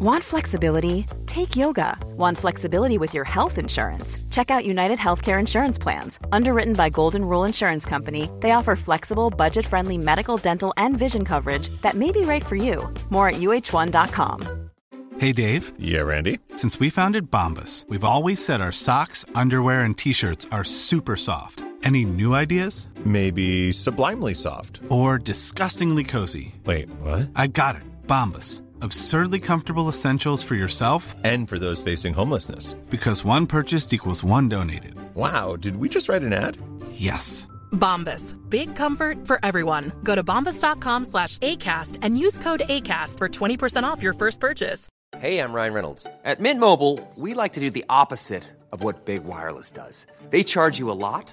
Want 0.00 0.22
flexibility? 0.22 1.06
Take 1.26 1.56
yoga. 1.56 1.98
Want 2.16 2.38
flexibility 2.38 2.98
with 2.98 3.14
your 3.14 3.24
health 3.24 3.58
insurance? 3.58 4.16
Check 4.30 4.48
out 4.48 4.64
United 4.64 4.96
Healthcare 4.96 5.40
Insurance 5.40 5.76
Plans. 5.76 6.20
Underwritten 6.30 6.74
by 6.74 6.88
Golden 6.88 7.24
Rule 7.24 7.42
Insurance 7.42 7.84
Company, 7.84 8.30
they 8.38 8.52
offer 8.52 8.76
flexible, 8.76 9.28
budget 9.28 9.66
friendly 9.66 9.98
medical, 9.98 10.36
dental, 10.36 10.72
and 10.76 10.96
vision 10.96 11.24
coverage 11.24 11.68
that 11.82 11.94
may 11.94 12.12
be 12.12 12.20
right 12.20 12.46
for 12.46 12.54
you. 12.54 12.88
More 13.10 13.30
at 13.30 13.40
uh1.com. 13.40 14.70
Hey, 15.18 15.32
Dave. 15.32 15.72
Yeah, 15.80 16.02
Randy. 16.02 16.38
Since 16.54 16.78
we 16.78 16.90
founded 16.90 17.28
Bombus, 17.28 17.84
we've 17.88 18.04
always 18.04 18.44
said 18.44 18.60
our 18.60 18.70
socks, 18.70 19.24
underwear, 19.34 19.80
and 19.80 19.98
t 19.98 20.12
shirts 20.12 20.46
are 20.52 20.62
super 20.62 21.16
soft. 21.16 21.64
Any 21.82 22.04
new 22.04 22.34
ideas? 22.34 22.86
Maybe 23.04 23.72
sublimely 23.72 24.34
soft. 24.34 24.80
Or 24.90 25.18
disgustingly 25.18 26.04
cozy. 26.04 26.54
Wait, 26.64 26.88
what? 27.00 27.30
I 27.34 27.48
got 27.48 27.74
it. 27.74 27.82
Bombus. 28.06 28.62
Absurdly 28.82 29.40
comfortable 29.40 29.88
essentials 29.88 30.42
for 30.44 30.54
yourself 30.54 31.14
and 31.24 31.48
for 31.48 31.58
those 31.58 31.82
facing 31.82 32.14
homelessness. 32.14 32.74
Because 32.90 33.24
one 33.24 33.46
purchased 33.46 33.92
equals 33.92 34.22
one 34.22 34.48
donated. 34.48 34.94
Wow, 35.14 35.56
did 35.56 35.76
we 35.76 35.88
just 35.88 36.08
write 36.08 36.22
an 36.22 36.32
ad? 36.32 36.56
Yes. 36.92 37.48
Bombas. 37.72 38.34
Big 38.48 38.74
comfort 38.76 39.26
for 39.26 39.40
everyone. 39.42 39.92
Go 40.04 40.14
to 40.14 40.22
bombas.com 40.22 41.04
slash 41.06 41.38
ACAST 41.38 41.98
and 42.02 42.18
use 42.18 42.38
code 42.38 42.60
ACAST 42.68 43.18
for 43.18 43.28
20% 43.28 43.82
off 43.84 44.02
your 44.02 44.14
first 44.14 44.38
purchase. 44.40 44.88
Hey, 45.18 45.40
I'm 45.40 45.52
Ryan 45.52 45.72
Reynolds. 45.72 46.06
At 46.24 46.38
Mint 46.38 46.60
Mobile, 46.60 47.00
we 47.16 47.34
like 47.34 47.54
to 47.54 47.60
do 47.60 47.70
the 47.70 47.84
opposite 47.88 48.44
of 48.72 48.84
what 48.84 49.06
Big 49.06 49.24
Wireless 49.24 49.70
does. 49.70 50.06
They 50.30 50.42
charge 50.44 50.78
you 50.78 50.90
a 50.90 50.92
lot, 51.08 51.32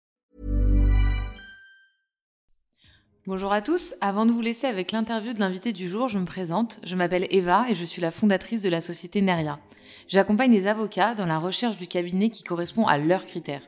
Bonjour 3.27 3.53
à 3.53 3.61
tous. 3.61 3.93
Avant 4.01 4.25
de 4.25 4.31
vous 4.31 4.41
laisser 4.41 4.65
avec 4.65 4.91
l'interview 4.91 5.33
de 5.33 5.39
l'invité 5.39 5.73
du 5.73 5.87
jour, 5.87 6.07
je 6.07 6.17
me 6.17 6.25
présente. 6.25 6.79
Je 6.83 6.95
m'appelle 6.95 7.27
Eva 7.29 7.67
et 7.69 7.75
je 7.75 7.83
suis 7.83 8.01
la 8.01 8.09
fondatrice 8.09 8.63
de 8.63 8.69
la 8.69 8.81
société 8.81 9.21
Neria. 9.21 9.59
J'accompagne 10.07 10.51
les 10.51 10.65
avocats 10.65 11.13
dans 11.13 11.27
la 11.27 11.37
recherche 11.37 11.77
du 11.77 11.85
cabinet 11.85 12.31
qui 12.31 12.41
correspond 12.41 12.87
à 12.87 12.97
leurs 12.97 13.25
critères. 13.25 13.61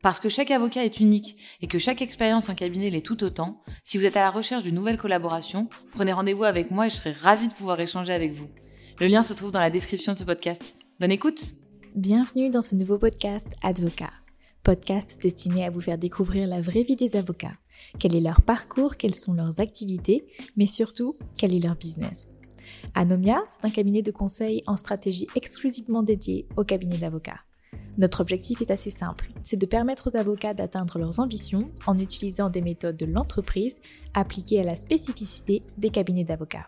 Parce 0.00 0.18
que 0.18 0.30
chaque 0.30 0.50
avocat 0.50 0.82
est 0.82 0.98
unique 0.98 1.36
et 1.60 1.66
que 1.66 1.78
chaque 1.78 2.00
expérience 2.00 2.48
en 2.48 2.54
cabinet 2.54 2.88
l'est 2.88 3.04
tout 3.04 3.22
autant, 3.22 3.62
si 3.84 3.98
vous 3.98 4.06
êtes 4.06 4.16
à 4.16 4.22
la 4.22 4.30
recherche 4.30 4.62
d'une 4.62 4.76
nouvelle 4.76 4.96
collaboration, 4.96 5.68
prenez 5.92 6.14
rendez-vous 6.14 6.44
avec 6.44 6.70
moi 6.70 6.86
et 6.86 6.90
je 6.90 6.96
serai 6.96 7.12
ravie 7.12 7.48
de 7.48 7.52
pouvoir 7.52 7.78
échanger 7.78 8.14
avec 8.14 8.32
vous. 8.32 8.48
Le 8.98 9.08
lien 9.08 9.22
se 9.22 9.34
trouve 9.34 9.50
dans 9.50 9.60
la 9.60 9.68
description 9.68 10.14
de 10.14 10.18
ce 10.18 10.24
podcast. 10.24 10.78
Bonne 11.00 11.12
écoute 11.12 11.52
Bienvenue 11.94 12.48
dans 12.48 12.62
ce 12.62 12.74
nouveau 12.74 12.96
podcast 12.96 13.48
Advocat. 13.62 14.12
Podcast 14.62 15.20
destiné 15.20 15.66
à 15.66 15.70
vous 15.70 15.82
faire 15.82 15.98
découvrir 15.98 16.48
la 16.48 16.62
vraie 16.62 16.82
vie 16.82 16.96
des 16.96 17.16
avocats. 17.16 17.58
Quel 17.98 18.14
est 18.14 18.20
leur 18.20 18.42
parcours, 18.42 18.96
quelles 18.96 19.14
sont 19.14 19.34
leurs 19.34 19.60
activités, 19.60 20.26
mais 20.56 20.66
surtout, 20.66 21.16
quel 21.36 21.54
est 21.54 21.60
leur 21.60 21.76
business. 21.76 22.30
Anomia, 22.94 23.42
c'est 23.46 23.66
un 23.66 23.70
cabinet 23.70 24.02
de 24.02 24.10
conseil 24.10 24.62
en 24.66 24.76
stratégie 24.76 25.26
exclusivement 25.34 26.02
dédié 26.02 26.46
au 26.56 26.64
cabinet 26.64 26.98
d'avocats. 26.98 27.40
Notre 27.98 28.20
objectif 28.20 28.60
est 28.60 28.70
assez 28.70 28.90
simple, 28.90 29.30
c'est 29.42 29.56
de 29.56 29.64
permettre 29.64 30.08
aux 30.10 30.16
avocats 30.16 30.52
d'atteindre 30.52 30.98
leurs 30.98 31.18
ambitions 31.18 31.70
en 31.86 31.98
utilisant 31.98 32.50
des 32.50 32.60
méthodes 32.60 32.96
de 32.96 33.06
l'entreprise 33.06 33.80
appliquées 34.12 34.60
à 34.60 34.64
la 34.64 34.76
spécificité 34.76 35.62
des 35.78 35.88
cabinets 35.88 36.24
d'avocats. 36.24 36.66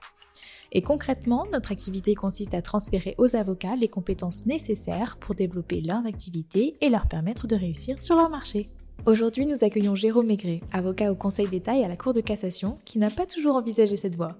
Et 0.72 0.82
concrètement, 0.82 1.46
notre 1.52 1.72
activité 1.72 2.14
consiste 2.14 2.54
à 2.54 2.62
transférer 2.62 3.14
aux 3.18 3.36
avocats 3.36 3.76
les 3.76 3.88
compétences 3.88 4.44
nécessaires 4.46 5.16
pour 5.18 5.34
développer 5.34 5.80
leur 5.80 6.04
activité 6.06 6.76
et 6.80 6.90
leur 6.90 7.08
permettre 7.08 7.46
de 7.46 7.56
réussir 7.56 8.02
sur 8.02 8.16
leur 8.16 8.28
marché. 8.28 8.70
Aujourd'hui, 9.06 9.46
nous 9.46 9.64
accueillons 9.64 9.94
Jérôme 9.94 10.26
Maigret, 10.26 10.60
avocat 10.72 11.10
au 11.10 11.14
Conseil 11.14 11.48
d'État 11.48 11.76
et 11.76 11.84
à 11.84 11.88
la 11.88 11.96
Cour 11.96 12.12
de 12.12 12.20
cassation, 12.20 12.78
qui 12.84 12.98
n'a 12.98 13.10
pas 13.10 13.26
toujours 13.26 13.56
envisagé 13.56 13.96
cette 13.96 14.16
voie. 14.16 14.36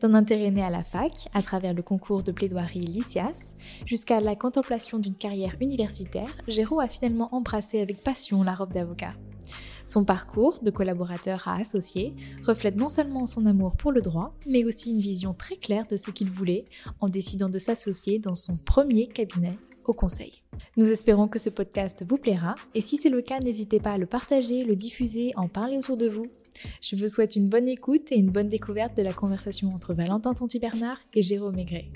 D'un 0.00 0.14
intérêt 0.14 0.50
né 0.50 0.62
à 0.62 0.70
la 0.70 0.84
fac, 0.84 1.28
à 1.32 1.40
travers 1.40 1.72
le 1.72 1.82
concours 1.82 2.22
de 2.22 2.32
plaidoirie 2.32 2.80
LICIAS, 2.80 3.54
jusqu'à 3.86 4.20
la 4.20 4.36
contemplation 4.36 4.98
d'une 4.98 5.14
carrière 5.14 5.56
universitaire, 5.60 6.28
Jérôme 6.48 6.80
a 6.80 6.88
finalement 6.88 7.28
embrassé 7.32 7.80
avec 7.80 8.02
passion 8.02 8.42
la 8.42 8.54
robe 8.54 8.72
d'avocat. 8.72 9.14
Son 9.86 10.04
parcours, 10.04 10.58
de 10.62 10.70
collaborateur 10.70 11.48
à 11.48 11.56
associé, 11.56 12.14
reflète 12.44 12.76
non 12.76 12.88
seulement 12.88 13.26
son 13.26 13.46
amour 13.46 13.72
pour 13.76 13.92
le 13.92 14.02
droit, 14.02 14.34
mais 14.46 14.64
aussi 14.64 14.90
une 14.90 15.00
vision 15.00 15.32
très 15.32 15.56
claire 15.56 15.86
de 15.88 15.96
ce 15.96 16.10
qu'il 16.10 16.30
voulait 16.30 16.64
en 17.00 17.08
décidant 17.08 17.48
de 17.48 17.58
s'associer 17.58 18.18
dans 18.18 18.34
son 18.34 18.56
premier 18.56 19.06
cabinet 19.06 19.58
Nous 20.76 20.90
espérons 20.90 21.28
que 21.28 21.38
ce 21.38 21.50
podcast 21.50 22.04
vous 22.08 22.16
plaira 22.16 22.54
et 22.74 22.80
si 22.80 22.96
c'est 22.96 23.10
le 23.10 23.20
cas, 23.20 23.40
n'hésitez 23.40 23.80
pas 23.80 23.92
à 23.92 23.98
le 23.98 24.06
partager, 24.06 24.64
le 24.64 24.76
diffuser, 24.76 25.32
en 25.36 25.48
parler 25.48 25.76
autour 25.76 25.96
de 25.96 26.08
vous. 26.08 26.26
Je 26.80 26.96
vous 26.96 27.08
souhaite 27.08 27.36
une 27.36 27.48
bonne 27.48 27.68
écoute 27.68 28.12
et 28.12 28.16
une 28.16 28.30
bonne 28.30 28.48
découverte 28.48 28.96
de 28.96 29.02
la 29.02 29.12
conversation 29.12 29.72
entre 29.74 29.94
Valentin 29.94 30.34
Santi-Bernard 30.34 30.98
et 31.14 31.22
Jérôme 31.22 31.56
Maigret. 31.56 31.90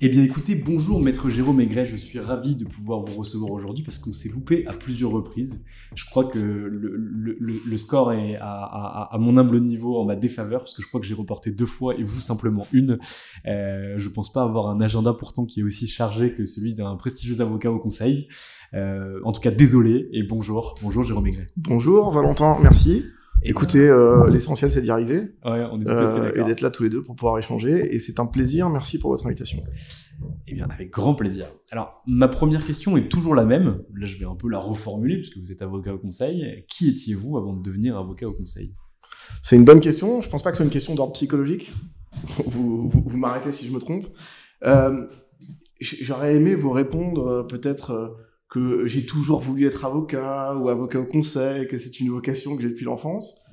Eh 0.00 0.08
bien 0.08 0.22
écoutez, 0.22 0.54
bonjour 0.54 1.00
maître 1.00 1.30
Jérôme 1.30 1.56
Maigret, 1.56 1.86
je 1.86 1.96
suis 1.96 2.18
ravi 2.18 2.56
de 2.56 2.64
pouvoir 2.64 3.00
vous 3.00 3.18
recevoir 3.18 3.52
aujourd'hui 3.52 3.84
parce 3.84 3.98
qu'on 3.98 4.12
s'est 4.12 4.28
loupé 4.28 4.66
à 4.66 4.72
plusieurs 4.72 5.12
reprises. 5.12 5.64
Je 5.94 6.04
crois 6.06 6.24
que 6.24 6.38
le, 6.38 7.76
score 7.76 8.12
est 8.12 8.36
à, 8.40 9.16
mon 9.18 9.36
humble 9.36 9.60
niveau 9.60 9.98
en 9.98 10.04
ma 10.04 10.16
défaveur 10.16 10.60
parce 10.60 10.74
que 10.74 10.82
je 10.82 10.88
crois 10.88 11.00
que 11.00 11.06
j'ai 11.06 11.14
reporté 11.14 11.50
deux 11.50 11.66
fois 11.66 11.94
et 11.96 12.02
vous 12.02 12.20
simplement 12.20 12.66
une. 12.72 12.98
Euh, 13.46 13.94
je 13.96 14.08
pense 14.08 14.32
pas 14.32 14.42
avoir 14.42 14.68
un 14.68 14.80
agenda 14.80 15.12
pourtant 15.12 15.44
qui 15.44 15.60
est 15.60 15.62
aussi 15.62 15.86
chargé 15.86 16.34
que 16.34 16.44
celui 16.44 16.74
d'un 16.74 16.96
prestigieux 16.96 17.40
avocat 17.40 17.70
au 17.70 17.78
conseil. 17.78 18.28
Euh, 18.74 19.20
en 19.24 19.32
tout 19.32 19.40
cas, 19.40 19.50
désolé 19.50 20.08
et 20.12 20.22
bonjour. 20.22 20.74
Bonjour 20.82 21.02
Jérôme 21.02 21.24
Maigret. 21.24 21.46
Bonjour 21.56 22.10
Valentin, 22.10 22.58
merci. 22.60 23.04
Écoutez, 23.46 23.86
euh, 23.86 24.30
l'essentiel 24.30 24.72
c'est 24.72 24.80
d'y 24.80 24.90
arriver 24.90 25.18
ouais, 25.44 25.66
on 25.70 25.78
est 25.80 25.88
euh, 25.88 26.32
et 26.34 26.44
d'être 26.44 26.62
là 26.62 26.70
tous 26.70 26.82
les 26.82 26.88
deux 26.88 27.02
pour 27.02 27.14
pouvoir 27.14 27.38
échanger. 27.38 27.94
Et 27.94 27.98
c'est 27.98 28.18
un 28.18 28.24
plaisir. 28.24 28.70
Merci 28.70 28.98
pour 28.98 29.10
votre 29.10 29.26
invitation. 29.26 29.62
Eh 30.46 30.54
bien, 30.54 30.66
avec 30.70 30.90
grand 30.90 31.14
plaisir. 31.14 31.46
Alors, 31.70 32.02
ma 32.06 32.28
première 32.28 32.64
question 32.64 32.96
est 32.96 33.08
toujours 33.08 33.34
la 33.34 33.44
même. 33.44 33.82
Là, 33.94 34.06
je 34.06 34.16
vais 34.16 34.24
un 34.24 34.34
peu 34.34 34.48
la 34.48 34.58
reformuler 34.58 35.16
puisque 35.16 35.36
vous 35.36 35.52
êtes 35.52 35.60
avocat 35.60 35.92
au 35.92 35.98
conseil. 35.98 36.64
Qui 36.68 36.88
étiez-vous 36.88 37.36
avant 37.36 37.52
de 37.52 37.62
devenir 37.62 37.98
avocat 37.98 38.26
au 38.26 38.32
conseil? 38.32 38.74
C'est 39.42 39.56
une 39.56 39.64
bonne 39.64 39.80
question. 39.80 40.22
Je 40.22 40.30
pense 40.30 40.42
pas 40.42 40.50
que 40.50 40.56
ce 40.56 40.62
soit 40.62 40.66
une 40.66 40.72
question 40.72 40.94
d'ordre 40.94 41.12
psychologique. 41.12 41.72
vous, 42.46 42.88
vous, 42.88 43.16
m'arrêtez 43.16 43.52
si 43.52 43.66
je 43.66 43.72
me 43.72 43.78
trompe. 43.78 44.06
Euh, 44.64 45.06
J'aurais 45.80 46.36
aimé 46.36 46.54
vous 46.54 46.70
répondre 46.70 47.26
euh, 47.26 47.42
peut-être 47.42 48.16
que 48.54 48.86
j'ai 48.86 49.04
toujours 49.04 49.40
voulu 49.40 49.66
être 49.66 49.84
avocat 49.84 50.54
ou 50.54 50.68
avocat 50.68 51.00
au 51.00 51.06
conseil, 51.06 51.66
que 51.66 51.76
c'est 51.76 51.98
une 51.98 52.10
vocation 52.10 52.56
que 52.56 52.62
j'ai 52.62 52.68
depuis 52.68 52.84
l'enfance. 52.84 53.44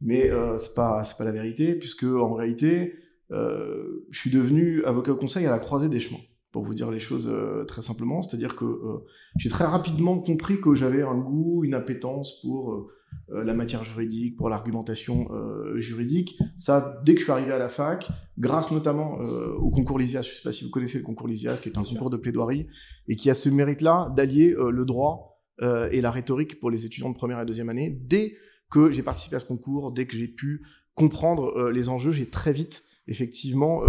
Mais 0.00 0.30
euh, 0.30 0.58
c'est 0.58 0.74
pas 0.74 1.02
pas 1.18 1.24
la 1.24 1.32
vérité 1.32 1.74
puisque 1.74 2.04
en 2.04 2.34
réalité 2.34 2.94
euh, 3.32 4.06
je 4.10 4.20
suis 4.20 4.30
devenu 4.30 4.84
avocat 4.84 5.10
au 5.10 5.16
conseil 5.16 5.44
à 5.46 5.50
la 5.50 5.58
croisée 5.58 5.88
des 5.88 5.98
chemins 5.98 6.20
pour 6.52 6.62
vous 6.62 6.74
dire 6.74 6.92
les 6.92 7.00
choses 7.00 7.28
euh, 7.28 7.64
très 7.64 7.82
simplement, 7.82 8.22
c'est-à-dire 8.22 8.54
que 8.54 8.64
euh, 8.64 9.04
j'ai 9.38 9.48
très 9.48 9.64
rapidement 9.64 10.20
compris 10.20 10.60
que 10.60 10.72
j'avais 10.72 11.02
un 11.02 11.16
goût, 11.16 11.64
une 11.64 11.74
appétence 11.74 12.40
pour 12.42 12.86
la 13.28 13.54
matière 13.54 13.84
juridique, 13.84 14.36
pour 14.36 14.48
l'argumentation 14.48 15.28
juridique. 15.76 16.38
Ça, 16.56 17.00
dès 17.04 17.14
que 17.14 17.20
je 17.20 17.24
suis 17.24 17.32
arrivé 17.32 17.52
à 17.52 17.58
la 17.58 17.68
fac, 17.68 18.08
grâce 18.38 18.70
notamment 18.70 19.14
au 19.14 19.70
concours 19.70 19.98
Lysias, 19.98 20.22
je 20.22 20.28
ne 20.30 20.34
sais 20.34 20.42
pas 20.42 20.52
si 20.52 20.64
vous 20.64 20.70
connaissez 20.70 20.98
le 20.98 21.04
concours 21.04 21.26
Lysias, 21.26 21.58
qui 21.58 21.68
est 21.68 21.78
un 21.78 21.84
concours 21.84 22.10
de 22.10 22.16
plaidoirie, 22.16 22.66
et 23.08 23.16
qui 23.16 23.30
a 23.30 23.34
ce 23.34 23.48
mérite-là 23.48 24.08
d'allier 24.16 24.54
le 24.56 24.84
droit 24.84 25.42
et 25.90 26.00
la 26.00 26.10
rhétorique 26.10 26.60
pour 26.60 26.70
les 26.70 26.84
étudiants 26.86 27.10
de 27.10 27.14
première 27.14 27.40
et 27.40 27.46
deuxième 27.46 27.68
année. 27.68 27.90
Dès 27.90 28.36
que 28.70 28.90
j'ai 28.90 29.02
participé 29.02 29.36
à 29.36 29.40
ce 29.40 29.46
concours, 29.46 29.92
dès 29.92 30.06
que 30.06 30.16
j'ai 30.16 30.28
pu 30.28 30.62
comprendre 30.94 31.70
les 31.70 31.88
enjeux, 31.88 32.12
j'ai 32.12 32.28
très 32.28 32.52
vite, 32.52 32.84
effectivement, 33.08 33.82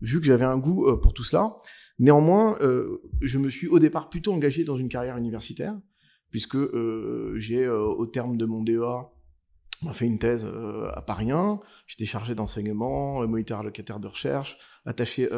vu 0.00 0.20
que 0.20 0.26
j'avais 0.26 0.44
un 0.44 0.58
goût 0.58 0.86
pour 1.00 1.14
tout 1.14 1.24
cela. 1.24 1.56
Néanmoins, 1.98 2.58
je 3.20 3.38
me 3.38 3.48
suis 3.48 3.68
au 3.68 3.78
départ 3.78 4.08
plutôt 4.10 4.32
engagé 4.32 4.64
dans 4.64 4.76
une 4.76 4.88
carrière 4.88 5.16
universitaire, 5.16 5.78
puisque 6.32 6.58
j'ai, 7.36 7.68
au 7.68 8.06
terme 8.06 8.36
de 8.36 8.44
mon 8.44 8.64
DEA, 8.64 9.08
fait 9.92 10.06
une 10.06 10.18
thèse 10.18 10.44
à 10.92 11.02
Paris 11.02 11.30
1. 11.30 11.60
J'étais 11.86 12.04
chargé 12.04 12.34
d'enseignement, 12.34 13.26
moniteur 13.28 13.60
allocataire 13.60 14.00
de 14.00 14.08
recherche, 14.08 14.58
attaché 14.84 15.28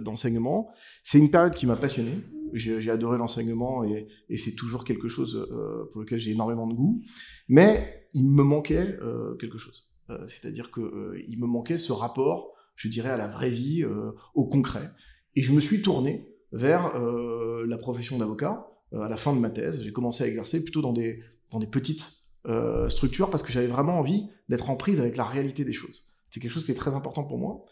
d'enseignement. 0.00 0.70
C'est 1.02 1.18
une 1.18 1.30
période 1.30 1.54
qui 1.54 1.66
m'a 1.66 1.76
passionné. 1.76 2.22
J'ai 2.54 2.90
adoré 2.90 3.18
l'enseignement 3.18 3.84
et, 3.84 4.08
et 4.30 4.36
c'est 4.38 4.54
toujours 4.54 4.84
quelque 4.84 5.08
chose 5.08 5.46
pour 5.92 6.00
lequel 6.00 6.18
j'ai 6.18 6.30
énormément 6.30 6.66
de 6.66 6.74
goût. 6.74 7.02
Mais 7.48 8.06
il 8.14 8.24
me 8.24 8.42
manquait 8.42 8.98
quelque 9.38 9.58
chose. 9.58 9.90
C'est-à-dire 10.26 10.70
qu'il 10.70 11.38
me 11.40 11.46
manquait 11.46 11.76
ce 11.76 11.92
rapport, 11.92 12.54
je 12.76 12.88
dirais, 12.88 13.10
à 13.10 13.16
la 13.16 13.28
vraie 13.28 13.50
vie, 13.50 13.84
au 14.34 14.46
concret. 14.46 14.90
Et 15.34 15.42
je 15.42 15.52
me 15.52 15.60
suis 15.60 15.82
tourné 15.82 16.28
vers 16.52 16.92
la 17.66 17.78
profession 17.78 18.18
d'avocat 18.18 18.66
à 18.92 19.08
la 19.08 19.16
fin 19.16 19.34
de 19.34 19.38
ma 19.38 19.50
thèse. 19.50 19.82
J'ai 19.82 19.92
commencé 19.92 20.24
à 20.24 20.26
exercer 20.26 20.62
plutôt 20.62 20.80
dans 20.80 20.92
des, 20.92 21.22
dans 21.52 21.60
des 21.60 21.66
petites 21.66 22.24
structures 22.88 23.28
parce 23.28 23.42
que 23.42 23.52
j'avais 23.52 23.66
vraiment 23.66 23.98
envie 23.98 24.28
d'être 24.48 24.70
en 24.70 24.76
prise 24.76 25.00
avec 25.00 25.16
la 25.18 25.24
réalité 25.24 25.64
des 25.64 25.74
choses. 25.74 26.06
C'était 26.24 26.40
quelque 26.40 26.52
chose 26.52 26.64
qui 26.64 26.72
est 26.72 26.76
très 26.76 26.94
important 26.94 27.24
pour 27.24 27.36
moi. 27.36 27.66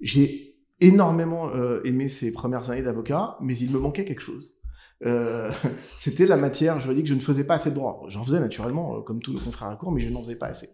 J'ai 0.00 0.56
énormément 0.80 1.50
aimé 1.82 2.06
ces 2.06 2.32
premières 2.32 2.70
années 2.70 2.82
d'avocat, 2.82 3.36
mais 3.40 3.56
il 3.56 3.72
me 3.72 3.80
manquait 3.80 4.04
quelque 4.04 4.22
chose. 4.22 4.60
Euh, 5.06 5.50
c'était 5.96 6.26
la 6.26 6.36
matière 6.36 6.80
juridique. 6.80 7.06
Je 7.06 7.14
ne 7.14 7.20
faisais 7.20 7.44
pas 7.44 7.54
assez 7.54 7.70
de 7.70 7.74
droit. 7.74 8.02
J'en 8.08 8.24
faisais 8.24 8.40
naturellement, 8.40 8.96
euh, 8.96 9.00
comme 9.00 9.20
tous 9.20 9.32
nos 9.32 9.40
confrères 9.40 9.68
à 9.68 9.76
cour, 9.76 9.92
mais 9.92 10.00
je 10.00 10.10
n'en 10.10 10.22
faisais 10.22 10.36
pas 10.36 10.46
assez. 10.46 10.68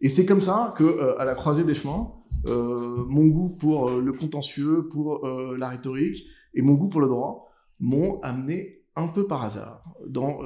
Et 0.00 0.08
c'est 0.08 0.26
comme 0.26 0.42
ça 0.42 0.74
que, 0.76 0.84
euh, 0.84 1.18
à 1.18 1.24
la 1.24 1.34
croisée 1.34 1.64
des 1.64 1.74
chemins, 1.74 2.12
mon 2.44 3.26
goût 3.26 3.48
pour 3.48 3.90
le 3.90 4.12
contentieux, 4.12 4.86
pour 4.88 5.26
la 5.26 5.68
rhétorique 5.68 6.24
et 6.54 6.62
mon 6.62 6.74
goût 6.74 6.88
pour 6.88 7.00
le 7.00 7.08
droit 7.08 7.50
m'ont 7.80 8.20
amené 8.22 8.77
un 8.98 9.08
peu 9.08 9.26
par 9.26 9.44
hasard 9.44 9.84
dans 10.06 10.40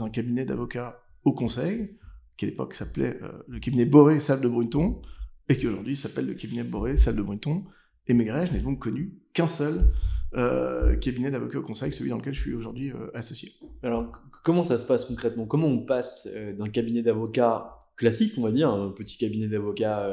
un 0.00 0.10
cabinet 0.10 0.44
d'avocats 0.44 1.02
au 1.24 1.32
Conseil, 1.32 1.96
qui 2.36 2.44
à 2.44 2.48
l'époque 2.48 2.74
s'appelait 2.74 3.18
le 3.48 3.58
cabinet 3.58 3.84
Boré 3.84 4.20
Salle 4.20 4.40
de 4.40 4.48
Bruneton, 4.48 5.00
et 5.48 5.56
qui 5.56 5.66
aujourd'hui 5.66 5.96
s'appelle 5.96 6.26
le 6.26 6.34
cabinet 6.34 6.64
Boré 6.64 6.96
Salle 6.96 7.16
de 7.16 7.22
Bruneton. 7.22 7.64
Et 8.08 8.14
Maigret, 8.14 8.46
je 8.46 8.52
n'ai 8.52 8.60
donc 8.60 8.80
connu 8.80 9.18
qu'un 9.32 9.48
seul 9.48 9.92
euh, 10.34 10.96
cabinet 10.96 11.30
d'avocat 11.30 11.58
au 11.58 11.62
conseil, 11.62 11.92
celui 11.92 12.10
dans 12.10 12.18
lequel 12.18 12.34
je 12.34 12.40
suis 12.40 12.54
aujourd'hui 12.54 12.90
euh, 12.90 13.10
associé. 13.14 13.52
Alors, 13.82 14.12
comment 14.44 14.62
ça 14.62 14.78
se 14.78 14.86
passe 14.86 15.04
concrètement? 15.04 15.46
Comment 15.46 15.68
on 15.68 15.84
passe 15.84 16.28
euh, 16.32 16.52
d'un 16.52 16.68
cabinet 16.68 17.02
d'avocat 17.02 17.78
classique, 17.96 18.34
on 18.36 18.42
va 18.42 18.50
dire, 18.50 18.68
un 18.70 18.90
petit 18.90 19.18
cabinet 19.18 19.48
d'avocat 19.48 20.06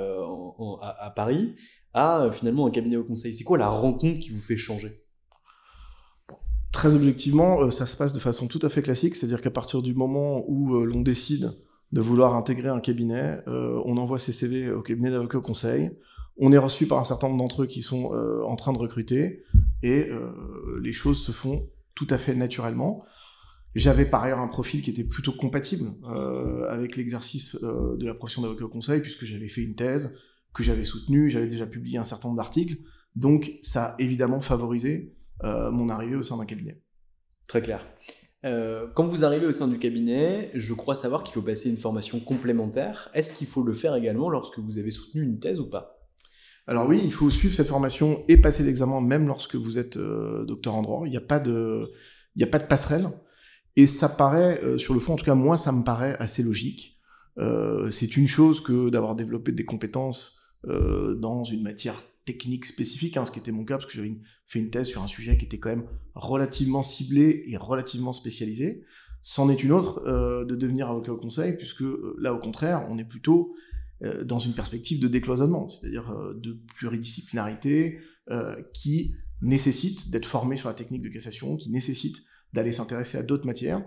à, 0.81 1.12
Paris, 1.13 1.56
à 1.94 2.30
finalement 2.31 2.66
un 2.66 2.72
cabinet 2.72 2.95
au 2.95 3.04
conseil? 3.04 3.34
C'est 3.34 3.44
quoi 3.44 3.57
la 3.57 3.68
rencontre 3.68 4.19
qui 4.22 4.30
vous 4.30 4.40
fait 4.40 4.56
changer? 4.56 5.03
Très 6.74 6.96
objectivement, 6.96 7.72
ça 7.72 7.86
se 7.86 7.96
passe 7.96 8.12
de 8.12 8.20
façon 8.20 8.48
tout 8.48 8.60
à 8.62 8.68
fait 8.68 8.81
classique, 8.81 9.16
c'est-à-dire 9.16 9.42
qu'à 9.42 9.52
partir 9.52 9.81
du 9.81 9.94
moment 9.94 10.44
où 10.50 10.84
l'on 10.84 11.02
décide 11.02 11.54
de 11.94 12.02
vouloir 12.02 12.36
intégrer 12.36 12.68
un 12.68 12.81
cabinet, 12.81 13.40
on 13.48 13.96
envoie 13.98 14.18
ses 14.18 14.34
CV 14.34 14.72
au 14.72 14.81
cabinet 14.81 15.12
d'avocat 15.12 15.38
au 15.38 15.42
conseil, 15.42 15.92
on 16.38 16.52
est 16.52 16.58
reçu 16.58 16.88
par 16.88 16.98
un 16.98 17.04
certain 17.04 17.28
nombre 17.28 17.44
d'entre 17.44 17.64
eux 17.64 17.68
qui 17.68 17.84
sont 17.84 18.12
en 18.44 18.56
train 18.56 18.74
de 18.74 18.80
recruter, 18.80 19.44
et 19.84 20.10
euh, 20.10 20.80
les 20.81 20.94
choses 20.94 21.22
se 21.24 21.31
font 21.31 21.70
tout 21.94 22.08
à 22.10 22.18
fait 22.18 22.34
naturellement. 22.34 23.04
J'avais 23.76 24.06
par 24.06 24.24
ailleurs 24.24 24.40
un 24.40 24.48
profil 24.48 24.81
qui 24.81 24.90
était 24.90 25.04
plutôt 25.04 25.34
compatible 25.34 25.92
euh, 26.06 26.68
avec 26.69 26.96
l'exercice 26.96 27.58
euh, 27.64 27.98
de 27.98 28.08
la 28.08 28.14
profession 28.14 28.42
d'avocat 28.42 28.66
au 28.66 28.69
conseil, 28.69 29.02
puisque 29.02 29.26
j'avais 29.26 29.50
fait 29.50 29.62
une 29.62 29.76
thèse 29.76 30.18
que 30.54 30.64
j'avais 30.64 30.84
soutenue, 30.84 31.30
j'avais 31.30 31.50
déjà 31.50 31.66
publié 31.66 31.98
un 31.98 32.06
certain 32.06 32.30
nombre 32.30 32.38
d'articles, 32.38 32.78
donc 33.16 33.58
ça 33.62 33.86
a 33.86 33.96
évidemment 34.00 34.40
favorisé 34.40 35.14
mon 35.41 35.89
arrivée 35.89 36.15
au 36.15 36.24
sein 36.24 36.38
d'un 36.38 36.45
cabinet. 36.45 36.81
Très 37.47 37.62
clair. 37.62 37.85
quand 38.44 39.07
vous 39.07 39.25
arrivez 39.25 39.45
au 39.45 39.51
sein 39.51 39.68
du 39.68 39.80
cabinet, 39.80 40.51
je 40.53 40.74
crois 40.74 40.95
savoir 40.95 41.24
qu'il 41.24 41.33
faut 41.33 41.41
passer 41.41 41.69
une 41.69 41.77
formation 41.77 42.19
complémentaire. 42.19 43.09
Est-ce 43.13 43.33
qu'il 43.33 43.47
faut 43.47 43.63
le 43.63 43.74
faire 43.74 43.95
également 43.95 44.30
lorsque 44.30 44.59
vous 44.59 44.77
avez 44.77 44.91
soutenu 44.91 45.24
une 45.24 45.39
thèse 45.39 45.59
ou 45.59 45.69
pas? 45.69 46.03
Alors 46.65 46.88
oui, 46.88 47.01
il 47.03 47.12
faut 47.12 47.30
suivre 47.30 47.53
cette 47.53 47.68
formation 47.68 48.24
et 48.27 48.38
passer 48.38 48.63
l'examen 48.63 49.01
même 49.01 49.27
lorsque 49.27 49.56
vous 49.56 49.80
êtes 49.80 49.97
euh, 49.97 50.45
docteur 50.45 50.75
en 50.75 50.81
droit. 50.81 51.03
Il 51.06 51.12
n'y 51.12 51.18
a 51.18 51.21
pas 51.21 51.39
de, 51.39 51.91
il 52.35 52.44
a 52.44 52.47
pas 52.47 52.59
de 52.59 52.68
passerelle. 52.68 53.09
Et 53.75 53.88
ça 53.88 54.07
paraît, 54.07 54.62
euh, 54.63 54.77
sur 54.77 54.94
le 54.94 55.00
fond, 55.00 55.13
en 55.13 55.15
tout 55.18 55.25
cas 55.25 55.35
moi, 55.35 55.57
ça 55.57 55.71
me 55.71 55.83
paraît 55.83 56.15
assez 56.19 56.44
logique. 56.44 57.01
Euh, 57.38 57.91
c'est 57.91 58.15
une 58.15 58.27
chose 58.27 58.62
que 58.62 58.89
d'avoir 58.89 59.15
développé 59.15 59.51
des 59.51 59.65
compétences 59.65 60.39
dans 60.65 61.44
une 61.44 61.62
matière 61.62 61.97
technique 62.25 62.66
spécifique, 62.66 63.18
hein, 63.18 63.25
ce 63.25 63.31
qui 63.31 63.40
était 63.40 63.52
mon 63.52 63.66
cas, 63.66 63.78
parce 63.78 63.86
que 63.86 63.94
j'avais 63.94 64.16
fait 64.48 64.60
une 64.60 64.70
thèse 64.70 64.88
sur 64.88 65.02
un 65.04 65.08
sujet 65.08 65.38
qui 65.38 65.46
était 65.46 65.60
quand 65.60 65.70
même 65.70 65.86
relativement 66.16 66.84
ciblé 66.84 67.44
et 67.48 67.58
relativement 67.58 68.14
spécialisé. 68.14 68.84
C'en 69.22 69.50
est 69.50 69.64
une 69.64 69.72
autre 69.72 70.04
de 70.44 70.56
devenir 70.56 70.90
avocat 70.90 71.14
au 71.14 71.18
conseil, 71.18 71.56
puisque 71.56 71.84
là, 72.20 72.34
au 72.34 72.40
contraire, 72.40 72.86
on 72.90 72.98
est 72.98 73.06
plutôt 73.06 73.56
euh, 74.04 74.24
dans 74.24 74.40
une 74.40 74.54
perspective 74.54 75.00
de 75.00 75.08
décloisonnement, 75.08 75.70
c'est-à-dire 75.70 76.12
euh, 76.12 76.34
de 76.34 76.58
pluridisciplinarité 76.75 78.00
euh, 78.31 78.56
qui 78.74 79.14
nécessite 79.42 80.10
d'être 80.10 80.26
formé 80.26 80.58
sur 80.58 80.68
la 80.68 80.74
technique 80.74 81.04
de 81.04 81.10
cassation, 81.10 81.56
qui 81.56 81.69
nécessite 81.69 82.18
d'aller 82.54 82.74
s'intéresser 82.74 83.18
à 83.18 83.24
d'autres 83.24 83.46
matières. 83.46 83.86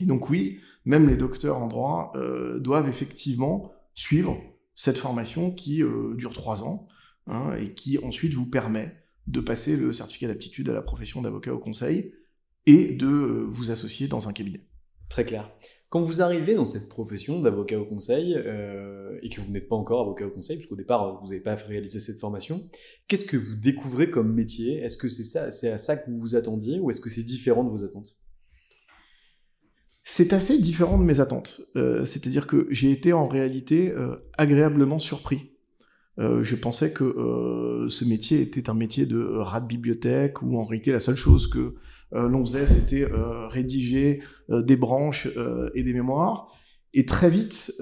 Et 0.00 0.04
donc 0.04 0.30
oui, 0.30 0.60
même 0.84 1.08
les 1.08 1.16
docteurs 1.16 1.58
en 1.58 1.66
droit 1.68 2.12
doivent 2.58 2.88
effectivement 2.88 3.72
suivre 3.94 4.40
cette 4.74 4.96
formation 4.96 5.52
qui 5.52 5.82
dure 6.16 6.32
trois 6.32 6.64
ans 6.64 6.88
hein, 7.30 7.56
et 7.56 7.72
qui 7.74 7.98
ensuite 7.98 8.34
vous 8.34 8.46
permet 8.46 8.94
de 9.26 9.40
passer 9.40 9.76
le 9.76 9.92
certificat 9.92 10.28
d'aptitude 10.28 10.68
à 10.68 10.72
la 10.72 10.82
profession 10.82 11.22
d'avocat 11.22 11.54
au 11.54 11.58
conseil 11.58 12.12
et 12.66 12.88
de 12.88 13.06
vous 13.48 13.70
associer 13.70 14.08
dans 14.08 14.28
un 14.28 14.32
cabinet. 14.32 14.66
Très 15.08 15.24
clair. 15.24 15.50
Quand 15.90 16.00
vous 16.00 16.22
arrivez 16.22 16.54
dans 16.54 16.64
cette 16.64 16.88
profession 16.88 17.40
d'avocat 17.40 17.80
au 17.80 17.84
conseil, 17.84 18.34
euh, 18.36 19.18
et 19.22 19.28
que 19.28 19.40
vous 19.40 19.50
n'êtes 19.50 19.68
pas 19.68 19.74
encore 19.74 20.02
avocat 20.02 20.24
au 20.26 20.30
conseil, 20.30 20.56
puisqu'au 20.56 20.76
départ, 20.76 21.20
vous 21.20 21.30
n'avez 21.30 21.40
pas 21.40 21.56
réalisé 21.56 21.98
cette 21.98 22.18
formation, 22.18 22.70
qu'est-ce 23.08 23.24
que 23.24 23.36
vous 23.36 23.56
découvrez 23.56 24.08
comme 24.08 24.32
métier? 24.32 24.78
Est-ce 24.78 24.96
que 24.96 25.08
c'est 25.08 25.24
ça, 25.24 25.50
c'est 25.50 25.70
à 25.70 25.78
ça 25.78 25.96
que 25.96 26.08
vous 26.08 26.18
vous 26.18 26.36
attendiez, 26.36 26.78
ou 26.78 26.90
est-ce 26.90 27.00
que 27.00 27.10
c'est 27.10 27.24
différent 27.24 27.64
de 27.64 27.70
vos 27.70 27.82
attentes? 27.82 28.16
C'est 30.04 30.32
assez 30.32 30.58
différent 30.58 30.96
de 30.96 31.02
mes 31.02 31.18
attentes. 31.18 31.60
Euh, 31.74 32.04
c'est-à-dire 32.04 32.46
que 32.46 32.68
j'ai 32.70 32.92
été 32.92 33.12
en 33.12 33.26
réalité 33.26 33.90
euh, 33.90 34.16
agréablement 34.38 35.00
surpris. 35.00 35.49
Je 36.20 36.54
pensais 36.54 36.92
que 36.92 37.86
ce 37.88 38.04
métier 38.04 38.42
était 38.42 38.68
un 38.68 38.74
métier 38.74 39.06
de 39.06 39.18
rat 39.38 39.60
de 39.60 39.66
bibliothèque, 39.66 40.42
où 40.42 40.58
en 40.58 40.64
réalité 40.64 40.92
la 40.92 41.00
seule 41.00 41.16
chose 41.16 41.48
que 41.48 41.74
euh, 42.14 42.28
l'on 42.28 42.44
faisait, 42.44 42.66
c'était 42.66 43.02
euh, 43.02 43.46
rédiger 43.48 44.22
euh, 44.50 44.62
des 44.62 44.76
branches 44.76 45.28
et 45.74 45.82
des 45.82 45.92
mémoires. 45.92 46.48
Et 46.92 47.06
très 47.06 47.30
vite, 47.30 47.72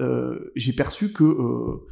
j'ai 0.55 0.73
perçu 0.73 1.11
que 1.11 1.35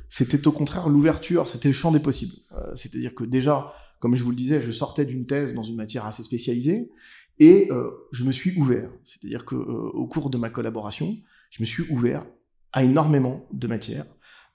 c'était 0.08 0.48
au 0.48 0.52
contraire 0.52 0.88
l'ouverture, 0.88 1.50
c'était 1.50 1.68
le 1.68 1.74
champ 1.74 1.92
des 1.92 2.00
possibles. 2.00 2.36
C'est-à-dire 2.76 3.16
que 3.16 3.24
déjà, 3.24 3.74
comme 4.00 4.16
je 4.16 4.24
vous 4.24 4.30
le 4.30 4.36
disais, 4.36 4.62
je 4.62 4.70
sortais 4.70 5.04
d'une 5.04 5.26
thèse 5.26 5.56
dans 5.56 5.64
une 5.64 5.78
matière 5.78 6.06
assez 6.06 6.22
spécialisée 6.22 6.92
et 7.40 7.72
je 8.12 8.24
me 8.24 8.32
suis 8.32 8.56
ouvert. 8.56 8.92
C'est-à-dire 9.04 9.46
que 9.46 9.56
au 9.56 10.06
cours 10.06 10.30
de 10.30 10.38
ma 10.38 10.52
collaboration, 10.52 11.18
je 11.50 11.64
me 11.64 11.66
suis 11.66 11.92
ouvert 11.92 12.24
à 12.72 12.84
énormément 12.84 13.48
de 13.52 13.66
matières, 13.66 14.06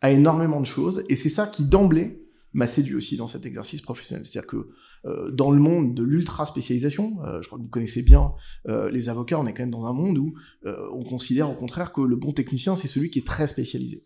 à 0.03 0.11
énormément 0.11 0.61
de 0.61 0.67
choses, 0.67 1.05
et 1.09 1.17
c'est 1.17 1.31
ça 1.31 1.47
qui 1.47 1.65
d'emblée 1.65 2.23
m'a 2.53 2.67
séduit 2.67 2.97
aussi 2.97 3.17
dans 3.17 3.29
cet 3.29 3.47
exercice 3.47 3.81
professionnel. 3.81 4.27
C'est-à-dire 4.27 4.51
que 4.51 4.69
euh, 5.07 5.31
dans 5.31 5.51
le 5.51 5.59
monde 5.59 5.95
de 5.95 6.03
l'ultra 6.03 6.45
spécialisation, 6.45 7.25
euh, 7.25 7.41
je 7.41 7.47
crois 7.47 7.59
que 7.59 7.65
vous 7.65 7.71
connaissez 7.71 8.03
bien 8.03 8.33
euh, 8.69 8.91
les 8.91 9.09
avocats, 9.09 9.39
on 9.39 9.47
est 9.47 9.55
quand 9.55 9.63
même 9.63 9.71
dans 9.71 9.87
un 9.87 9.93
monde 9.93 10.19
où 10.19 10.35
on 10.65 11.05
considère 11.05 11.51
au 11.51 11.55
contraire 11.55 11.93
que 11.93 12.01
le 12.01 12.17
bon 12.17 12.33
technicien, 12.33 12.77
c'est 12.77 12.89
celui 12.89 13.11
qui 13.11 13.21
est 13.21 13.27
très 13.27 13.47
spécialisé. 13.47 14.05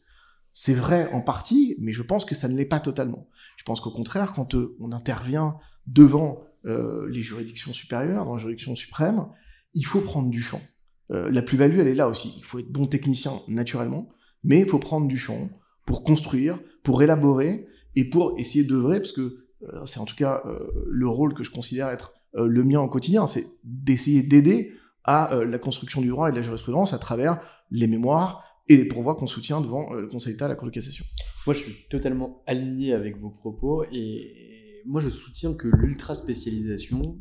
C'est 0.53 0.75
vrai 0.75 1.11
en 1.13 1.21
partie, 1.21 1.77
mais 1.79 1.93
je 1.93 2.03
pense 2.03 2.25
que 2.25 2.35
ça 2.35 2.49
ne 2.49 2.57
l'est 2.57 2.65
pas 2.65 2.81
totalement. 2.81 3.29
Je 3.59 3.65
pense 3.65 3.81
qu'au 3.81 3.91
contraire, 3.91 4.33
quand 4.33 4.55
on 4.55 4.93
intervient 4.93 5.57
devant 5.87 6.45
les 6.65 7.23
juridictions 7.23 7.73
supérieures, 7.73 8.25
dans 8.25 8.35
la 8.35 8.41
juridiction 8.41 8.75
suprême, 8.75 9.27
il 9.75 9.85
faut 9.85 10.01
prendre 10.01 10.31
du 10.31 10.41
champ. 10.41 10.63
la 11.11 11.43
plus-value, 11.43 11.79
elle 11.79 11.89
est 11.89 11.95
là 11.95 12.09
aussi. 12.09 12.35
Il 12.39 12.45
faut 12.45 12.59
être 12.59 12.73
bon 12.73 12.87
technicien 12.87 13.33
naturellement, 13.49 14.09
mais 14.45 14.61
il 14.61 14.67
faut 14.67 14.79
prendre 14.79 15.07
du 15.07 15.19
champ 15.19 15.51
pour 15.87 16.03
construire, 16.03 16.61
pour 16.83 17.03
élaborer 17.03 17.67
et 17.95 18.05
pour 18.05 18.39
essayer 18.39 18.65
d'œuvrer, 18.65 19.01
parce 19.01 19.13
que 19.13 19.47
euh, 19.63 19.87
c'est 19.87 20.01
en 20.01 20.05
tout 20.05 20.17
cas 20.17 20.43
euh, 20.45 20.59
le 20.87 21.09
rôle 21.09 21.33
que 21.33 21.43
je 21.43 21.51
considère 21.51 21.89
être 21.89 22.13
euh, 22.35 22.47
le 22.47 22.63
mien 22.65 22.81
au 22.81 22.89
quotidien, 22.89 23.27
c'est 23.27 23.47
d'essayer 23.65 24.23
d'aider 24.23 24.73
à 25.05 25.39
la 25.45 25.59
construction 25.61 26.01
du 26.01 26.09
droit 26.09 26.29
et 26.29 26.33
de 26.33 26.37
la 26.37 26.43
jurisprudence 26.43 26.93
à 26.93 26.99
travers 26.99 27.41
les 27.71 27.87
mémoires 27.87 28.43
et 28.69 28.77
les 28.77 28.87
pourvois 28.87 29.15
qu'on 29.15 29.29
soutient 29.29 29.61
devant 29.61 29.95
le 29.95 30.09
Conseil 30.09 30.33
d'État, 30.33 30.49
la 30.49 30.57
Cour 30.57 30.67
de 30.67 30.73
cassation. 30.73 31.05
Moi, 31.47 31.55
je 31.55 31.61
suis 31.61 31.89
totalement 31.89 32.43
aligné 32.45 32.93
avec 32.93 33.17
vos 33.17 33.31
propos 33.31 33.85
et 33.93 34.83
moi, 34.85 35.01
je 35.01 35.09
soutiens 35.09 35.55
que 35.55 35.69
l'ultra 35.69 36.17
spécialisation, 36.17 37.21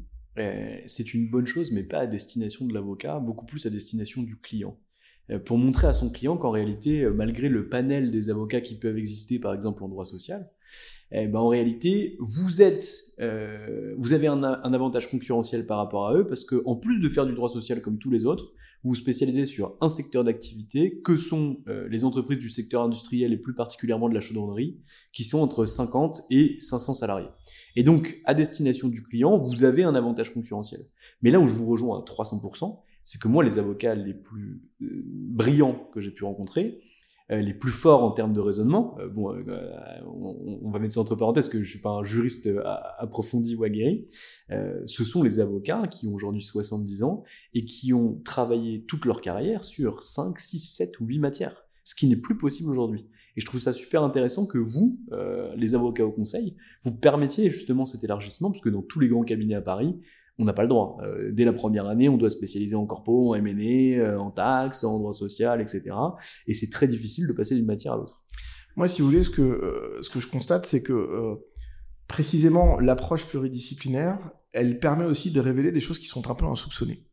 c'est 0.87 1.13
une 1.13 1.29
bonne 1.29 1.45
chose, 1.45 1.71
mais 1.71 1.83
pas 1.83 1.99
à 1.99 2.07
destination 2.07 2.65
de 2.65 2.73
l'avocat, 2.73 3.19
beaucoup 3.19 3.45
plus 3.45 3.67
à 3.67 3.69
destination 3.69 4.23
du 4.23 4.35
client. 4.35 4.75
Pour 5.45 5.57
montrer 5.57 5.87
à 5.87 5.93
son 5.93 6.11
client 6.11 6.37
qu'en 6.37 6.51
réalité, 6.51 7.07
malgré 7.09 7.49
le 7.49 7.67
panel 7.67 8.11
des 8.11 8.29
avocats 8.29 8.61
qui 8.61 8.75
peuvent 8.75 8.97
exister, 8.97 9.39
par 9.39 9.53
exemple 9.53 9.83
en 9.83 9.87
droit 9.87 10.05
social, 10.05 10.51
eh 11.11 11.27
ben, 11.27 11.39
en 11.39 11.47
réalité, 11.47 12.17
vous 12.19 12.61
êtes, 12.61 12.91
euh, 13.19 13.93
vous 13.97 14.13
avez 14.13 14.27
un, 14.27 14.43
avantage 14.43 15.09
concurrentiel 15.09 15.67
par 15.67 15.77
rapport 15.77 16.07
à 16.07 16.15
eux 16.15 16.25
parce 16.27 16.43
que 16.43 16.61
en 16.65 16.75
plus 16.75 16.99
de 16.99 17.07
faire 17.09 17.25
du 17.25 17.33
droit 17.33 17.49
social 17.49 17.81
comme 17.81 17.99
tous 17.99 18.09
les 18.09 18.25
autres, 18.25 18.53
vous 18.83 18.89
vous 18.89 18.95
spécialisez 18.95 19.45
sur 19.45 19.77
un 19.81 19.87
secteur 19.87 20.23
d'activité 20.23 21.01
que 21.01 21.15
sont 21.15 21.57
euh, 21.67 21.87
les 21.89 22.05
entreprises 22.05 22.39
du 22.39 22.49
secteur 22.49 22.81
industriel 22.81 23.33
et 23.33 23.37
plus 23.37 23.53
particulièrement 23.53 24.09
de 24.09 24.13
la 24.13 24.19
chaudronnerie, 24.19 24.79
qui 25.11 25.23
sont 25.23 25.39
entre 25.39 25.65
50 25.65 26.23
et 26.31 26.57
500 26.59 26.95
salariés. 26.95 27.29
Et 27.75 27.83
donc, 27.83 28.21
à 28.25 28.33
destination 28.33 28.87
du 28.87 29.01
client, 29.03 29.37
vous 29.37 29.63
avez 29.63 29.83
un 29.83 29.95
avantage 29.95 30.33
concurrentiel. 30.33 30.81
Mais 31.21 31.31
là 31.31 31.39
où 31.39 31.47
je 31.47 31.53
vous 31.53 31.65
rejoins 31.65 31.99
à 31.99 32.01
300%, 32.03 32.79
c'est 33.05 33.21
que 33.21 33.27
moi, 33.27 33.43
les 33.43 33.59
avocats 33.59 33.93
les 33.93 34.15
plus 34.15 34.63
euh, 34.81 35.03
brillants 35.05 35.89
que 35.93 35.99
j'ai 35.99 36.09
pu 36.09 36.25
rencontrer, 36.25 36.81
euh, 37.31 37.39
les 37.39 37.53
plus 37.53 37.71
forts 37.71 38.03
en 38.03 38.11
termes 38.11 38.33
de 38.33 38.39
raisonnement. 38.39 38.97
Euh, 38.99 39.07
bon, 39.07 39.31
on, 40.05 40.59
on, 40.63 40.71
va 40.71 40.79
mettre 40.79 40.95
ça 40.95 41.01
entre 41.01 41.15
parenthèses 41.15 41.47
que 41.47 41.63
je 41.63 41.69
suis 41.69 41.79
pas 41.79 41.91
un 41.91 42.03
juriste 42.03 42.49
approfondi 42.97 43.55
ou 43.55 43.63
aguerri. 43.63 44.09
ce 44.49 45.03
sont 45.03 45.23
les 45.23 45.39
avocats 45.39 45.87
qui 45.87 46.07
ont 46.07 46.15
aujourd'hui 46.15 46.41
70 46.41 47.03
ans 47.03 47.23
et 47.53 47.63
qui 47.63 47.93
ont 47.93 48.19
travaillé 48.25 48.83
toute 48.85 49.05
leur 49.05 49.21
carrière 49.21 49.63
sur 49.63 50.01
5, 50.01 50.39
6, 50.39 50.59
7 50.59 50.99
ou 50.99 51.05
8 51.05 51.19
matières, 51.19 51.63
ce 51.83 51.93
qui 51.93 52.07
n'est 52.07 52.15
plus 52.15 52.37
possible 52.37 52.71
aujourd'hui. 52.71 53.07
Et 53.37 53.41
je 53.41 53.45
trouve 53.45 53.61
ça 53.61 53.73
super 53.73 54.01
intéressant 54.01 54.47
que 54.47 54.57
vous, 54.57 54.99
les 55.55 55.75
avocats 55.75 56.05
au 56.05 56.11
conseil, 56.11 56.57
vous 56.83 56.91
permettiez 56.91 57.49
justement 57.49 57.85
cet 57.85 58.03
élargissement, 58.03 58.49
parce 58.49 58.61
que 58.61 58.69
dans 58.69 58.81
tous 58.81 58.99
les 58.99 59.09
grands 59.09 59.23
cabinets 59.23 59.55
à 59.55 59.61
Paris, 59.61 59.99
on 60.37 60.45
n'a 60.45 60.53
pas 60.53 60.63
le 60.63 60.67
droit. 60.67 60.97
Euh, 61.01 61.31
dès 61.31 61.45
la 61.45 61.53
première 61.53 61.87
année, 61.87 62.09
on 62.09 62.17
doit 62.17 62.29
spécialiser 62.29 62.75
en 62.75 62.85
corpo, 62.85 63.33
en 63.33 63.35
M&A, 63.35 63.99
euh, 63.99 64.17
en 64.17 64.31
taxes, 64.31 64.83
en 64.83 64.99
droit 64.99 65.13
social, 65.13 65.61
etc. 65.61 65.95
Et 66.47 66.53
c'est 66.53 66.69
très 66.69 66.87
difficile 66.87 67.27
de 67.27 67.33
passer 67.33 67.55
d'une 67.55 67.65
matière 67.65 67.93
à 67.93 67.97
l'autre. 67.97 68.21
Moi, 68.75 68.87
si 68.87 69.01
vous 69.01 69.07
voulez, 69.07 69.23
ce 69.23 69.29
que, 69.29 69.41
euh, 69.41 70.01
ce 70.01 70.09
que 70.09 70.19
je 70.19 70.27
constate, 70.27 70.65
c'est 70.65 70.83
que 70.83 71.39
précisément 72.07 72.79
l'approche 72.79 73.25
pluridisciplinaire, 73.25 74.19
elle 74.51 74.79
permet 74.79 75.05
aussi 75.05 75.31
de 75.31 75.39
révéler 75.39 75.71
des 75.71 75.81
choses 75.81 75.99
qui 75.99 76.07
sont 76.07 76.29
un 76.29 76.35
peu 76.35 76.45
insoupçonnées. 76.45 77.05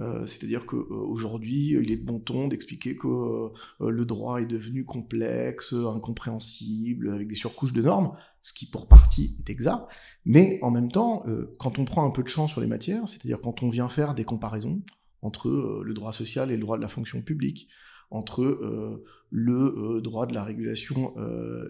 Euh, 0.00 0.26
c'est-à-dire 0.26 0.66
qu'aujourd'hui, 0.66 1.76
il 1.80 1.90
est 1.90 1.96
de 1.96 2.04
bon 2.04 2.20
ton 2.20 2.48
d'expliquer 2.48 2.96
que 2.96 3.06
euh, 3.06 3.90
le 3.90 4.04
droit 4.04 4.40
est 4.40 4.46
devenu 4.46 4.84
complexe, 4.84 5.72
incompréhensible, 5.74 7.12
avec 7.12 7.28
des 7.28 7.34
surcouches 7.34 7.72
de 7.72 7.82
normes, 7.82 8.12
ce 8.40 8.52
qui 8.52 8.66
pour 8.66 8.88
partie 8.88 9.36
est 9.40 9.50
exact. 9.50 9.86
Mais 10.24 10.58
en 10.62 10.70
même 10.70 10.90
temps, 10.90 11.24
euh, 11.26 11.52
quand 11.58 11.78
on 11.78 11.84
prend 11.84 12.06
un 12.06 12.10
peu 12.10 12.22
de 12.22 12.28
champ 12.28 12.48
sur 12.48 12.60
les 12.60 12.66
matières, 12.66 13.08
c'est-à-dire 13.08 13.40
quand 13.42 13.62
on 13.62 13.68
vient 13.68 13.88
faire 13.88 14.14
des 14.14 14.24
comparaisons 14.24 14.82
entre 15.22 15.82
le 15.84 15.92
droit 15.92 16.12
social 16.12 16.50
et 16.50 16.54
le 16.54 16.62
droit 16.62 16.78
de 16.78 16.82
la 16.82 16.88
fonction 16.88 17.20
publique, 17.20 17.68
entre 18.10 19.04
le 19.30 20.00
droit 20.00 20.26
de 20.26 20.32
la 20.32 20.42
régulation 20.42 21.14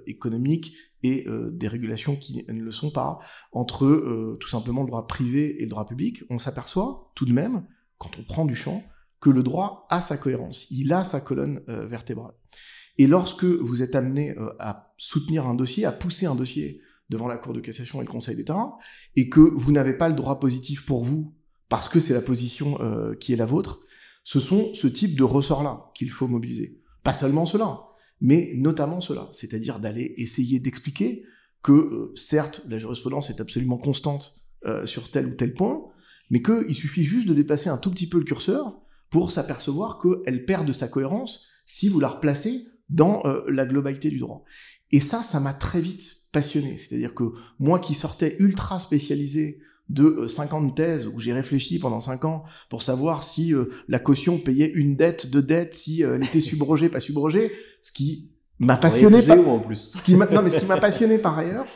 économique 0.06 0.72
et 1.02 1.26
des 1.50 1.66
régulations 1.66 2.14
qui 2.14 2.44
ne 2.48 2.62
le 2.62 2.70
sont 2.70 2.92
pas, 2.92 3.18
entre 3.50 4.36
tout 4.38 4.48
simplement 4.48 4.82
le 4.82 4.86
droit 4.86 5.08
privé 5.08 5.60
et 5.60 5.64
le 5.64 5.68
droit 5.68 5.84
public, 5.84 6.22
on 6.30 6.38
s'aperçoit 6.38 7.10
tout 7.16 7.24
de 7.24 7.32
même 7.32 7.66
quand 8.00 8.18
on 8.18 8.24
prend 8.24 8.46
du 8.46 8.56
champ, 8.56 8.82
que 9.20 9.30
le 9.30 9.42
droit 9.42 9.86
a 9.90 10.00
sa 10.00 10.16
cohérence, 10.16 10.66
il 10.70 10.92
a 10.92 11.04
sa 11.04 11.20
colonne 11.20 11.60
euh, 11.68 11.86
vertébrale. 11.86 12.32
Et 12.96 13.06
lorsque 13.06 13.44
vous 13.44 13.82
êtes 13.82 13.94
amené 13.94 14.30
euh, 14.30 14.48
à 14.58 14.94
soutenir 14.96 15.46
un 15.46 15.54
dossier, 15.54 15.84
à 15.84 15.92
pousser 15.92 16.24
un 16.24 16.34
dossier 16.34 16.80
devant 17.10 17.28
la 17.28 17.36
Cour 17.36 17.52
de 17.52 17.60
cassation 17.60 18.00
et 18.00 18.04
le 18.04 18.10
Conseil 18.10 18.36
d'État, 18.36 18.72
et 19.16 19.28
que 19.28 19.40
vous 19.40 19.70
n'avez 19.70 19.92
pas 19.92 20.08
le 20.08 20.14
droit 20.14 20.40
positif 20.40 20.86
pour 20.86 21.04
vous, 21.04 21.36
parce 21.68 21.88
que 21.88 22.00
c'est 22.00 22.14
la 22.14 22.22
position 22.22 22.80
euh, 22.80 23.14
qui 23.14 23.34
est 23.34 23.36
la 23.36 23.44
vôtre, 23.44 23.80
ce 24.24 24.40
sont 24.40 24.74
ce 24.74 24.86
type 24.86 25.16
de 25.16 25.22
ressorts-là 25.22 25.90
qu'il 25.94 26.10
faut 26.10 26.26
mobiliser. 26.26 26.80
Pas 27.02 27.12
seulement 27.12 27.44
cela, 27.44 27.80
mais 28.22 28.52
notamment 28.56 29.02
cela, 29.02 29.28
c'est-à-dire 29.32 29.78
d'aller 29.78 30.14
essayer 30.16 30.58
d'expliquer 30.58 31.24
que, 31.62 32.12
certes, 32.14 32.62
la 32.66 32.78
jurisprudence 32.78 33.28
est 33.28 33.40
absolument 33.40 33.76
constante 33.76 34.42
sur 34.84 35.10
tel 35.10 35.26
ou 35.26 35.34
tel 35.34 35.54
point, 35.54 35.90
mais 36.30 36.42
qu'il 36.42 36.74
suffit 36.74 37.04
juste 37.04 37.28
de 37.28 37.34
déplacer 37.34 37.68
un 37.68 37.78
tout 37.78 37.90
petit 37.90 38.08
peu 38.08 38.18
le 38.18 38.24
curseur 38.24 38.80
pour 39.10 39.32
s'apercevoir 39.32 40.00
qu'elle 40.00 40.44
perd 40.44 40.66
de 40.66 40.72
sa 40.72 40.88
cohérence 40.88 41.48
si 41.66 41.88
vous 41.88 42.00
la 42.00 42.08
replacez 42.08 42.66
dans 42.88 43.22
euh, 43.24 43.42
la 43.48 43.66
globalité 43.66 44.08
du 44.10 44.18
droit. 44.18 44.44
Et 44.92 45.00
ça, 45.00 45.22
ça 45.22 45.40
m'a 45.40 45.52
très 45.52 45.80
vite 45.80 46.16
passionné. 46.32 46.78
C'est-à-dire 46.78 47.14
que 47.14 47.24
moi 47.58 47.78
qui 47.78 47.94
sortais 47.94 48.36
ultra 48.38 48.80
spécialisé 48.80 49.60
de 49.88 50.26
50 50.28 50.70
euh, 50.70 50.74
thèses 50.74 51.06
où 51.06 51.18
j'ai 51.18 51.32
réfléchi 51.32 51.78
pendant 51.78 52.00
5 52.00 52.24
ans 52.24 52.44
pour 52.68 52.82
savoir 52.82 53.24
si 53.24 53.52
euh, 53.52 53.66
la 53.88 53.98
caution 53.98 54.38
payait 54.38 54.70
une 54.70 54.96
dette, 54.96 55.30
deux 55.30 55.42
dettes, 55.42 55.74
si 55.74 56.02
elle 56.02 56.24
était 56.24 56.40
subrogée, 56.40 56.88
pas 56.88 57.00
subrogée, 57.00 57.52
ce 57.82 57.90
qui 57.92 58.30
m'a 58.58 58.76
passionné 58.76 59.22
par... 59.22 59.38
en 59.48 59.60
plus. 59.60 59.92
Ce 59.96 60.02
qui 60.02 60.14
non 60.14 60.42
mais 60.42 60.50
ce 60.50 60.58
qui 60.58 60.66
m'a 60.66 60.76
passionné 60.80 61.18
par 61.18 61.38
ailleurs, 61.38 61.66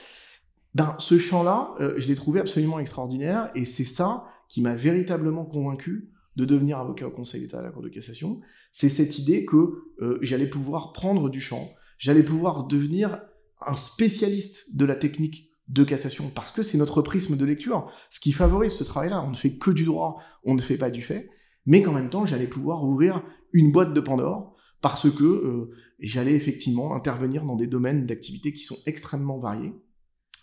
ben 0.74 0.94
ce 0.98 1.18
champ-là, 1.18 1.74
je 1.96 2.06
l'ai 2.06 2.14
trouvé 2.14 2.40
absolument 2.40 2.78
extraordinaire 2.78 3.50
et 3.54 3.64
c'est 3.64 3.84
ça 3.84 4.24
qui 4.48 4.60
m'a 4.60 4.74
véritablement 4.74 5.44
convaincu 5.44 6.10
de 6.36 6.44
devenir 6.44 6.78
avocat 6.78 7.06
au 7.06 7.10
Conseil 7.10 7.42
d'État 7.42 7.60
à 7.60 7.62
la 7.62 7.70
Cour 7.70 7.82
de 7.82 7.88
cassation, 7.88 8.40
c'est 8.72 8.88
cette 8.88 9.18
idée 9.18 9.44
que 9.44 9.56
euh, 10.00 10.18
j'allais 10.20 10.48
pouvoir 10.48 10.92
prendre 10.92 11.30
du 11.30 11.40
champ, 11.40 11.72
j'allais 11.98 12.24
pouvoir 12.24 12.66
devenir 12.66 13.22
un 13.60 13.76
spécialiste 13.76 14.76
de 14.76 14.84
la 14.84 14.96
technique 14.96 15.50
de 15.68 15.84
cassation, 15.84 16.30
parce 16.34 16.50
que 16.50 16.62
c'est 16.62 16.76
notre 16.76 17.02
prisme 17.02 17.36
de 17.36 17.44
lecture, 17.44 17.90
ce 18.10 18.20
qui 18.20 18.32
favorise 18.32 18.72
ce 18.72 18.84
travail-là. 18.84 19.22
On 19.22 19.30
ne 19.30 19.36
fait 19.36 19.56
que 19.56 19.70
du 19.70 19.84
droit, 19.84 20.18
on 20.44 20.54
ne 20.54 20.60
fait 20.60 20.76
pas 20.76 20.90
du 20.90 21.00
fait, 21.00 21.30
mais 21.66 21.82
qu'en 21.82 21.92
même 21.92 22.10
temps, 22.10 22.26
j'allais 22.26 22.46
pouvoir 22.46 22.84
ouvrir 22.84 23.24
une 23.52 23.72
boîte 23.72 23.94
de 23.94 24.00
Pandore, 24.00 24.54
parce 24.82 25.10
que 25.10 25.24
euh, 25.24 25.70
j'allais 25.98 26.34
effectivement 26.34 26.94
intervenir 26.94 27.44
dans 27.44 27.56
des 27.56 27.66
domaines 27.66 28.04
d'activité 28.04 28.52
qui 28.52 28.62
sont 28.62 28.76
extrêmement 28.84 29.38
variés, 29.38 29.72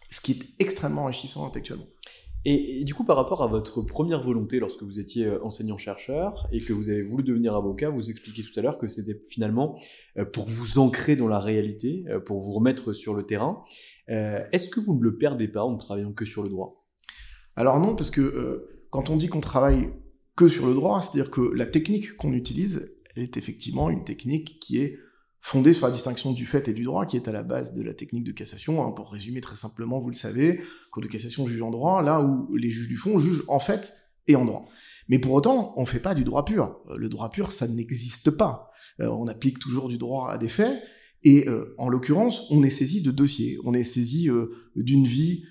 ce 0.09 0.21
qui 0.21 0.31
est 0.31 0.39
extrêmement 0.57 1.03
enrichissant 1.03 1.45
intellectuellement. 1.45 1.87
Et, 2.43 2.83
du 2.85 2.95
coup, 2.95 3.03
par 3.03 3.17
rapport 3.17 3.43
à 3.43 3.47
votre 3.47 3.81
première 3.81 4.21
volonté 4.21 4.59
lorsque 4.59 4.81
vous 4.81 4.99
étiez 4.99 5.25
euh, 5.25 5.43
enseignant-chercheur 5.43 6.47
et 6.51 6.59
que 6.59 6.73
vous 6.73 6.89
avez 6.89 7.03
voulu 7.03 7.23
devenir 7.23 7.55
avocat, 7.55 7.89
vous 7.89 8.09
expliquez 8.09 8.41
tout 8.41 8.59
à 8.59 8.63
l'heure 8.63 8.79
que 8.79 8.87
c'était 8.87 9.21
finalement 9.29 9.77
euh, 10.17 10.25
pour 10.25 10.47
vous 10.47 10.79
ancrer 10.79 11.15
dans 11.15 11.27
la 11.27 11.37
réalité, 11.37 12.03
euh, 12.09 12.19
pour 12.19 12.41
vous 12.41 12.53
remettre 12.53 12.93
sur 12.93 13.13
le 13.13 13.23
terrain. 13.23 13.63
Est-ce 14.07 14.67
que 14.67 14.81
vous 14.81 14.93
ne 14.93 15.01
le 15.01 15.17
perdez 15.17 15.47
pas 15.47 15.63
en 15.63 15.71
ne 15.71 15.77
travaillant 15.77 16.11
que 16.11 16.25
sur 16.25 16.43
le 16.43 16.49
droit? 16.49 16.75
Alors 17.55 17.79
non, 17.79 17.95
parce 17.95 18.11
que 18.11 18.67
quand 18.89 19.09
on 19.09 19.15
dit 19.15 19.29
qu'on 19.29 19.39
travaille 19.39 19.87
que 20.35 20.49
sur 20.49 20.67
le 20.67 20.73
droit, 20.73 21.01
c'est-à-dire 21.01 21.31
que 21.31 21.39
la 21.39 21.65
technique 21.65 22.17
qu'on 22.17 22.33
utilise, 22.33 22.93
elle 23.15 23.23
est 23.23 23.37
effectivement 23.37 23.89
une 23.89 24.03
technique 24.03 24.59
qui 24.59 24.79
est 24.79 24.97
fondée 25.41 25.73
sur 25.73 25.87
la 25.87 25.91
distinction 25.91 26.31
du 26.31 26.45
fait 26.45 26.67
et 26.69 26.73
du 26.73 26.83
droit, 26.83 27.05
qui 27.05 27.17
est 27.17 27.27
à 27.27 27.31
la 27.31 27.43
base 27.43 27.73
de 27.73 27.81
la 27.81 27.93
technique 27.93 28.23
de 28.23 28.31
cassation. 28.31 28.85
Hein, 28.85 28.91
pour 28.91 29.11
résumer 29.11 29.41
très 29.41 29.55
simplement, 29.55 29.99
vous 29.99 30.09
le 30.09 30.15
savez, 30.15 30.61
Cour 30.91 31.01
de 31.01 31.07
cassation 31.07 31.47
juge 31.47 31.61
en 31.61 31.71
droit, 31.71 32.03
là 32.03 32.21
où 32.21 32.55
les 32.55 32.69
juges 32.69 32.87
du 32.87 32.97
fond 32.97 33.19
jugent 33.19 33.43
en 33.47 33.59
fait 33.59 33.93
et 34.27 34.35
en 34.35 34.45
droit. 34.45 34.65
Mais 35.09 35.19
pour 35.19 35.33
autant, 35.33 35.73
on 35.75 35.81
ne 35.81 35.87
fait 35.87 35.99
pas 35.99 36.13
du 36.13 36.23
droit 36.23 36.45
pur. 36.45 36.77
Euh, 36.89 36.95
le 36.95 37.09
droit 37.09 37.29
pur, 37.29 37.51
ça 37.51 37.67
n'existe 37.67 38.31
pas. 38.31 38.69
Euh, 38.99 39.07
on 39.07 39.27
applique 39.27 39.57
toujours 39.57 39.89
du 39.89 39.97
droit 39.97 40.29
à 40.29 40.37
des 40.37 40.47
faits, 40.47 40.81
et 41.23 41.49
euh, 41.49 41.75
en 41.77 41.89
l'occurrence, 41.89 42.47
on 42.51 42.61
est 42.63 42.69
saisi 42.69 43.01
de 43.01 43.11
dossiers, 43.11 43.57
on 43.63 43.73
est 43.73 43.83
saisi 43.83 44.29
d'une 44.75 45.05
vie 45.05 45.43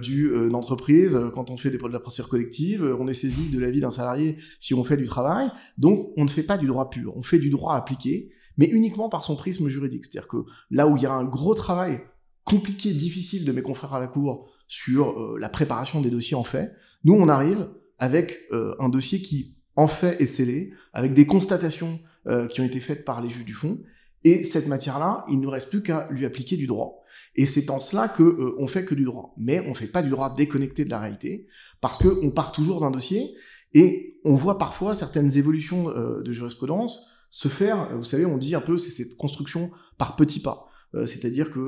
d'une 0.00 0.54
entreprise 0.54 1.18
quand 1.34 1.50
on 1.50 1.58
fait 1.58 1.68
de 1.68 1.76
la 1.76 2.00
procédure 2.00 2.30
collective, 2.30 2.96
on 2.98 3.06
est 3.06 3.12
saisi 3.12 3.50
de 3.50 3.58
la 3.58 3.70
vie 3.70 3.80
d'un 3.80 3.90
salarié 3.90 4.38
si 4.58 4.72
on 4.72 4.82
fait 4.82 4.96
du 4.96 5.04
travail. 5.04 5.50
Donc, 5.76 6.12
on 6.16 6.24
ne 6.24 6.30
fait 6.30 6.42
pas 6.42 6.56
du 6.56 6.66
droit 6.66 6.88
pur, 6.88 7.12
on 7.16 7.22
fait 7.22 7.38
du 7.38 7.50
droit 7.50 7.74
appliqué, 7.74 8.30
mais 8.62 8.68
uniquement 8.68 9.08
par 9.08 9.24
son 9.24 9.34
prisme 9.34 9.68
juridique. 9.68 10.04
C'est-à-dire 10.04 10.28
que 10.28 10.36
là 10.70 10.86
où 10.86 10.96
il 10.96 11.02
y 11.02 11.06
a 11.06 11.12
un 11.12 11.24
gros 11.24 11.52
travail 11.52 12.00
compliqué, 12.44 12.92
difficile 12.92 13.44
de 13.44 13.50
mes 13.50 13.60
confrères 13.60 13.92
à 13.92 13.98
la 13.98 14.06
Cour 14.06 14.52
sur 14.68 15.18
euh, 15.18 15.36
la 15.40 15.48
préparation 15.48 16.00
des 16.00 16.10
dossiers 16.10 16.36
en 16.36 16.44
fait, 16.44 16.72
nous 17.02 17.14
on 17.14 17.26
arrive 17.26 17.68
avec 17.98 18.38
euh, 18.52 18.76
un 18.78 18.88
dossier 18.88 19.20
qui 19.20 19.56
en 19.74 19.88
fait 19.88 20.20
est 20.20 20.26
scellé, 20.26 20.72
avec 20.92 21.12
des 21.12 21.26
constatations 21.26 21.98
euh, 22.28 22.46
qui 22.46 22.60
ont 22.60 22.64
été 22.64 22.78
faites 22.78 23.04
par 23.04 23.20
les 23.20 23.30
juges 23.30 23.44
du 23.44 23.52
fond, 23.52 23.82
et 24.22 24.44
cette 24.44 24.68
matière-là, 24.68 25.24
il 25.28 25.40
ne 25.40 25.48
reste 25.48 25.68
plus 25.68 25.82
qu'à 25.82 26.06
lui 26.12 26.24
appliquer 26.24 26.56
du 26.56 26.68
droit. 26.68 27.02
Et 27.34 27.46
c'est 27.46 27.68
en 27.68 27.80
cela 27.80 28.08
que 28.08 28.54
on 28.58 28.68
fait 28.68 28.84
que 28.84 28.94
du 28.94 29.02
droit. 29.02 29.34
Mais 29.36 29.58
on 29.68 29.74
fait 29.74 29.88
pas 29.88 30.04
du 30.04 30.10
droit 30.10 30.32
déconnecté 30.32 30.84
de 30.84 30.90
la 30.90 31.00
réalité, 31.00 31.48
parce 31.80 31.98
que 31.98 32.20
on 32.22 32.30
part 32.30 32.52
toujours 32.52 32.78
d'un 32.80 32.92
dossier, 32.92 33.34
et 33.74 34.20
on 34.24 34.36
voit 34.36 34.58
parfois 34.58 34.94
certaines 34.94 35.36
évolutions 35.36 35.90
de 35.90 36.32
jurisprudence 36.32 37.12
se 37.32 37.48
faire, 37.48 37.96
vous 37.96 38.04
savez, 38.04 38.26
on 38.26 38.36
dit 38.36 38.54
un 38.54 38.60
peu, 38.60 38.76
c'est 38.76 38.90
cette 38.90 39.16
construction 39.16 39.70
par 39.96 40.16
petits 40.16 40.40
pas. 40.40 40.68
Euh, 40.94 41.06
c'est-à-dire 41.06 41.50
que 41.50 41.60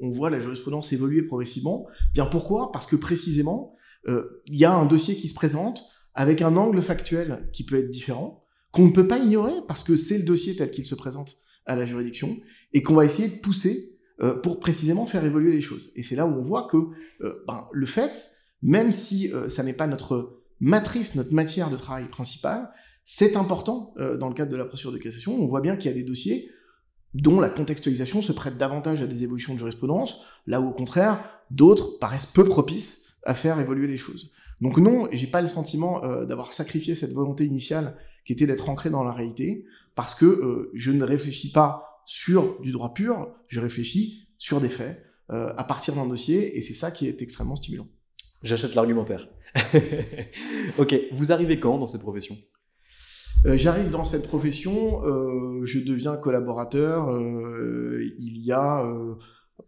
on, 0.00 0.12
voit 0.12 0.30
la 0.30 0.38
jurisprudence 0.38 0.92
évoluer 0.92 1.22
progressivement. 1.22 1.86
Bien 2.14 2.24
pourquoi? 2.24 2.70
Parce 2.70 2.86
que 2.86 2.94
précisément, 2.94 3.74
euh, 4.06 4.42
il 4.46 4.54
y 4.54 4.64
a 4.64 4.72
un 4.72 4.86
dossier 4.86 5.16
qui 5.16 5.26
se 5.26 5.34
présente 5.34 5.82
avec 6.14 6.40
un 6.40 6.56
angle 6.56 6.80
factuel 6.80 7.48
qui 7.52 7.66
peut 7.66 7.80
être 7.80 7.90
différent, 7.90 8.44
qu'on 8.70 8.86
ne 8.86 8.92
peut 8.92 9.08
pas 9.08 9.18
ignorer 9.18 9.54
parce 9.66 9.82
que 9.82 9.96
c'est 9.96 10.18
le 10.18 10.24
dossier 10.24 10.54
tel 10.54 10.70
qu'il 10.70 10.86
se 10.86 10.94
présente 10.94 11.38
à 11.66 11.74
la 11.74 11.84
juridiction, 11.84 12.38
et 12.72 12.84
qu'on 12.84 12.94
va 12.94 13.04
essayer 13.04 13.28
de 13.28 13.40
pousser 13.40 13.98
euh, 14.20 14.34
pour 14.34 14.60
précisément 14.60 15.06
faire 15.06 15.24
évoluer 15.24 15.50
les 15.50 15.60
choses. 15.60 15.90
Et 15.96 16.04
c'est 16.04 16.14
là 16.14 16.26
où 16.26 16.30
on 16.30 16.42
voit 16.42 16.68
que 16.70 16.78
ben, 17.46 17.68
le 17.72 17.86
fait, 17.86 18.30
même 18.62 18.92
si 18.92 19.32
ça 19.48 19.64
n'est 19.64 19.74
pas 19.74 19.88
notre 19.88 20.40
matrice, 20.60 21.16
notre 21.16 21.34
matière 21.34 21.70
de 21.70 21.76
travail 21.76 22.08
principale, 22.08 22.70
c'est 23.10 23.36
important 23.36 23.94
euh, 23.96 24.18
dans 24.18 24.28
le 24.28 24.34
cadre 24.34 24.52
de 24.52 24.56
la 24.58 24.66
procédure 24.66 24.92
de 24.92 24.98
cassation. 24.98 25.34
On 25.34 25.46
voit 25.46 25.62
bien 25.62 25.76
qu'il 25.76 25.90
y 25.90 25.94
a 25.94 25.96
des 25.96 26.04
dossiers 26.04 26.50
dont 27.14 27.40
la 27.40 27.48
contextualisation 27.48 28.20
se 28.20 28.32
prête 28.32 28.58
davantage 28.58 29.00
à 29.00 29.06
des 29.06 29.24
évolutions 29.24 29.54
de 29.54 29.58
jurisprudence, 29.58 30.20
là 30.46 30.60
où 30.60 30.68
au 30.68 30.72
contraire, 30.72 31.24
d'autres 31.50 31.98
paraissent 31.98 32.26
peu 32.26 32.44
propices 32.44 33.16
à 33.24 33.32
faire 33.32 33.58
évoluer 33.60 33.86
les 33.86 33.96
choses. 33.96 34.30
Donc 34.60 34.76
non, 34.76 35.08
j'ai 35.10 35.26
pas 35.26 35.40
le 35.40 35.46
sentiment 35.48 36.04
euh, 36.04 36.26
d'avoir 36.26 36.52
sacrifié 36.52 36.94
cette 36.94 37.14
volonté 37.14 37.46
initiale 37.46 37.96
qui 38.26 38.34
était 38.34 38.46
d'être 38.46 38.68
ancré 38.68 38.90
dans 38.90 39.02
la 39.02 39.12
réalité, 39.12 39.64
parce 39.94 40.14
que 40.14 40.26
euh, 40.26 40.70
je 40.74 40.90
ne 40.90 41.02
réfléchis 41.02 41.50
pas 41.50 42.02
sur 42.04 42.60
du 42.60 42.72
droit 42.72 42.92
pur, 42.92 43.34
je 43.46 43.60
réfléchis 43.60 44.28
sur 44.36 44.60
des 44.60 44.68
faits, 44.68 45.02
à 45.30 45.62
partir 45.64 45.94
d'un 45.94 46.06
dossier, 46.06 46.56
et 46.56 46.62
c'est 46.62 46.72
ça 46.72 46.90
qui 46.90 47.06
est 47.06 47.20
extrêmement 47.20 47.56
stimulant. 47.56 47.86
J'achète 48.42 48.74
l'argumentaire. 48.74 49.28
ok, 50.78 50.94
vous 51.12 51.32
arrivez 51.32 51.60
quand 51.60 51.76
dans 51.76 51.86
cette 51.86 52.00
profession? 52.00 52.38
J'arrive 53.44 53.90
dans 53.90 54.04
cette 54.04 54.26
profession, 54.26 55.04
euh, 55.06 55.64
je 55.64 55.78
deviens 55.78 56.16
collaborateur 56.16 57.08
euh, 57.10 58.00
il 58.18 58.38
y 58.44 58.52
a 58.52 58.84
euh, 58.84 59.14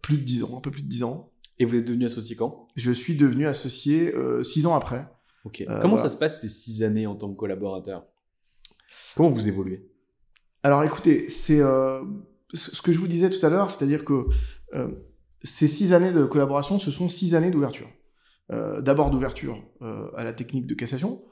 plus 0.01 0.17
de 0.17 0.23
10 0.23 0.43
ans, 0.43 0.57
un 0.57 0.61
peu 0.61 0.71
plus 0.71 0.83
de 0.83 0.87
10 0.89 1.03
ans. 1.03 1.31
Et 1.57 1.65
vous 1.65 1.75
êtes 1.75 1.85
devenu 1.85 2.05
associé 2.05 2.35
quand? 2.35 2.67
Je 2.75 2.91
suis 2.91 3.15
devenu 3.15 3.47
associé 3.47 4.13
6 4.43 4.65
ans 4.65 4.75
après. 4.75 5.07
Ok. 5.45 5.61
Euh, 5.61 5.79
Comment 5.81 5.95
voilà. 5.95 6.09
ça 6.09 6.09
se 6.09 6.17
passe 6.17 6.41
ces 6.41 6.49
six 6.49 6.83
années 6.83 7.07
en 7.07 7.15
tant 7.15 7.29
que 7.31 7.35
collaborateur? 7.37 8.05
Comment 9.15 9.29
vous 9.29 9.47
évoluez? 9.47 9.89
Alors 10.63 10.83
écoutez, 10.83 11.27
c'est 11.29 11.59
euh, 11.59 12.03
ce 12.53 12.75
ce 12.75 12.81
que 12.81 12.91
je 12.91 12.99
vous 12.99 13.07
disais 13.07 13.29
tout 13.29 13.43
à 13.45 13.49
l'heure, 13.49 13.71
c'est-à-dire 13.71 14.05
que 14.05 14.25
euh, 14.75 14.87
ces 15.41 15.67
six 15.67 15.93
années 15.93 16.11
de 16.11 16.25
collaboration, 16.25 16.77
ce 16.79 16.91
sont 16.91 17.09
six 17.09 17.33
années 17.33 17.49
d'ouverture. 17.51 17.87
Euh, 18.51 18.81
D'abord 18.81 19.09
d'ouverture 19.09 19.63
euh, 19.81 20.09
à 20.15 20.23
la 20.23 20.33
technique 20.33 20.67
de 20.67 20.75
cassation, 20.75 21.23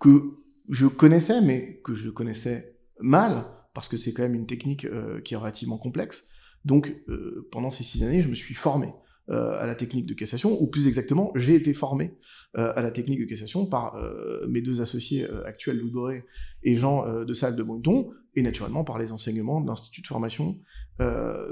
que 0.00 0.34
je 0.68 0.86
connaissais, 0.86 1.40
mais 1.40 1.80
que 1.84 1.94
je 1.94 2.10
connaissais 2.10 2.78
mal, 3.00 3.46
parce 3.74 3.88
que 3.88 3.96
c'est 3.96 4.12
quand 4.12 4.22
même 4.22 4.34
une 4.34 4.46
technique 4.46 4.84
euh, 4.84 5.20
qui 5.20 5.34
est 5.34 5.36
relativement 5.36 5.78
complexe. 5.78 6.28
Donc 6.64 6.94
euh, 7.08 7.48
pendant 7.50 7.70
ces 7.70 7.84
six 7.84 8.02
années, 8.02 8.22
je 8.22 8.28
me 8.28 8.34
suis 8.34 8.54
formé 8.54 8.94
euh, 9.30 9.58
à 9.58 9.66
la 9.66 9.74
technique 9.74 10.06
de 10.06 10.14
cassation, 10.14 10.60
ou 10.62 10.66
plus 10.66 10.86
exactement, 10.86 11.32
j'ai 11.34 11.54
été 11.54 11.74
formé 11.74 12.16
euh, 12.56 12.72
à 12.76 12.82
la 12.82 12.90
technique 12.90 13.20
de 13.20 13.24
cassation 13.24 13.66
par 13.66 13.96
euh, 13.96 14.46
mes 14.48 14.62
deux 14.62 14.80
associés 14.80 15.24
euh, 15.24 15.44
actuels, 15.46 15.78
Louis 15.78 15.90
Boré 15.90 16.24
et 16.62 16.76
Jean 16.76 17.24
de 17.24 17.34
Salle 17.34 17.56
de 17.56 17.62
Bonneton, 17.62 18.10
et 18.36 18.42
naturellement 18.42 18.84
par 18.84 18.98
les 18.98 19.12
enseignements 19.12 19.60
de 19.60 19.66
l'Institut 19.66 20.02
de 20.02 20.06
formation 20.06 20.58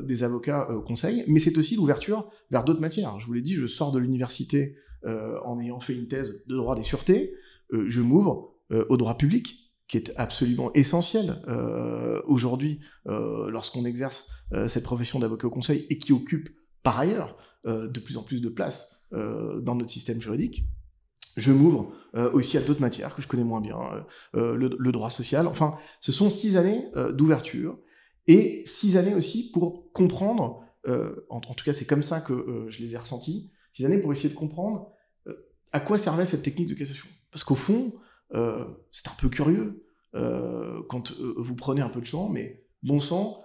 des 0.02 0.23
avocats 0.23 0.69
conseils, 0.87 1.25
mais 1.26 1.40
c'est 1.40 1.59
aussi 1.59 1.75
l'ouverture 1.75 2.31
vers 2.52 2.62
d'autres 2.62 2.81
matières. 2.81 3.19
Je 3.19 3.26
vous 3.26 3.33
l'ai 3.33 3.42
dit, 3.42 3.54
je 3.54 3.66
sors 3.66 3.90
de 3.90 3.99
l'université 3.99 4.76
en 5.04 5.59
ayant 5.61 5.81
fait 5.81 5.95
une 5.95 6.07
thèse 6.07 6.45
de 6.47 6.57
droit 6.57 6.76
des 6.76 6.85
sûretés, 6.85 7.35
je 7.73 8.00
m'ouvre 8.00 8.51
au 8.88 8.96
droit 8.96 9.16
public, 9.16 9.62
qui 9.92 9.98
est 9.98 10.12
absolument 10.16 10.72
essentiel 10.72 11.42
euh, 11.48 12.22
aujourd'hui 12.24 12.80
euh, 13.08 13.50
lorsqu'on 13.50 13.84
exerce 13.84 14.26
euh, 14.52 14.66
cette 14.66 14.84
profession 14.84 15.18
d'avocat 15.18 15.48
au 15.48 15.50
conseil 15.50 15.86
et 15.90 15.98
qui 15.98 16.12
occupe 16.12 16.48
par 16.82 16.98
ailleurs 16.98 17.36
euh, 17.66 17.88
de 17.88 18.00
plus 18.00 18.16
en 18.16 18.22
plus 18.22 18.40
de 18.40 18.48
place 18.48 19.06
euh, 19.12 19.60
dans 19.60 19.74
notre 19.74 19.90
système 19.90 20.20
juridique. 20.20 20.64
Je 21.36 21.52
m'ouvre 21.52 21.94
euh, 22.14 22.30
aussi 22.32 22.56
à 22.56 22.62
d'autres 22.62 22.80
matières 22.80 23.14
que 23.14 23.22
je 23.22 23.28
connais 23.28 23.44
moins 23.44 23.60
bien, 23.60 23.78
euh, 23.78 24.00
euh, 24.36 24.54
le, 24.78 24.92
droit 24.92 25.10
social. 25.10 25.46
Enfin, 25.46 25.76
ce 26.00 26.10
sont 26.12 26.30
six 26.30 26.56
années 26.56 26.86
euh, 26.96 27.12
d'ouverture 27.12 27.78
et 28.26 28.62
six 28.66 28.96
années 28.96 29.14
aussi 29.14 29.50
pour 29.50 29.92
comprendre, 29.92 30.62
euh, 30.86 31.26
en, 31.30 31.40
tout 31.40 31.64
cas 31.64 31.72
c'est 31.72 31.86
comme 31.86 32.02
ça 32.02 32.20
que 32.20 32.32
euh, 32.32 32.70
je 32.70 32.80
les 32.80 32.94
ai 32.94 32.98
ressentis, 32.98 33.50
six 33.74 33.84
années 33.84 33.98
pour 33.98 34.12
essayer 34.12 34.28
de 34.28 34.38
comprendre 34.38 34.92
euh, 35.26 35.34
à 35.72 35.80
quoi 35.80 35.98
servait 35.98 36.26
cette 36.26 36.42
technique 36.42 36.68
de 36.68 36.74
cassation. 36.74 37.08
Parce 37.30 37.44
qu'au 37.44 37.54
fond, 37.54 37.92
euh, 38.34 38.64
c'est 38.90 39.08
un 39.08 39.14
peu 39.18 39.28
curieux 39.28 39.84
euh, 40.14 40.82
quand 40.88 41.12
euh, 41.12 41.34
vous 41.36 41.54
prenez 41.54 41.80
un 41.80 41.88
peu 41.88 42.00
de 42.00 42.06
champ, 42.06 42.28
mais 42.28 42.64
bon 42.82 43.00
sang, 43.00 43.38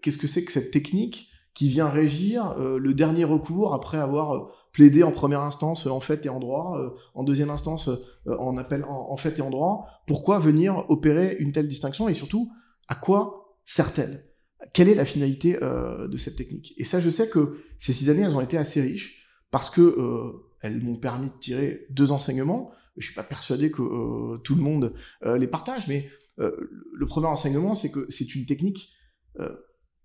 qu'est-ce 0.00 0.16
que 0.16 0.26
c'est 0.26 0.46
que 0.46 0.52
cette 0.52 0.70
technique 0.70 1.28
qui 1.52 1.68
vient 1.68 1.90
régir 1.90 2.56
le 2.58 2.94
dernier 2.94 3.24
recours 3.24 3.74
après 3.74 3.98
avoir 3.98 4.48
plaidé 4.72 5.02
en 5.02 5.12
première 5.12 5.42
instance 5.42 5.86
en 5.86 6.00
fait 6.00 6.24
et 6.24 6.30
en 6.30 6.40
droit, 6.40 6.80
en 7.12 7.22
deuxième 7.22 7.50
instance 7.50 7.90
en 8.26 8.56
appel 8.56 8.82
en, 8.84 9.10
en 9.10 9.16
fait 9.18 9.38
et 9.40 9.42
en 9.42 9.50
droit. 9.50 9.88
Pourquoi 10.06 10.38
venir 10.38 10.86
opérer 10.88 11.36
une 11.38 11.52
telle 11.52 11.68
distinction 11.68 12.08
et 12.08 12.14
surtout 12.14 12.50
à 12.88 12.94
quoi 12.94 13.58
sert-elle? 13.66 14.24
Quelle 14.72 14.88
est 14.88 14.94
la 14.94 15.04
finalité 15.04 15.58
de 15.60 16.16
cette 16.16 16.36
technique? 16.36 16.72
Et 16.78 16.84
ça, 16.84 16.98
je 16.98 17.10
sais 17.10 17.28
que 17.28 17.58
ces 17.76 17.92
six 17.92 18.08
années, 18.08 18.22
elles 18.22 18.34
ont 18.34 18.40
été 18.40 18.56
assez 18.56 18.80
riches 18.80 19.28
parce 19.50 19.68
que 19.68 20.32
elles 20.62 20.82
m'ont 20.82 20.96
permis 20.96 21.26
de 21.26 21.38
tirer 21.38 21.86
deux 21.90 22.10
enseignements. 22.10 22.70
Je 22.96 23.06
suis 23.06 23.14
pas 23.14 23.22
persuadé 23.22 23.70
que 23.70 23.82
euh, 23.82 24.38
tout 24.38 24.54
le 24.54 24.62
monde 24.62 24.94
euh, 25.24 25.38
les 25.38 25.46
partage, 25.46 25.88
mais 25.88 26.10
euh, 26.38 26.50
le 26.92 27.06
premier 27.06 27.26
enseignement, 27.26 27.74
c'est 27.74 27.90
que 27.90 28.06
c'est 28.08 28.34
une 28.34 28.46
technique 28.46 28.92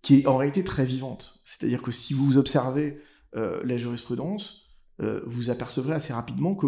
qui 0.01 0.21
est 0.21 0.25
en 0.25 0.37
réalité 0.37 0.63
très 0.63 0.85
vivante. 0.85 1.41
C'est-à-dire 1.43 1.81
que 1.81 1.91
si 1.91 2.13
vous 2.13 2.37
observez 2.37 3.01
la 3.33 3.75
jurisprudence, 3.75 4.69
vous 5.25 5.49
apercevrez 5.49 5.93
assez 5.93 6.13
rapidement 6.13 6.55
que 6.55 6.67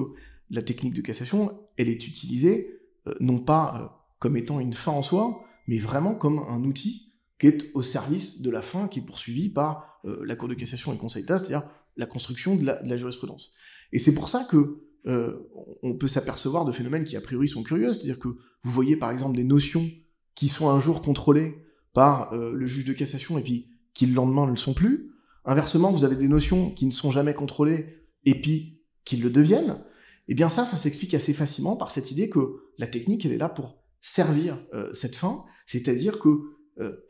la 0.49 0.61
technique 0.61 0.93
de 0.93 1.01
cassation, 1.01 1.57
elle 1.77 1.87
est 1.87 2.05
utilisée 2.05 2.81
non 3.21 3.39
pas 3.39 4.11
comme 4.19 4.35
étant 4.35 4.59
une 4.59 4.73
fin 4.73 4.91
en 4.91 5.01
soi, 5.03 5.41
mais 5.67 5.77
vraiment 5.77 6.15
comme 6.15 6.39
un 6.39 6.65
outil 6.65 7.13
qui 7.39 7.47
est 7.47 7.71
au 7.75 7.81
service 7.81 8.41
de 8.41 8.49
la 8.49 8.61
fin 8.61 8.89
qui 8.89 8.99
est 8.99 9.05
poursuivie 9.05 9.47
par 9.47 10.01
la 10.03 10.35
Cour 10.35 10.49
de 10.49 10.53
cassation 10.53 10.91
et 10.91 10.95
le 10.95 10.99
Conseil 10.99 11.23
d'État, 11.23 11.39
c'est-à-dire 11.39 11.63
la 11.95 12.07
construction 12.07 12.57
de 12.57 12.65
la 12.65 12.97
jurisprudence. 12.97 13.53
Et 13.93 13.99
c'est 13.99 14.13
pour 14.13 14.27
ça 14.27 14.43
que 14.43 14.88
euh, 15.07 15.49
on 15.81 15.95
peut 15.95 16.07
s'apercevoir 16.07 16.65
de 16.65 16.71
phénomènes 16.71 17.05
qui 17.05 17.15
a 17.15 17.21
priori 17.21 17.47
sont 17.47 17.63
curieux, 17.63 17.93
c'est-à-dire 17.93 18.19
que 18.19 18.27
vous 18.27 18.71
voyez 18.71 18.97
par 18.97 19.11
exemple 19.11 19.37
des 19.37 19.43
notions 19.43 19.89
qui 20.35 20.49
sont 20.49 20.69
un 20.69 20.79
jour 20.79 21.01
contrôlées 21.01 21.63
par 21.93 22.33
euh, 22.33 22.53
le 22.53 22.67
juge 22.67 22.85
de 22.85 22.93
cassation 22.93 23.37
et 23.37 23.41
puis 23.41 23.67
qui 23.93 24.05
le 24.05 24.13
lendemain 24.13 24.45
ne 24.45 24.51
le 24.51 24.57
sont 24.57 24.73
plus. 24.73 25.11
Inversement, 25.45 25.91
vous 25.91 26.03
avez 26.03 26.15
des 26.15 26.27
notions 26.27 26.71
qui 26.71 26.85
ne 26.85 26.91
sont 26.91 27.11
jamais 27.11 27.33
contrôlées 27.33 28.03
et 28.25 28.39
puis 28.39 28.81
qui 29.05 29.17
le 29.17 29.29
deviennent. 29.29 29.79
Eh 30.27 30.35
bien 30.35 30.49
ça, 30.49 30.65
ça 30.65 30.77
s'explique 30.77 31.13
assez 31.13 31.33
facilement 31.33 31.75
par 31.75 31.91
cette 31.91 32.11
idée 32.11 32.29
que 32.29 32.57
la 32.77 32.87
technique, 32.87 33.25
elle 33.25 33.31
est 33.31 33.37
là 33.37 33.49
pour 33.49 33.81
servir 34.01 34.61
euh, 34.73 34.93
cette 34.93 35.15
fin, 35.15 35.43
c'est-à-dire 35.65 36.19
que 36.19 36.55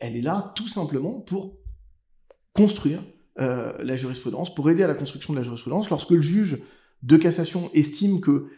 elle 0.00 0.16
est 0.16 0.20
là 0.20 0.52
tout 0.56 0.66
simplement 0.66 1.20
pour 1.20 1.56
construire 2.54 3.04
la 3.36 3.94
jurisprudence, 3.94 4.52
pour 4.52 4.68
aider 4.68 4.82
à 4.82 4.88
la 4.88 4.96
construction 4.96 5.32
de 5.32 5.38
la 5.38 5.44
jurisprudence. 5.44 5.90
Lorsque 5.90 6.10
le 6.10 6.20
juge 6.20 6.60
de 7.02 7.16
cassation 7.16 7.70
estime 7.74 8.20
que 8.20 8.48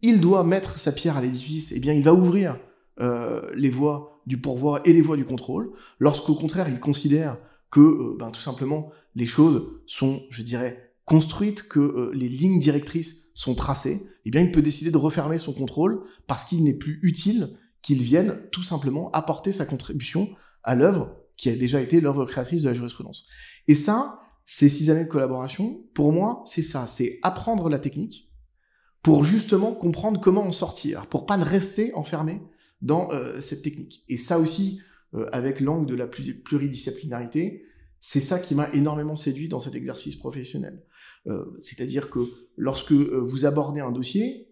il 0.00 0.20
doit 0.20 0.44
mettre 0.44 0.78
sa 0.78 0.92
pierre 0.92 1.16
à 1.16 1.22
l'édifice, 1.22 1.72
eh 1.72 1.80
bien 1.80 1.92
il 1.92 2.04
va 2.04 2.14
ouvrir 2.14 2.58
euh, 3.00 3.50
les 3.54 3.70
voies 3.70 4.22
du 4.26 4.38
pourvoi 4.38 4.80
et 4.84 4.92
les 4.92 5.00
voies 5.00 5.16
du 5.16 5.24
contrôle. 5.24 5.72
Lorsqu'au 5.98 6.34
contraire 6.34 6.68
il 6.68 6.80
considère 6.80 7.38
que 7.70 7.80
euh, 7.80 8.16
ben, 8.18 8.30
tout 8.30 8.40
simplement 8.40 8.90
les 9.14 9.26
choses 9.26 9.66
sont, 9.86 10.22
je 10.30 10.42
dirais, 10.42 10.92
construites, 11.04 11.66
que 11.66 11.80
euh, 11.80 12.10
les 12.14 12.28
lignes 12.28 12.60
directrices 12.60 13.30
sont 13.34 13.54
tracées, 13.54 14.06
eh 14.24 14.30
bien 14.30 14.42
il 14.42 14.52
peut 14.52 14.62
décider 14.62 14.90
de 14.90 14.96
refermer 14.98 15.38
son 15.38 15.52
contrôle 15.52 16.02
parce 16.26 16.44
qu'il 16.44 16.62
n'est 16.62 16.74
plus 16.74 17.00
utile 17.02 17.56
qu'il 17.82 18.02
vienne 18.02 18.40
tout 18.52 18.62
simplement 18.62 19.10
apporter 19.12 19.52
sa 19.52 19.64
contribution 19.64 20.30
à 20.62 20.74
l'œuvre 20.74 21.16
qui 21.36 21.48
a 21.48 21.56
déjà 21.56 21.80
été 21.80 22.00
l'œuvre 22.00 22.26
créatrice 22.26 22.62
de 22.62 22.68
la 22.68 22.74
jurisprudence. 22.74 23.26
Et 23.68 23.74
ça, 23.74 24.20
ces 24.50 24.70
six 24.70 24.88
années 24.88 25.04
de 25.04 25.10
collaboration, 25.10 25.84
pour 25.92 26.10
moi, 26.10 26.42
c'est 26.46 26.62
ça, 26.62 26.86
c'est 26.86 27.18
apprendre 27.22 27.68
la 27.68 27.78
technique 27.78 28.30
pour 29.02 29.22
justement 29.22 29.74
comprendre 29.74 30.18
comment 30.22 30.42
en 30.42 30.52
sortir, 30.52 31.06
pour 31.06 31.26
pas 31.26 31.36
rester 31.36 31.92
enfermé 31.92 32.40
dans 32.80 33.12
euh, 33.12 33.42
cette 33.42 33.60
technique. 33.60 34.04
Et 34.08 34.16
ça 34.16 34.38
aussi, 34.38 34.80
euh, 35.12 35.28
avec 35.32 35.60
l'angle 35.60 35.84
de 35.84 35.94
la 35.94 36.06
pluri- 36.06 36.42
pluridisciplinarité, 36.42 37.66
c'est 38.00 38.22
ça 38.22 38.38
qui 38.38 38.54
m'a 38.54 38.70
énormément 38.72 39.16
séduit 39.16 39.48
dans 39.48 39.60
cet 39.60 39.74
exercice 39.74 40.16
professionnel. 40.16 40.82
Euh, 41.26 41.44
C'est-à-dire 41.58 42.08
que 42.08 42.20
lorsque 42.56 42.92
vous 42.92 43.44
abordez 43.44 43.82
un 43.82 43.92
dossier, 43.92 44.48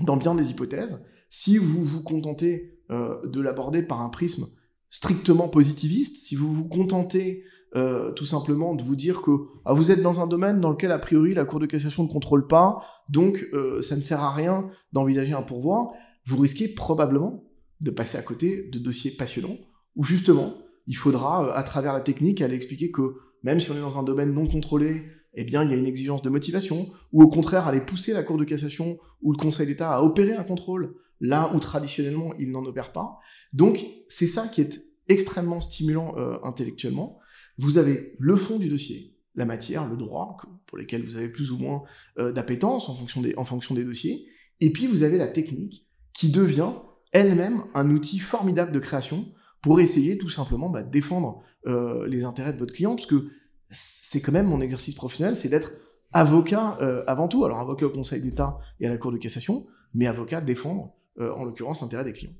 dans 0.00 0.16
bien 0.16 0.34
des 0.34 0.50
hypothèses, 0.50 1.04
si 1.28 1.58
vous 1.58 1.84
vous 1.84 2.02
contentez 2.02 2.72
de 2.88 3.40
l'aborder 3.40 3.82
par 3.82 4.00
un 4.00 4.08
prisme 4.08 4.46
strictement 4.88 5.48
positiviste, 5.48 6.16
si 6.24 6.36
vous 6.36 6.54
vous 6.54 6.68
contentez 6.68 7.42
euh, 7.76 8.10
tout 8.12 8.24
simplement 8.24 8.74
de 8.74 8.82
vous 8.82 8.96
dire 8.96 9.20
que 9.20 9.32
ah, 9.66 9.74
vous 9.74 9.90
êtes 9.90 10.00
dans 10.00 10.22
un 10.22 10.26
domaine 10.26 10.62
dans 10.62 10.70
lequel 10.70 10.92
a 10.92 10.98
priori 10.98 11.34
la 11.34 11.44
Cour 11.44 11.60
de 11.60 11.66
cassation 11.66 12.04
ne 12.04 12.08
contrôle 12.08 12.46
pas, 12.46 12.80
donc 13.10 13.46
euh, 13.52 13.82
ça 13.82 13.96
ne 13.96 14.00
sert 14.00 14.22
à 14.22 14.32
rien 14.32 14.70
d'envisager 14.94 15.34
un 15.34 15.42
pourvoi, 15.42 15.92
vous 16.24 16.38
risquez 16.38 16.68
probablement 16.68 17.44
de 17.80 17.90
passer 17.90 18.16
à 18.16 18.22
côté 18.22 18.70
de 18.72 18.78
dossiers 18.78 19.10
passionnants 19.10 19.58
où 19.94 20.04
justement 20.04 20.54
il 20.86 20.96
faudra, 20.96 21.44
euh, 21.44 21.52
à 21.52 21.62
travers 21.64 21.92
la 21.92 22.00
technique, 22.00 22.40
aller 22.40 22.54
expliquer 22.54 22.90
que 22.90 23.16
même 23.42 23.60
si 23.60 23.70
on 23.70 23.76
est 23.76 23.80
dans 23.80 23.98
un 23.98 24.04
domaine 24.04 24.32
non 24.32 24.46
contrôlé, 24.46 25.04
eh 25.34 25.44
bien 25.44 25.62
il 25.62 25.70
y 25.70 25.74
a 25.74 25.76
une 25.76 25.86
exigence 25.86 26.22
de 26.22 26.30
motivation, 26.30 26.86
ou 27.12 27.22
au 27.22 27.28
contraire 27.28 27.66
aller 27.66 27.82
pousser 27.82 28.14
la 28.14 28.22
Cour 28.22 28.38
de 28.38 28.44
cassation 28.44 28.96
ou 29.20 29.32
le 29.32 29.36
Conseil 29.36 29.66
d'État 29.66 29.92
à 29.92 30.00
opérer 30.00 30.32
un 30.32 30.44
contrôle 30.44 30.94
là 31.20 31.52
où 31.54 31.58
traditionnellement 31.58 32.32
il 32.38 32.52
n'en 32.52 32.64
opère 32.64 32.92
pas. 32.92 33.18
Donc 33.52 33.84
c'est 34.08 34.26
ça 34.26 34.48
qui 34.48 34.62
est 34.62 34.80
extrêmement 35.08 35.60
stimulant 35.60 36.14
intellectuellement. 36.42 37.18
Vous 37.58 37.78
avez 37.78 38.14
le 38.18 38.36
fond 38.36 38.58
du 38.58 38.68
dossier, 38.68 39.16
la 39.34 39.46
matière, 39.46 39.86
le 39.86 39.96
droit, 39.96 40.36
pour 40.66 40.78
lesquels 40.78 41.04
vous 41.04 41.16
avez 41.16 41.28
plus 41.28 41.52
ou 41.52 41.58
moins 41.58 41.82
euh, 42.18 42.32
d'appétence 42.32 42.88
en 42.88 42.94
fonction, 42.94 43.74
des, 43.74 43.84
dossiers, 43.84 44.26
et 44.60 44.72
puis 44.72 44.86
vous 44.86 45.02
avez 45.02 45.18
la 45.18 45.28
technique 45.28 45.86
qui 46.12 46.30
devient 46.30 46.72
elle-même 47.12 47.64
un 47.74 47.90
outil 47.90 48.18
formidable 48.18 48.72
de 48.72 48.78
création 48.78 49.26
pour 49.62 49.80
essayer 49.80 50.18
tout 50.18 50.28
simplement 50.28 50.70
bah, 50.70 50.82
de 50.82 50.90
défendre 50.90 51.42
euh, 51.66 52.06
les 52.06 52.24
intérêts 52.24 52.52
de 52.52 52.58
votre 52.58 52.72
client, 52.72 52.94
parce 52.94 53.06
que 53.06 53.28
c'est 53.70 54.20
quand 54.20 54.32
même 54.32 54.46
mon 54.46 54.60
exercice 54.60 54.94
professionnel, 54.94 55.34
c'est 55.34 55.48
d'être 55.48 55.72
avocat 56.12 56.78
euh, 56.80 57.02
avant 57.06 57.28
tout, 57.28 57.44
alors 57.44 57.58
avocat 57.58 57.86
au 57.86 57.90
Conseil 57.90 58.22
d'État 58.22 58.58
et 58.80 58.86
à 58.86 58.90
la 58.90 58.96
Cour 58.96 59.12
de 59.12 59.18
cassation, 59.18 59.66
mais 59.92 60.06
avocat 60.06 60.40
défendre, 60.40 60.94
euh, 61.18 61.34
en 61.34 61.44
l'occurrence, 61.44 61.82
l'intérêt 61.82 62.04
des 62.04 62.12
clients. 62.12 62.34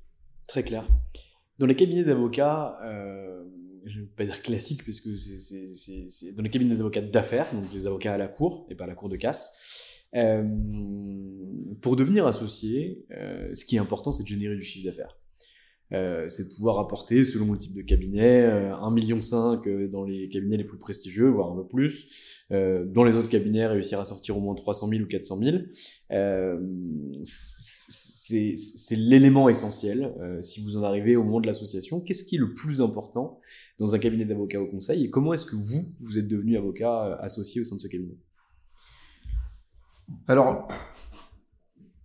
Très 0.46 0.62
clair. 0.62 0.88
Dans 1.59 1.66
les 1.66 1.74
cabinets 1.74 2.05
d'avocats, 2.05 2.79
je 3.87 3.99
ne 4.01 4.05
vais 4.05 4.11
pas 4.16 4.25
dire 4.25 4.42
classique, 4.42 4.85
parce 4.85 5.01
que 5.01 5.16
c'est- 5.16 6.33
dans 6.35 6.42
les 6.42 6.51
cabinets 6.51 6.77
d'avocats 6.77 7.01
d'affaires, 7.01 7.46
donc 7.55 7.64
les 7.72 7.87
avocats 7.87 8.14
à 8.14 8.18
la 8.18 8.29
cour 8.29 8.66
et 8.70 8.75
pas 8.75 8.85
à 8.85 8.88
la 8.88 8.94
cour 8.94 9.09
de 9.09 9.16
casse. 9.16 9.51
euh, 10.14 10.44
pour 11.83 11.96
devenir 11.96 12.27
associé, 12.27 13.05
euh, 13.11 13.51
ce 13.55 13.64
qui 13.66 13.77
est 13.77 13.79
important, 13.81 14.12
c'est 14.12 14.22
de 14.22 14.29
générer 14.29 14.55
du 14.55 14.62
chiffre 14.62 14.87
d'affaires. 14.87 15.18
Euh, 15.92 16.29
c'est 16.29 16.49
de 16.49 16.55
pouvoir 16.55 16.79
apporter, 16.79 17.22
selon 17.22 17.53
le 17.53 17.59
type 17.59 17.75
de 17.75 17.83
cabinet, 17.83 18.42
euh, 18.42 18.75
1,5 18.77 19.66
million 19.66 19.88
dans 19.88 20.05
les 20.05 20.29
cabinets 20.29 20.57
les 20.57 20.64
plus 20.64 20.79
prestigieux, 20.79 21.29
voire 21.29 21.53
un 21.53 21.57
peu 21.57 21.66
plus. 21.66 22.42
Dans 22.51 23.05
les 23.05 23.16
autres 23.16 23.29
cabinets, 23.29 23.66
réussir 23.66 23.99
à 24.01 24.05
sortir 24.05 24.38
au 24.38 24.40
moins 24.40 24.55
300 24.55 24.88
000 24.88 25.03
ou 25.03 25.07
400 25.07 25.38
000. 25.38 25.57
Euh, 26.12 26.59
c'est 27.25 28.96
l'élément 28.96 29.49
essentiel. 29.49 30.14
Si 30.40 30.62
vous 30.62 30.77
en 30.77 30.83
arrivez 30.83 31.16
au 31.16 31.25
moment 31.25 31.40
de 31.40 31.46
l'association, 31.46 32.01
qu'est-ce 32.01 32.25
qui 32.25 32.37
est 32.37 32.40
le 32.40 32.55
plus 32.55 32.81
important 32.81 33.40
dans 33.79 33.95
un 33.95 33.99
cabinet 33.99 34.25
d'avocat 34.25 34.61
au 34.61 34.67
conseil 34.67 35.05
et 35.05 35.11
comment 35.11 35.35
est-ce 35.35 35.47
que 35.47 35.57
vous, 35.57 35.95
vous 36.01 36.19
êtes 36.19 36.29
devenu 36.29 36.57
avocat 36.57 37.05
euh, 37.05 37.17
associé 37.21 37.61
au 37.61 37.65
sein 37.65 37.77
de 37.77 37.81
ce 37.81 37.89
cabinet? 37.89 38.17
Alors, 40.27 40.69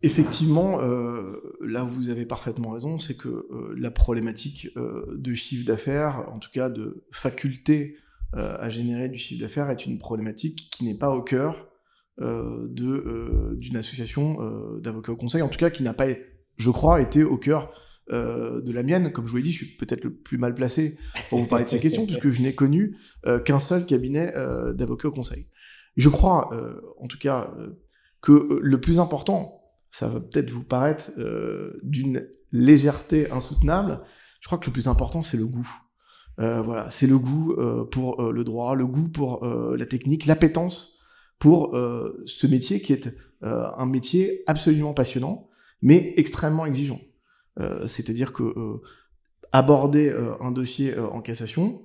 Effectivement, 0.04 0.82
euh, 0.82 1.60
là 1.62 1.86
où 1.86 1.88
vous 1.88 2.10
avez 2.10 2.26
parfaitement 2.26 2.72
raison, 2.72 2.98
c'est 2.98 3.16
que 3.16 3.28
euh, 3.28 3.76
la 3.78 3.92
problématique 3.92 4.68
de 4.76 5.34
chiffre 5.36 5.64
d'affaires, 5.64 6.28
en 6.34 6.40
tout 6.40 6.50
cas 6.52 6.72
de 6.72 7.06
faculté 7.12 7.98
à 8.34 8.68
générer 8.68 9.10
du 9.10 9.20
chiffre 9.20 9.40
d'affaires, 9.40 9.70
est 9.70 9.86
une 9.86 10.00
problématique 10.00 10.70
qui 10.72 10.86
n'est 10.86 10.98
pas 10.98 11.12
au 11.12 11.22
cœur 11.22 11.70
d'une 12.18 13.76
association 13.76 14.80
d'avocats 14.80 15.12
au 15.12 15.18
conseil, 15.18 15.44
en 15.44 15.50
tout 15.50 15.60
cas 15.60 15.70
qui 15.70 15.84
n'a 15.84 15.94
pas, 15.94 16.08
je 16.58 16.72
crois, 16.72 17.00
été 17.00 17.24
au 17.24 17.38
cœur 17.38 17.72
de 18.10 18.72
la 18.72 18.84
mienne. 18.84 19.12
Comme 19.12 19.26
je 19.26 19.32
vous 19.32 19.38
l'ai 19.38 19.44
dit, 19.44 19.52
je 19.52 19.66
suis 19.66 19.78
peut-être 19.78 20.04
le 20.04 20.14
plus 20.14 20.38
mal 20.38 20.54
placé 20.54 20.98
pour 21.30 21.40
vous 21.40 21.48
parler 21.48 21.66
de 21.66 21.70
ces 21.70 21.80
questions, 21.82 22.06
puisque 22.06 22.30
je 22.30 22.42
n'ai 22.42 22.54
connu 22.54 22.98
qu'un 23.46 23.60
seul 23.60 23.86
cabinet 23.86 24.34
d'avocats 24.74 25.08
au 25.08 25.12
conseil. 25.12 25.48
Je 25.96 26.10
crois, 26.10 26.50
en 26.98 27.08
tout 27.08 27.18
cas, 27.18 27.54
que 28.22 28.60
le 28.62 28.82
plus 28.82 29.00
important 29.00 29.62
ça 29.92 30.08
va 30.08 30.20
peut-être 30.20 30.50
vous 30.50 30.64
paraître 30.64 31.12
euh, 31.18 31.80
d'une 31.84 32.28
légèreté 32.52 33.30
insoutenable. 33.30 34.02
Je 34.40 34.48
crois 34.48 34.58
que 34.58 34.66
le 34.66 34.72
plus 34.72 34.88
important, 34.88 35.22
c'est 35.22 35.38
le 35.38 35.46
goût. 35.46 35.70
Euh, 36.40 36.62
voilà, 36.62 36.90
c'est 36.90 37.08
le 37.08 37.20
goût 37.20 37.54
euh, 37.54 37.84
pour 37.84 38.22
euh, 38.22 38.32
le 38.32 38.44
droit, 38.44 38.74
le 38.74 38.88
goût 38.88 39.10
pour 39.10 39.44
euh, 39.44 39.76
la 39.78 39.86
technique, 39.86 40.26
l'appétence 40.26 41.00
pour 41.40 41.76
euh, 41.76 42.24
ce 42.26 42.48
métier 42.48 42.82
qui 42.82 42.94
est 42.94 43.10
un 43.44 43.88
métier 43.88 44.44
absolument 44.46 44.94
passionnant, 44.94 45.50
mais 45.82 46.14
extrêmement 46.18 46.68
exigeant. 46.68 47.00
C'est-à-dire 47.86 48.34
que 48.34 48.54
aborder 49.52 50.16
un 50.40 50.52
dossier 50.52 50.98
en 50.98 51.22
cassation, 51.22 51.82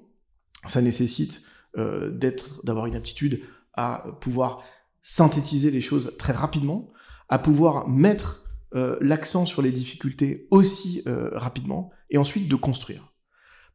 ça 0.67 0.81
nécessite 0.81 1.43
d'être, 1.77 2.65
d'avoir 2.65 2.87
une 2.87 2.95
aptitude 2.95 3.43
à 3.75 4.07
pouvoir 4.21 4.63
synthétiser 5.03 5.71
les 5.71 5.81
choses 5.81 6.15
très 6.19 6.33
rapidement, 6.33 6.93
à 7.29 7.39
pouvoir 7.39 7.89
mettre 7.89 8.45
euh, 8.75 8.97
l'accent 9.01 9.47
sur 9.47 9.63
les 9.63 9.71
difficultés 9.71 10.49
aussi 10.51 11.03
euh, 11.07 11.31
rapidement, 11.33 11.91
et 12.11 12.19
ensuite 12.19 12.49
de 12.49 12.57
construire. 12.57 13.15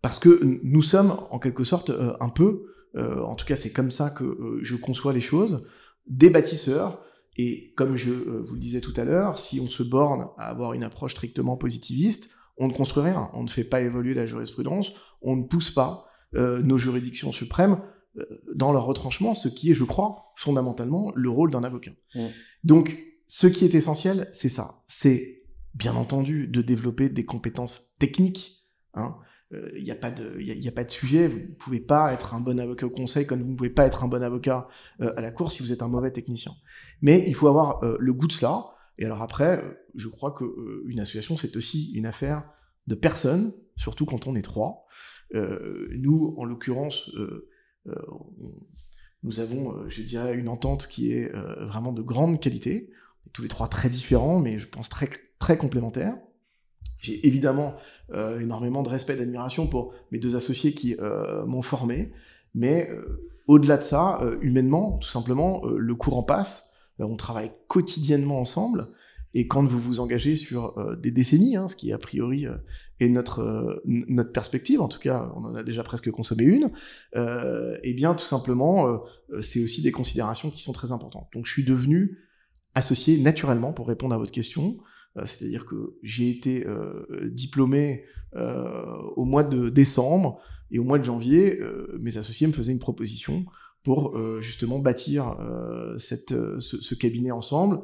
Parce 0.01 0.19
que 0.19 0.59
nous 0.63 0.81
sommes, 0.81 1.17
en 1.29 1.39
quelque 1.39 1.63
sorte, 1.63 1.89
euh, 1.89 2.13
un 2.19 2.29
peu, 2.29 2.65
euh, 2.97 3.21
en 3.21 3.35
tout 3.35 3.45
cas 3.45 3.55
c'est 3.55 3.71
comme 3.71 3.91
ça 3.91 4.09
que 4.09 4.23
euh, 4.23 4.59
je 4.61 4.75
conçois 4.75 5.13
les 5.13 5.21
choses, 5.21 5.65
des 6.07 6.29
bâtisseurs, 6.29 7.01
et 7.37 7.73
comme 7.75 7.95
je 7.95 8.11
euh, 8.11 8.43
vous 8.45 8.55
le 8.55 8.59
disais 8.59 8.81
tout 8.81 8.93
à 8.95 9.03
l'heure, 9.03 9.39
si 9.39 9.59
on 9.59 9.67
se 9.67 9.83
borne 9.83 10.27
à 10.37 10.49
avoir 10.49 10.73
une 10.73 10.83
approche 10.83 11.13
strictement 11.13 11.57
positiviste, 11.57 12.31
on 12.57 12.67
ne 12.67 12.73
construit 12.73 13.03
rien, 13.03 13.29
on 13.33 13.43
ne 13.43 13.49
fait 13.49 13.63
pas 13.63 13.81
évoluer 13.81 14.13
la 14.13 14.25
jurisprudence, 14.25 14.91
on 15.21 15.35
ne 15.35 15.43
pousse 15.43 15.71
pas 15.71 16.05
nos 16.33 16.77
juridictions 16.77 17.33
suprêmes 17.33 17.81
dans 18.55 18.71
leur 18.71 18.85
retranchement, 18.85 19.33
ce 19.33 19.49
qui 19.49 19.71
est, 19.71 19.73
je 19.73 19.83
crois, 19.83 20.31
fondamentalement 20.37 21.11
le 21.15 21.29
rôle 21.29 21.51
d'un 21.51 21.63
avocat. 21.63 21.91
Mmh. 22.15 22.27
Donc, 22.63 22.97
ce 23.27 23.47
qui 23.47 23.63
est 23.63 23.75
essentiel, 23.75 24.27
c'est 24.33 24.49
ça. 24.49 24.83
C'est, 24.87 25.43
bien 25.73 25.95
entendu, 25.95 26.47
de 26.47 26.61
développer 26.61 27.09
des 27.09 27.25
compétences 27.25 27.95
techniques. 27.97 28.67
Hein. 28.93 29.15
Il 29.51 29.57
euh, 29.57 29.81
n'y 29.81 29.91
a, 29.91 29.95
pas 29.95 30.11
de, 30.11 30.69
pas 30.69 30.83
de 30.83 30.91
sujet. 30.91 31.27
Vous 31.27 31.39
ne 31.39 31.53
pouvez 31.53 31.79
pas 31.79 32.13
être 32.13 32.33
un 32.33 32.39
bon 32.39 32.59
avocat 32.59 32.85
au 32.85 32.89
conseil 32.89 33.25
comme 33.25 33.41
vous 33.41 33.51
ne 33.51 33.55
pouvez 33.55 33.69
pas 33.69 33.85
être 33.85 34.03
un 34.03 34.07
bon 34.07 34.23
avocat 34.23 34.67
euh, 35.01 35.13
à 35.17 35.21
la 35.21 35.31
cour 35.31 35.51
si 35.51 35.61
vous 35.61 35.71
êtes 35.71 35.81
un 35.81 35.87
mauvais 35.87 36.11
technicien. 36.11 36.53
Mais 37.01 37.23
il 37.27 37.35
faut 37.35 37.47
avoir 37.47 37.83
euh, 37.83 37.97
le 37.99 38.13
goût 38.13 38.27
de 38.27 38.31
cela. 38.31 38.65
Et 38.97 39.05
alors 39.05 39.21
après, 39.21 39.63
je 39.95 40.07
crois 40.07 40.31
que 40.31 40.45
une 40.87 40.99
association, 40.99 41.35
c'est 41.35 41.55
aussi 41.55 41.91
une 41.93 42.05
affaire 42.05 42.43
de 42.87 42.95
personnes, 42.95 43.53
surtout 43.75 44.05
quand 44.05 44.27
on 44.27 44.35
est 44.35 44.41
trois. 44.41 44.85
nous, 45.33 46.35
en 46.37 46.45
l'occurrence, 46.45 47.09
nous 49.23 49.39
avons, 49.39 49.89
je 49.89 50.03
dirais, 50.03 50.35
une 50.35 50.49
entente 50.49 50.85
qui 50.87 51.13
est 51.13 51.31
vraiment 51.31 51.93
de 51.93 52.03
grande 52.03 52.39
qualité 52.39 52.91
tous 53.33 53.41
les 53.41 53.47
trois 53.47 53.69
très 53.69 53.89
différents, 53.89 54.39
mais 54.39 54.59
je 54.59 54.67
pense 54.67 54.89
très, 54.89 55.09
très 55.39 55.57
complémentaires. 55.57 56.17
J'ai 57.01 57.25
évidemment 57.27 57.75
euh, 58.13 58.39
énormément 58.39 58.83
de 58.83 58.89
respect 58.89 59.13
et 59.13 59.17
d'admiration 59.17 59.67
pour 59.67 59.93
mes 60.11 60.19
deux 60.19 60.35
associés 60.35 60.73
qui 60.73 60.95
euh, 60.99 61.45
m'ont 61.45 61.63
formé, 61.63 62.11
mais 62.53 62.89
euh, 62.91 63.29
au-delà 63.47 63.77
de 63.77 63.83
ça, 63.83 64.21
humainement, 64.41 64.97
tout 64.99 65.09
simplement, 65.09 65.65
le 65.65 65.95
courant 65.95 66.23
passe, 66.23 66.73
on 66.99 67.17
travaille 67.17 67.51
quotidiennement 67.67 68.39
ensemble, 68.39 68.89
et 69.33 69.47
quand 69.47 69.65
vous 69.65 69.79
vous 69.79 69.99
engagez 69.99 70.35
sur 70.35 70.75
des 70.97 71.11
décennies, 71.11 71.57
hein, 71.57 71.67
ce 71.67 71.75
qui 71.75 71.91
a 71.91 71.97
priori 71.97 72.45
est 72.99 73.09
notre, 73.09 73.81
notre 73.85 74.31
perspective, 74.31 74.79
en 74.79 74.87
tout 74.87 74.99
cas 74.99 75.31
on 75.35 75.43
en 75.43 75.55
a 75.55 75.63
déjà 75.63 75.83
presque 75.83 76.11
consommé 76.11 76.43
une, 76.43 76.69
eh 77.15 77.93
bien 77.93 78.13
tout 78.13 78.25
simplement, 78.25 79.01
c'est 79.41 79.61
aussi 79.61 79.81
des 79.81 79.91
considérations 79.91 80.51
qui 80.51 80.61
sont 80.61 80.73
très 80.73 80.91
importantes. 80.91 81.27
Donc 81.33 81.45
je 81.45 81.51
suis 81.51 81.65
devenu 81.65 82.19
associé 82.75 83.17
naturellement 83.17 83.73
pour 83.73 83.87
répondre 83.87 84.13
à 84.13 84.17
votre 84.17 84.31
question. 84.31 84.77
Euh, 85.17 85.25
c'est-à-dire 85.25 85.65
que 85.65 85.97
j'ai 86.03 86.29
été 86.29 86.65
euh, 86.65 87.29
diplômé 87.29 88.05
euh, 88.35 88.95
au 89.15 89.25
mois 89.25 89.43
de 89.43 89.69
décembre 89.69 90.41
et 90.71 90.79
au 90.79 90.83
mois 90.83 90.99
de 90.99 91.03
janvier, 91.03 91.59
mes 91.99 92.17
associés 92.17 92.47
me 92.47 92.53
faisaient 92.53 92.71
une 92.71 92.79
proposition 92.79 93.45
pour 93.83 94.17
justement 94.39 94.79
bâtir 94.79 95.35
ce, 95.97 96.95
cabinet 96.95 97.31
ensemble. 97.31 97.81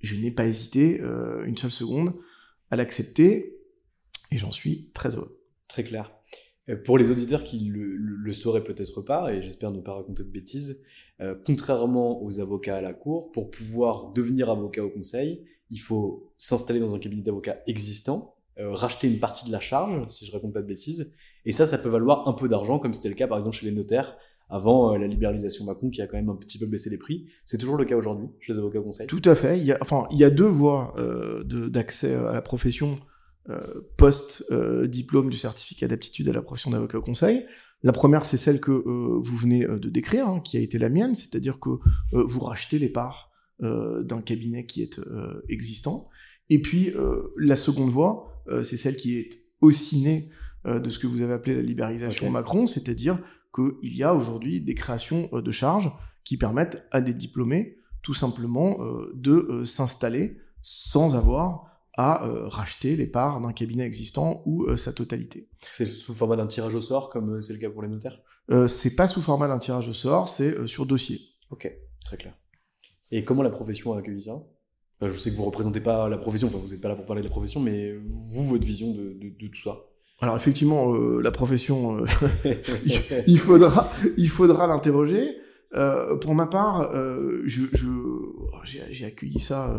Je 0.00 0.16
n'ai 0.16 0.30
pas 0.30 0.46
hésité 0.46 0.98
une 1.44 1.58
seule 1.58 1.70
seconde 1.70 2.14
à 2.70 2.76
l'accepter 2.76 3.58
et 4.30 4.38
j'en 4.38 4.50
suis 4.50 4.88
très 4.94 5.14
heureux. 5.14 5.42
Très 5.68 5.84
clair. 5.84 6.10
Pour 6.86 6.96
les 6.96 7.10
auditeurs 7.10 7.44
qui 7.44 7.58
le, 7.66 7.96
le, 7.96 8.32
sauraient 8.32 8.64
peut-être 8.64 9.02
pas, 9.02 9.34
et 9.34 9.42
j'espère 9.42 9.70
ne 9.70 9.82
pas 9.82 9.92
raconter 9.92 10.24
de 10.24 10.30
bêtises, 10.30 10.82
contrairement 11.44 12.22
aux 12.24 12.40
avocats 12.40 12.78
à 12.78 12.80
la 12.80 12.94
cour, 12.94 13.30
pour 13.32 13.50
pouvoir 13.50 14.14
devenir 14.14 14.48
avocat 14.48 14.82
au 14.82 14.88
conseil, 14.88 15.44
il 15.72 15.80
faut 15.80 16.30
s'installer 16.36 16.78
dans 16.78 16.94
un 16.94 16.98
cabinet 16.98 17.22
d'avocats 17.22 17.56
existant, 17.66 18.36
euh, 18.60 18.72
racheter 18.72 19.08
une 19.08 19.18
partie 19.18 19.46
de 19.46 19.52
la 19.52 19.60
charge, 19.60 20.06
si 20.08 20.26
je 20.26 20.32
raconte 20.32 20.52
pas 20.52 20.60
de 20.60 20.66
bêtises, 20.66 21.12
et 21.46 21.52
ça, 21.52 21.64
ça 21.64 21.78
peut 21.78 21.88
valoir 21.88 22.28
un 22.28 22.34
peu 22.34 22.48
d'argent, 22.48 22.78
comme 22.78 22.92
c'était 22.92 23.08
le 23.08 23.14
cas 23.14 23.26
par 23.26 23.38
exemple 23.38 23.56
chez 23.56 23.66
les 23.66 23.72
notaires 23.72 24.16
avant 24.50 24.92
euh, 24.92 24.98
la 24.98 25.06
libéralisation 25.06 25.64
Macron 25.64 25.88
qui 25.88 26.02
a 26.02 26.06
quand 26.06 26.18
même 26.18 26.28
un 26.28 26.36
petit 26.36 26.58
peu 26.58 26.66
baissé 26.66 26.90
les 26.90 26.98
prix. 26.98 27.26
C'est 27.46 27.56
toujours 27.56 27.78
le 27.78 27.86
cas 27.86 27.96
aujourd'hui 27.96 28.28
chez 28.38 28.52
les 28.52 28.58
avocats 28.58 28.80
au 28.80 28.82
conseil. 28.82 29.06
Tout 29.06 29.22
à 29.24 29.34
fait. 29.34 29.58
Il 29.58 29.64
y 29.64 29.72
a, 29.72 29.78
enfin, 29.80 30.06
il 30.10 30.18
y 30.18 30.24
a 30.24 30.30
deux 30.30 30.46
voies 30.46 30.94
euh, 30.98 31.42
d'accès 31.44 32.14
à 32.14 32.32
la 32.32 32.42
profession 32.42 33.00
post-diplôme 33.96 35.28
du 35.28 35.36
certificat 35.36 35.88
d'aptitude 35.88 36.28
à 36.28 36.32
la 36.32 36.42
profession 36.42 36.70
d'avocat 36.70 37.00
conseil. 37.00 37.44
La 37.82 37.90
première, 37.90 38.24
c'est 38.24 38.36
celle 38.36 38.60
que 38.60 38.70
vous 38.70 39.36
venez 39.36 39.66
de 39.66 39.88
décrire, 39.88 40.28
hein, 40.28 40.38
qui 40.38 40.56
a 40.56 40.60
été 40.60 40.78
la 40.78 40.88
mienne, 40.88 41.16
c'est-à-dire 41.16 41.58
que 41.58 41.70
vous 42.12 42.40
rachetez 42.40 42.78
les 42.78 42.88
parts 42.88 43.31
d'un 43.60 44.20
cabinet 44.22 44.66
qui 44.66 44.82
est 44.82 44.98
euh, 44.98 45.44
existant. 45.48 46.08
Et 46.50 46.60
puis, 46.60 46.92
la 47.38 47.56
seconde 47.56 47.90
voie, 47.90 48.42
c'est 48.64 48.76
celle 48.76 48.96
qui 48.96 49.18
est 49.18 49.30
aussi 49.60 50.02
née 50.02 50.30
de 50.64 50.90
ce 50.90 50.98
que 50.98 51.06
vous 51.06 51.22
avez 51.22 51.32
appelé 51.32 51.54
la 51.54 51.62
libéralisation 51.62 52.26
okay. 52.26 52.32
Macron, 52.32 52.66
c'est-à-dire 52.66 53.18
qu'il 53.54 53.96
y 53.96 54.02
a 54.02 54.14
aujourd'hui 54.14 54.60
des 54.60 54.74
créations 54.74 55.30
de 55.32 55.50
charges 55.50 55.90
qui 56.24 56.36
permettent 56.36 56.84
à 56.90 57.00
des 57.00 57.14
diplômés 57.14 57.78
tout 58.02 58.14
simplement 58.14 58.78
de 59.14 59.62
s'installer 59.64 60.36
sans 60.62 61.14
avoir 61.14 61.72
à 61.94 62.24
euh, 62.24 62.48
racheter 62.48 62.96
les 62.96 63.06
parts 63.06 63.40
d'un 63.40 63.52
cabinet 63.52 63.84
existant 63.84 64.42
ou 64.46 64.64
euh, 64.64 64.76
sa 64.76 64.92
totalité. 64.92 65.48
C'est 65.70 65.86
sous 65.86 66.14
format 66.14 66.36
d'un 66.36 66.46
tirage 66.46 66.74
au 66.74 66.80
sort, 66.80 67.10
comme 67.10 67.36
euh, 67.36 67.40
c'est 67.42 67.52
le 67.52 67.58
cas 67.58 67.70
pour 67.70 67.82
les 67.82 67.88
notaires? 67.88 68.18
Euh, 68.50 68.66
C'est 68.66 68.96
pas 68.96 69.06
sous 69.06 69.22
format 69.22 69.48
d'un 69.48 69.58
tirage 69.58 69.88
au 69.88 69.92
sort, 69.92 70.28
c'est 70.28 70.56
euh, 70.56 70.66
sur 70.66 70.86
dossier. 70.86 71.20
Ok, 71.50 71.70
très 72.04 72.16
clair. 72.16 72.34
Et 73.12 73.24
comment 73.24 73.42
la 73.42 73.50
profession 73.50 73.92
a 73.92 73.98
accueilli 73.98 74.22
ça? 74.22 74.42
Je 75.02 75.12
sais 75.12 75.30
que 75.30 75.36
vous 75.36 75.44
représentez 75.44 75.80
pas 75.80 76.08
la 76.08 76.16
profession, 76.16 76.48
enfin 76.48 76.58
vous 76.58 76.68
n'êtes 76.68 76.80
pas 76.80 76.88
là 76.88 76.96
pour 76.96 77.04
parler 77.04 77.22
de 77.22 77.26
la 77.26 77.30
profession, 77.30 77.60
mais 77.60 77.92
vous, 78.04 78.44
votre 78.44 78.64
vision 78.64 78.92
de, 78.92 79.48
tout 79.48 79.60
ça? 79.62 79.80
Alors 80.20 80.36
effectivement, 80.36 80.94
euh, 80.94 81.20
la 81.20 81.30
profession, 81.30 81.98
euh, 81.98 82.06
il, 83.26 83.38
faudra, 83.38 83.92
il 84.16 84.28
faudra 84.28 84.66
l'interroger. 84.66 85.36
Euh, 85.74 86.16
pour 86.16 86.34
ma 86.34 86.46
part, 86.46 86.92
je, 86.94 87.62
je, 87.72 87.88
j'ai, 88.64 89.04
accueilli 89.04 89.40
ça 89.40 89.74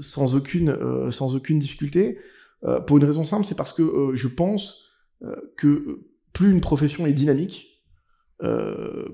sans 0.00 0.34
aucune, 0.34 0.76
sans 1.10 1.36
aucune 1.36 1.58
difficulté. 1.58 2.18
Pour 2.86 2.96
une 2.96 3.04
raison 3.04 3.24
simple, 3.24 3.44
c'est 3.44 3.56
parce 3.56 3.72
que 3.72 4.12
je 4.14 4.28
pense 4.28 4.88
que 5.56 6.00
plus 6.32 6.50
une 6.50 6.60
profession 6.62 7.06
est 7.06 7.12
dynamique, 7.12 7.84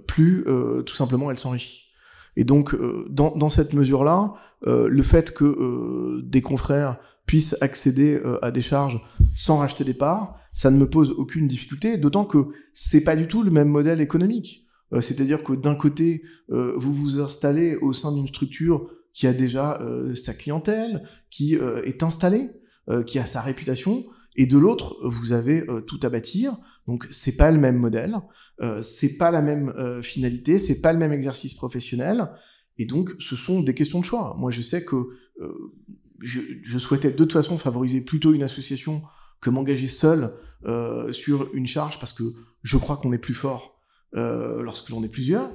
plus 0.06 0.46
tout 0.86 0.94
simplement 0.94 1.30
elle 1.30 1.38
s'enrichit. 1.38 1.87
Et 2.38 2.44
donc, 2.44 2.74
dans, 3.10 3.36
dans, 3.36 3.50
cette 3.50 3.72
mesure-là, 3.72 4.32
le 4.64 5.02
fait 5.02 5.34
que 5.34 6.22
des 6.22 6.40
confrères 6.40 6.98
puisse 7.26 7.56
accéder 7.60 8.22
à 8.42 8.52
des 8.52 8.62
charges 8.62 9.02
sans 9.34 9.58
racheter 9.58 9.82
des 9.82 9.92
parts, 9.92 10.38
ça 10.52 10.70
ne 10.70 10.78
me 10.78 10.88
pose 10.88 11.10
aucune 11.10 11.48
difficulté, 11.48 11.98
d'autant 11.98 12.24
que 12.24 12.38
c'est 12.72 13.02
pas 13.02 13.16
du 13.16 13.26
tout 13.26 13.42
le 13.42 13.50
même 13.50 13.68
modèle 13.68 14.00
économique. 14.00 14.68
C'est-à-dire 15.00 15.42
que 15.42 15.52
d'un 15.52 15.74
côté, 15.74 16.22
vous 16.48 16.92
vous 16.94 17.20
installez 17.20 17.74
au 17.74 17.92
sein 17.92 18.12
d'une 18.12 18.28
structure 18.28 18.88
qui 19.12 19.26
a 19.26 19.32
déjà 19.32 19.80
sa 20.14 20.32
clientèle, 20.32 21.02
qui 21.30 21.56
est 21.56 22.04
installée, 22.04 22.50
qui 23.04 23.18
a 23.18 23.26
sa 23.26 23.40
réputation, 23.40 24.06
et 24.38 24.46
de 24.46 24.56
l'autre, 24.56 24.96
vous 25.02 25.32
avez 25.32 25.66
tout 25.86 26.00
à 26.02 26.08
bâtir. 26.08 26.56
Donc 26.86 27.06
c'est 27.10 27.36
pas 27.36 27.50
le 27.50 27.58
même 27.58 27.76
modèle, 27.76 28.16
c'est 28.80 29.18
pas 29.18 29.30
la 29.30 29.42
même 29.42 30.00
finalité, 30.02 30.58
c'est 30.58 30.80
pas 30.80 30.94
le 30.94 30.98
même 30.98 31.12
exercice 31.12 31.52
professionnel. 31.52 32.30
Et 32.78 32.86
donc, 32.86 33.14
ce 33.18 33.36
sont 33.36 33.60
des 33.60 33.74
questions 33.74 34.00
de 34.00 34.04
choix. 34.04 34.34
Moi, 34.38 34.50
je 34.50 34.62
sais 34.62 34.84
que 34.84 34.96
euh, 35.40 35.72
je, 36.20 36.78
souhaitais 36.78 37.10
de 37.10 37.16
toute 37.16 37.32
façon 37.32 37.58
favoriser 37.58 38.00
plutôt 38.00 38.32
une 38.32 38.42
association 38.42 39.02
que 39.40 39.50
m'engager 39.50 39.88
seul 39.88 40.32
euh, 40.64 41.12
sur 41.12 41.52
une 41.54 41.66
charge 41.66 41.98
parce 42.00 42.12
que 42.12 42.24
je 42.62 42.76
crois 42.76 42.96
qu'on 42.96 43.12
est 43.12 43.18
plus 43.18 43.34
fort 43.34 43.80
euh, 44.16 44.62
lorsque 44.62 44.90
l'on 44.90 45.02
est 45.02 45.08
plusieurs. 45.08 45.50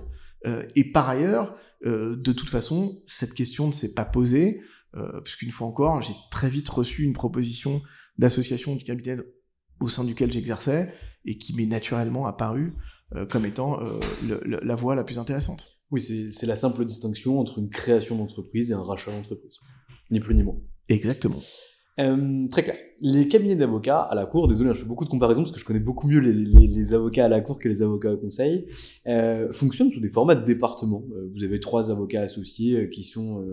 et 0.76 0.84
par 0.92 1.08
ailleurs, 1.08 1.56
de 1.86 2.34
toute 2.34 2.50
façon, 2.50 3.02
cette 3.06 3.34
question 3.34 3.68
ne 3.68 3.72
s'est 3.72 3.94
pas 3.94 4.04
posée, 4.04 4.60
puisqu'une 5.24 5.52
fois 5.52 5.68
encore, 5.68 6.02
j'ai 6.02 6.16
très 6.32 6.50
vite 6.50 6.68
reçu 6.68 7.04
une 7.04 7.14
proposition 7.14 7.82
d'association 8.18 8.76
du 8.76 8.84
cabinet 8.84 9.18
au 9.80 9.90
sein 9.90 10.04
duquel 10.04 10.32
j'exerçais 10.32 10.94
et 11.26 11.38
qui 11.38 11.56
m'est 11.56 11.66
naturellement 11.66 12.26
apparue 12.26 12.74
comme 13.30 13.46
étant 13.46 13.80
la 14.22 14.76
voie 14.76 14.96
la 14.96 15.04
plus 15.04 15.20
intéressante. 15.20 15.80
Oui, 15.92 16.02
c'est 16.02 16.46
la 16.48 16.56
simple 16.56 16.86
distinction 16.86 17.40
entre 17.40 17.60
une 17.60 17.70
création 17.70 18.18
d'entreprise 18.18 18.72
et 18.72 18.74
un 18.74 18.82
rachat 18.82 19.12
d'entreprise. 19.12 19.58
Ni 20.10 20.20
plus 20.20 20.36
ni 20.36 20.44
moins. 20.44 20.60
Exactement. 20.90 21.42
Euh, 22.00 22.48
très 22.50 22.64
clair. 22.64 22.78
Les 23.06 23.28
cabinets 23.28 23.58
d'avocats 23.58 24.00
à 24.00 24.16
la 24.16 24.26
cour, 24.26 24.48
désolé, 24.48 24.70
hein, 24.70 24.74
je 24.74 24.80
fais 24.80 24.86
beaucoup 24.86 25.04
de 25.04 25.10
comparaisons 25.10 25.42
parce 25.42 25.52
que 25.52 25.60
je 25.60 25.66
connais 25.66 25.82
beaucoup 25.82 26.08
mieux 26.08 26.20
les, 26.20 26.94
avocats 26.94 27.26
à 27.26 27.28
la 27.28 27.42
cour 27.42 27.60
que 27.60 27.68
les 27.68 27.82
avocats 27.82 28.14
au 28.14 28.18
conseil, 28.18 28.68
euh, 29.08 29.52
fonctionnent 29.52 29.90
sous 29.90 30.00
des 30.00 30.08
formats 30.08 30.36
de 30.36 30.46
département. 30.46 31.04
Euh, 31.14 31.30
vous 31.36 31.44
avez 31.44 31.60
trois 31.60 31.92
avocats 31.92 32.22
associés 32.22 32.78
euh, 32.78 32.88
qui 32.88 33.04
sont 33.04 33.44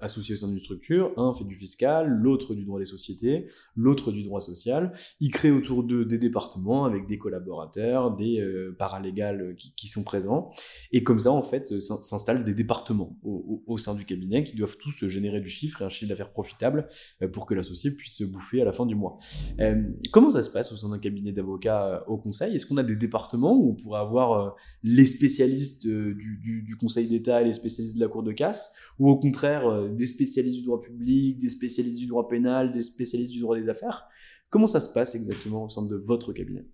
associés 0.00 0.34
au 0.34 0.38
sein 0.38 0.48
d'une 0.48 0.60
structure. 0.60 1.12
Un 1.16 1.34
fait 1.34 1.44
du 1.44 1.54
fiscal, 1.56 2.08
l'autre 2.08 2.54
du 2.54 2.64
droit 2.64 2.78
des 2.78 2.84
sociétés, 2.84 3.48
l'autre 3.74 4.12
du 4.12 4.22
droit 4.22 4.40
social. 4.40 4.92
Ils 5.18 5.32
créent 5.32 5.50
autour 5.50 5.82
d'eux 5.82 6.04
des 6.04 6.18
départements 6.18 6.84
avec 6.84 7.06
des 7.06 7.18
collaborateurs, 7.18 8.14
des 8.14 8.44
paralégales 8.78 9.56
qui, 9.56 9.88
sont 9.88 10.04
présents. 10.04 10.46
Et 10.92 11.02
comme 11.02 11.18
ça, 11.18 11.32
en 11.32 11.42
fait, 11.42 11.80
s'installent 11.80 12.44
des 12.44 12.54
départements 12.54 13.16
au, 13.24 13.76
sein 13.78 13.94
du 13.94 14.04
cabinet 14.04 14.44
qui 14.44 14.54
doivent 14.54 14.76
tous 14.76 15.08
générer 15.08 15.40
du 15.40 15.48
chiffre 15.48 15.82
et 15.82 15.84
un 15.84 15.88
chiffre 15.88 16.10
d'affaires 16.10 16.30
profitable 16.30 16.86
pour 17.32 17.46
que 17.46 17.54
l'associé 17.54 17.89
puisse 17.96 18.16
se 18.16 18.24
bouffer 18.24 18.62
à 18.62 18.64
la 18.64 18.72
fin 18.72 18.86
du 18.86 18.94
mois. 18.94 19.18
Euh, 19.60 19.82
comment 20.12 20.30
ça 20.30 20.42
se 20.42 20.50
passe 20.50 20.72
au 20.72 20.76
sein 20.76 20.88
d'un 20.88 20.98
cabinet 20.98 21.32
d'avocats 21.32 21.86
euh, 21.86 22.00
au 22.06 22.16
conseil? 22.16 22.54
Est-ce 22.54 22.66
qu'on 22.66 22.76
a 22.76 22.82
des 22.82 22.96
départements 22.96 23.56
où 23.56 23.70
on 23.70 23.74
pourrait 23.74 24.00
avoir 24.00 24.32
euh, 24.32 24.50
les 24.82 25.04
spécialistes 25.04 25.86
du, 25.86 26.76
Conseil 26.78 27.08
d'État 27.08 27.42
et 27.42 27.44
les 27.44 27.52
spécialistes 27.52 27.96
de 27.96 28.00
la 28.00 28.08
Cour 28.08 28.22
de 28.22 28.32
casse? 28.32 28.74
Ou 28.98 29.10
au 29.10 29.16
contraire, 29.16 29.88
des 29.90 30.06
spécialistes 30.06 30.58
du 30.58 30.64
droit 30.64 30.80
public, 30.80 31.38
des 31.38 31.48
spécialistes 31.48 31.98
du 31.98 32.06
droit 32.06 32.28
pénal, 32.28 32.72
des 32.72 32.80
spécialistes 32.80 33.32
du 33.32 33.40
droit 33.40 33.58
des 33.58 33.68
affaires? 33.68 34.06
Comment 34.50 34.66
ça 34.66 34.80
se 34.80 34.92
passe 34.92 35.14
exactement 35.14 35.64
au 35.64 35.68
sein 35.68 35.84
de 35.84 35.96
votre 35.96 36.32
cabinet? 36.32 36.66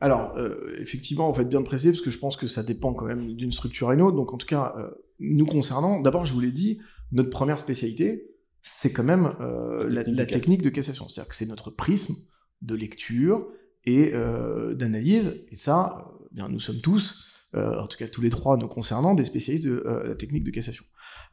Alors, 0.00 0.36
effectivement, 0.78 1.30
on 1.30 1.34
fait 1.34 1.44
bien 1.44 1.60
de 1.60 1.64
préciser, 1.64 1.90
parce 1.92 2.02
que 2.02 2.10
je 2.10 2.18
pense 2.18 2.36
que 2.36 2.46
ça 2.46 2.62
dépend 2.62 2.94
quand 2.94 3.04
même 3.04 3.32
d'une 3.34 3.52
structure 3.52 3.90
à 3.90 3.94
une 3.94 4.02
autre. 4.02 4.16
Donc, 4.16 4.32
en 4.32 4.38
tout 4.38 4.46
cas, 4.46 4.74
nous 5.20 5.46
concernant, 5.46 6.00
d'abord, 6.00 6.26
je 6.26 6.32
vous 6.32 6.40
l'ai 6.40 6.52
dit, 6.52 6.78
notre 7.12 7.30
première 7.30 7.60
spécialité, 7.60 8.31
c'est 8.62 8.92
quand 8.92 9.02
même 9.02 9.34
euh, 9.40 9.88
la, 9.90 10.04
technique, 10.24 10.62
de, 10.62 10.70
cassation. 10.70 11.08
C'est-à-dire 11.08 11.28
que 11.28 11.36
c'est 11.36 11.46
notre 11.46 11.70
prisme 11.70 12.14
de 12.62 12.76
lecture 12.76 13.48
et 13.84 14.12
euh, 14.14 14.74
d'analyse. 14.74 15.44
Et 15.50 15.56
ça, 15.56 16.06
euh, 16.22 16.28
bien, 16.30 16.48
nous 16.48 16.60
sommes 16.60 16.80
tous, 16.80 17.28
en 17.54 17.86
tout 17.86 17.98
cas 17.98 18.08
tous 18.08 18.22
les 18.22 18.30
trois 18.30 18.56
nous 18.56 18.68
concernant, 18.68 19.14
des 19.14 19.24
spécialistes 19.24 19.66
de 19.66 19.84
la 20.06 20.14
technique 20.14 20.44
de 20.44 20.50
cassation. 20.50 20.84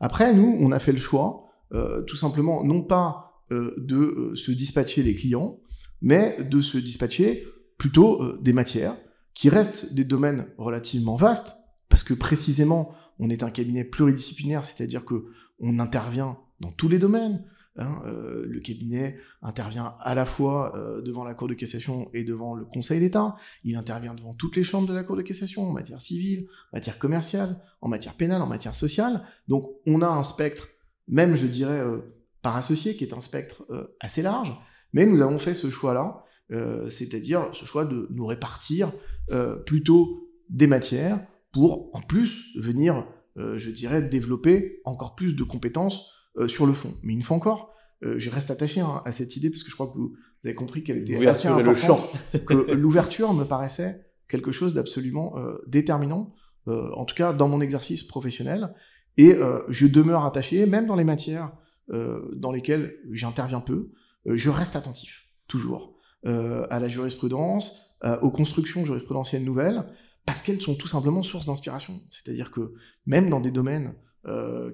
Après, 0.02 0.34
nous, 0.34 0.58
on 0.60 0.72
a 0.72 0.80
fait 0.80 0.92
le 0.92 0.98
choix, 0.98 1.46
tout 2.08 2.18
simplement, 2.18 2.62
non 2.66 2.84
pas 2.84 3.44
de 3.52 4.34
se 4.36 4.52
dispatcher 4.52 5.02
les 5.02 5.16
clients, 5.16 5.62
mais 6.02 6.44
de 6.44 6.60
se 6.60 6.78
dispatcher 6.78 7.46
plutôt 7.78 8.36
des 8.42 8.52
matières 8.52 8.98
qui 9.34 9.48
restent 9.48 9.94
des 9.94 10.04
domaines 10.04 10.48
relativement 10.58 11.16
vastes, 11.16 11.56
parce 11.88 12.04
que 12.04 12.14
précisément, 12.14 12.94
on 13.18 13.30
est 13.30 13.42
un 13.42 13.50
cabinet 13.50 13.86
pluridisciplinaire, 13.86 14.66
c'est-à-dire 14.66 15.06
que 15.06 15.28
on 15.60 15.80
intervient 15.80 16.38
dans 16.60 16.72
tous 16.72 16.90
les 16.90 17.00
domaines. 17.00 17.44
Hein, 17.80 18.02
euh, 18.08 18.46
le 18.46 18.60
cabinet 18.60 19.18
intervient 19.42 19.96
à 20.02 20.14
la 20.14 20.26
fois 20.26 20.76
euh, 20.76 21.02
devant 21.02 21.24
la 21.24 21.34
Cour 21.34 21.48
de 21.48 21.54
cassation 21.54 22.10
et 22.14 22.26
devant 22.26 22.54
le 22.54 22.66
Conseil 22.66 23.00
d'État. 23.00 23.38
Il 23.64 23.78
intervient 23.78 24.14
devant 24.14 24.34
toutes 24.34 24.58
les 24.58 24.64
chambres 24.64 24.88
de 24.88 24.94
la 24.94 25.04
Cour 25.04 25.16
de 25.16 25.22
cassation, 25.22 25.64
en 25.70 25.72
matière 25.72 26.02
civile, 26.02 26.48
en 26.74 26.78
matière 26.78 27.00
commerciale, 27.00 27.62
en 27.80 27.88
matière 27.88 28.16
pénale, 28.16 28.42
en 28.42 28.48
matière 28.48 28.76
sociale. 28.76 29.24
Donc 29.48 29.70
on 29.88 30.02
a 30.02 30.08
un 30.08 30.24
spectre, 30.24 30.68
même 31.08 31.36
je 31.36 31.48
dirais 31.48 31.80
euh, 31.80 32.00
par 32.42 32.58
associé, 32.58 32.96
qui 32.98 33.06
est 33.06 33.14
un 33.14 33.22
spectre 33.22 33.66
assez 34.00 34.22
large. 34.22 34.54
Mais 34.94 35.06
nous 35.06 35.22
avons 35.22 35.40
fait 35.40 35.54
ce 35.54 35.70
choix-là, 35.70 36.24
c'est-à-dire 36.88 37.50
ce 37.52 37.66
choix 37.66 37.84
de 37.84 38.08
nous 38.12 38.26
répartir 38.26 38.94
plutôt 39.66 40.30
des 40.50 40.66
matières 40.66 41.20
pour 41.52 41.94
en 41.94 42.00
plus 42.00 42.58
venir, 42.58 43.06
je 43.36 43.70
dirais, 43.72 44.02
développer 44.02 44.80
encore 44.86 45.16
plus 45.16 45.36
de 45.36 45.44
compétences 45.44 46.14
sur 46.48 46.66
le 46.66 46.74
fond. 46.74 46.94
Mais 47.04 47.14
une 47.14 47.24
fois 47.24 47.38
encore, 47.38 47.74
euh, 48.04 48.18
je 48.18 48.30
reste 48.30 48.50
attaché 48.50 48.80
hein, 48.80 49.02
à 49.06 49.12
cette 49.12 49.36
idée 49.36 49.50
parce 49.50 49.64
que 49.64 49.70
je 49.70 49.76
crois 49.76 49.88
que 49.88 49.98
vous, 49.98 50.16
avez 50.46 50.56
compris 50.56 50.84
qu'elle 50.84 51.00
était 51.00 51.28
assez 51.28 51.50
importante, 51.50 52.10
que 52.46 52.54
l'ouverture 52.54 53.34
me 53.34 53.44
paraissait 53.44 54.06
quelque 54.30 54.52
chose 54.54 54.74
d'absolument 54.74 55.38
euh, 55.38 55.58
déterminant, 55.68 56.34
en 56.68 57.04
tout 57.04 57.16
cas 57.16 57.34
dans 57.34 57.48
mon 57.48 57.62
exercice 57.62 58.04
professionnel. 58.04 58.76
Et 59.18 59.36
je 59.70 59.88
demeure 59.88 60.24
attaché, 60.24 60.68
même 60.68 60.86
dans 60.86 60.96
les 60.96 61.04
matières 61.04 61.52
dans 61.88 62.52
lesquelles 62.52 62.96
j'interviens 63.12 63.60
peu, 63.60 63.92
je 64.26 64.52
reste 64.52 64.76
attentif, 64.76 65.26
toujours, 65.48 65.98
à 66.26 66.80
la 66.80 66.88
jurisprudence, 66.88 67.98
aux 68.22 68.30
constructions 68.30 68.86
jurisprudentielles 68.86 69.44
nouvelles, 69.44 69.84
parce 70.28 70.44
qu'elles 70.44 70.62
sont 70.62 70.76
tout 70.76 70.88
simplement 70.88 71.24
source 71.24 71.48
d'inspiration. 71.48 72.00
C'est-à-dire 72.12 72.52
que 72.52 72.76
même 73.08 73.32
dans 73.32 73.42
des 73.42 73.52
domaines 73.52 73.96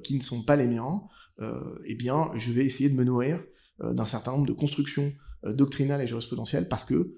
qui 0.03 0.15
ne 0.15 0.21
sont 0.21 0.43
pas 0.43 0.57
les 0.57 0.67
miens, 0.67 1.01
euh, 1.01 1.24
eh 1.39 1.95
bien, 1.95 2.31
je 2.35 2.51
vais 2.51 2.65
essayer 2.65 2.89
de 2.89 2.95
me 2.95 3.03
nourrir 3.03 3.43
euh, 3.81 3.93
d'un 3.93 4.05
certain 4.05 4.31
nombre 4.31 4.45
de 4.45 4.53
constructions 4.53 5.13
euh, 5.43 5.53
doctrinales 5.53 6.01
et 6.01 6.07
jurisprudentielles 6.07 6.67
parce 6.67 6.85
que 6.85 7.17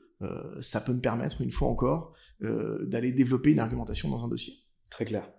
ça 0.61 0.81
peut 0.81 0.93
me 0.93 0.99
permettre, 0.99 1.41
une 1.41 1.51
fois 1.51 1.67
encore, 1.67 2.11
d'aller 2.41 3.11
développer 3.11 3.51
une 3.51 3.59
argumentation 3.59 4.09
dans 4.09 4.25
un 4.25 4.27
dossier. 4.27 4.55
Très 4.89 5.05
clair. 5.05 5.29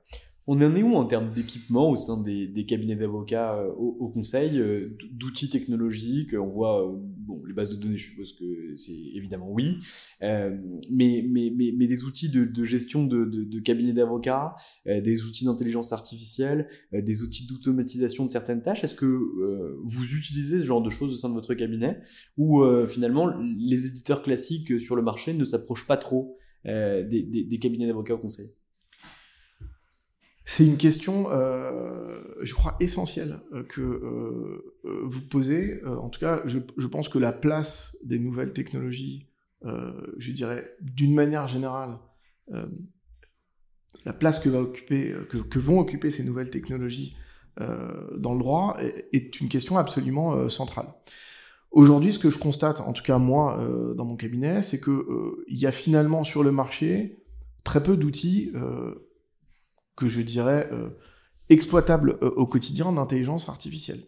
On 0.50 0.62
en 0.62 0.74
est 0.74 0.82
où 0.82 0.94
en 0.94 1.04
termes 1.04 1.30
d'équipement 1.34 1.90
au 1.90 1.96
sein 1.96 2.22
des, 2.22 2.64
cabinets 2.66 2.96
d'avocats 2.96 3.54
euh, 3.56 3.70
au, 3.76 4.08
conseil, 4.08 4.58
euh, 4.58 4.96
d'outils 5.12 5.50
technologiques 5.50 6.32
On 6.32 6.46
voit, 6.46 6.88
euh, 6.88 6.96
bon, 6.96 7.42
les 7.46 7.52
bases 7.52 7.68
de 7.68 7.76
données, 7.76 7.98
je 7.98 8.08
suppose 8.08 8.32
que 8.32 8.74
c'est 8.76 8.96
évidemment 9.14 9.50
oui, 9.50 9.76
mais, 10.22 11.86
des 11.86 12.04
outils 12.04 12.30
de, 12.30 12.64
gestion 12.64 13.04
de, 13.04 13.60
cabinets 13.60 13.92
d'avocats, 13.92 14.56
des 14.86 15.26
outils 15.26 15.44
d'intelligence 15.44 15.92
artificielle, 15.92 16.66
des 16.92 17.22
outils 17.22 17.46
d'automatisation 17.46 18.24
de 18.24 18.30
certaines 18.30 18.62
tâches. 18.62 18.82
Est-ce 18.82 18.94
que 18.94 19.06
vous 19.84 20.14
utilisez 20.16 20.60
ce 20.60 20.64
genre 20.64 20.82
de 20.82 20.90
choses 20.90 21.12
au 21.12 21.16
sein 21.16 21.28
de 21.28 21.34
votre 21.34 21.52
cabinet 21.52 22.00
ou 22.38 22.64
finalement 22.86 23.28
les 23.58 23.86
éditeurs 23.86 24.22
classiques 24.22 24.80
sur 24.80 24.96
le 24.96 25.02
marché 25.02 25.34
ne 25.34 25.44
s'approchent 25.44 25.86
pas 25.86 25.98
trop 25.98 26.38
des 26.64 27.58
cabinets 27.60 27.86
d'avocats 27.86 28.14
au 28.14 28.18
conseil? 28.18 28.48
C'est 30.50 30.64
une 30.64 30.78
question, 30.78 31.26
euh, 31.30 32.22
je 32.40 32.54
crois, 32.54 32.74
essentielle 32.80 33.40
euh, 33.52 33.64
que 33.64 33.82
euh, 33.82 34.74
vous 35.04 35.20
posez. 35.20 35.82
en 35.84 36.08
tout 36.08 36.20
cas, 36.20 36.40
je, 36.46 36.86
pense 36.86 37.10
que 37.10 37.18
la 37.18 37.32
place 37.32 37.98
des 38.02 38.18
nouvelles 38.18 38.54
technologies, 38.54 39.26
je 39.62 40.32
dirais, 40.32 40.74
d'une 40.80 41.14
manière 41.14 41.48
générale, 41.48 41.98
la 44.06 44.12
place 44.14 44.38
que, 44.38 44.48
vont 45.58 45.80
occuper 45.80 46.10
ces 46.10 46.24
nouvelles 46.24 46.50
technologies 46.50 47.14
dans 47.58 48.32
le 48.32 48.38
droit 48.38 48.78
est, 49.12 49.38
une 49.42 49.50
question 49.50 49.76
absolument 49.76 50.48
centrale. 50.48 50.86
Aujourd'hui, 51.72 52.14
ce 52.14 52.18
que 52.18 52.30
je 52.30 52.38
constate, 52.38 52.80
en 52.80 52.94
tout 52.94 53.02
cas 53.02 53.18
moi, 53.18 53.62
dans 53.94 54.06
mon 54.06 54.16
cabinet, 54.16 54.62
c'est 54.62 54.80
qu'il 54.80 55.58
y 55.58 55.66
a 55.66 55.72
finalement 55.72 56.24
sur 56.24 56.42
le 56.42 56.52
marché 56.52 57.22
très 57.64 57.82
peu 57.82 57.98
d'outils 57.98 58.50
que 59.98 60.06
je 60.06 60.20
dirais 60.20 60.68
euh, 60.72 60.90
exploitable 61.48 62.18
euh, 62.22 62.30
au 62.36 62.46
quotidien 62.46 62.92
d'intelligence 62.92 63.48
artificielle. 63.48 64.06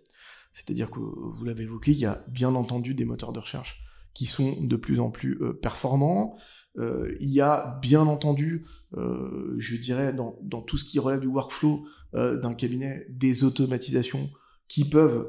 C'est-à-dire 0.53 0.88
que 0.88 1.00
vous 1.00 1.44
l'avez 1.44 1.64
évoqué, 1.64 1.90
il 1.90 1.98
y 1.98 2.07
a 2.07 2.24
bien 2.29 2.55
entendu 2.55 2.94
des 2.94 3.05
moteurs 3.05 3.33
de 3.33 3.40
recherche 3.40 3.83
qui 4.14 4.26
sont 4.26 4.57
de 4.61 4.76
plus 4.76 5.00
en 5.00 5.11
plus 5.11 5.37
euh, 5.42 5.53
performants. 5.53 6.37
il 6.79 7.31
y 7.31 7.40
a 7.40 7.79
bien 7.83 8.07
entendu, 8.07 8.64
je 8.92 9.76
dirais, 9.76 10.12
dans, 10.12 10.38
dans, 10.40 10.62
tout 10.62 10.76
ce 10.76 10.85
qui 10.85 11.00
relève 11.00 11.20
du 11.20 11.26
workflow 11.26 11.85
d'un 12.12 12.55
cabinet, 12.55 13.07
des 13.11 13.42
automatisations 13.42 14.31
qui 14.68 14.85
peuvent 14.88 15.26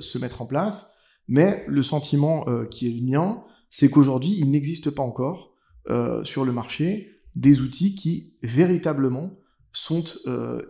se 0.00 0.18
mettre 0.18 0.40
en 0.40 0.46
place. 0.46 0.94
Mais 1.26 1.64
le 1.66 1.82
sentiment 1.82 2.46
qui 2.70 2.86
est 2.86 2.94
le 3.00 3.02
mien, 3.02 3.42
c'est 3.70 3.90
qu'aujourd'hui, 3.90 4.36
il 4.38 4.52
n'existe 4.52 4.90
pas 4.90 5.02
encore 5.02 5.56
sur 6.22 6.44
le 6.44 6.52
marché 6.52 7.10
des 7.34 7.60
outils 7.60 7.96
qui 7.96 8.36
véritablement 8.44 9.36
sont 9.74 10.04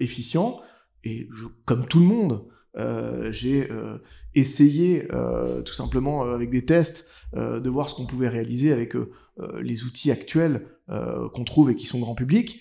efficients. 0.00 0.60
Et 1.04 1.28
comme 1.64 1.86
tout 1.86 2.00
le 2.00 2.06
monde, 2.06 2.44
j'ai 3.30 3.68
essayé 4.34 5.06
tout 5.64 5.74
simplement 5.74 6.22
avec 6.22 6.50
des 6.50 6.64
tests 6.64 7.10
de 7.34 7.70
voir 7.70 7.88
ce 7.88 7.94
qu'on 7.94 8.06
pouvait 8.06 8.28
réaliser 8.28 8.72
avec 8.72 8.94
les 9.60 9.84
outils 9.84 10.10
actuels 10.10 10.66
qu'on 10.88 11.44
trouve 11.44 11.70
et 11.70 11.76
qui 11.76 11.86
sont 11.86 12.00
grand 12.00 12.14
public 12.14 12.60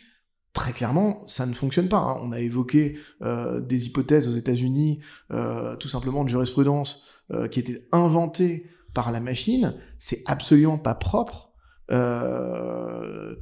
très 0.53 0.71
clairement, 0.71 1.23
ça 1.27 1.45
ne 1.45 1.53
fonctionne 1.53 1.89
pas. 1.89 1.97
Hein. 1.97 2.19
On 2.21 2.31
a 2.31 2.39
évoqué 2.39 2.97
euh, 3.21 3.59
des 3.59 3.87
hypothèses 3.87 4.27
aux 4.27 4.35
États-Unis, 4.35 5.01
euh, 5.31 5.75
tout 5.75 5.87
simplement 5.87 6.23
de 6.23 6.29
jurisprudence 6.29 7.05
euh, 7.31 7.47
qui 7.47 7.59
étaient 7.59 7.87
inventées 7.91 8.69
par 8.93 9.11
la 9.11 9.19
machine. 9.19 9.75
C'est 9.97 10.21
absolument 10.25 10.77
pas 10.77 10.95
propre 10.95 11.52
au 11.89 13.37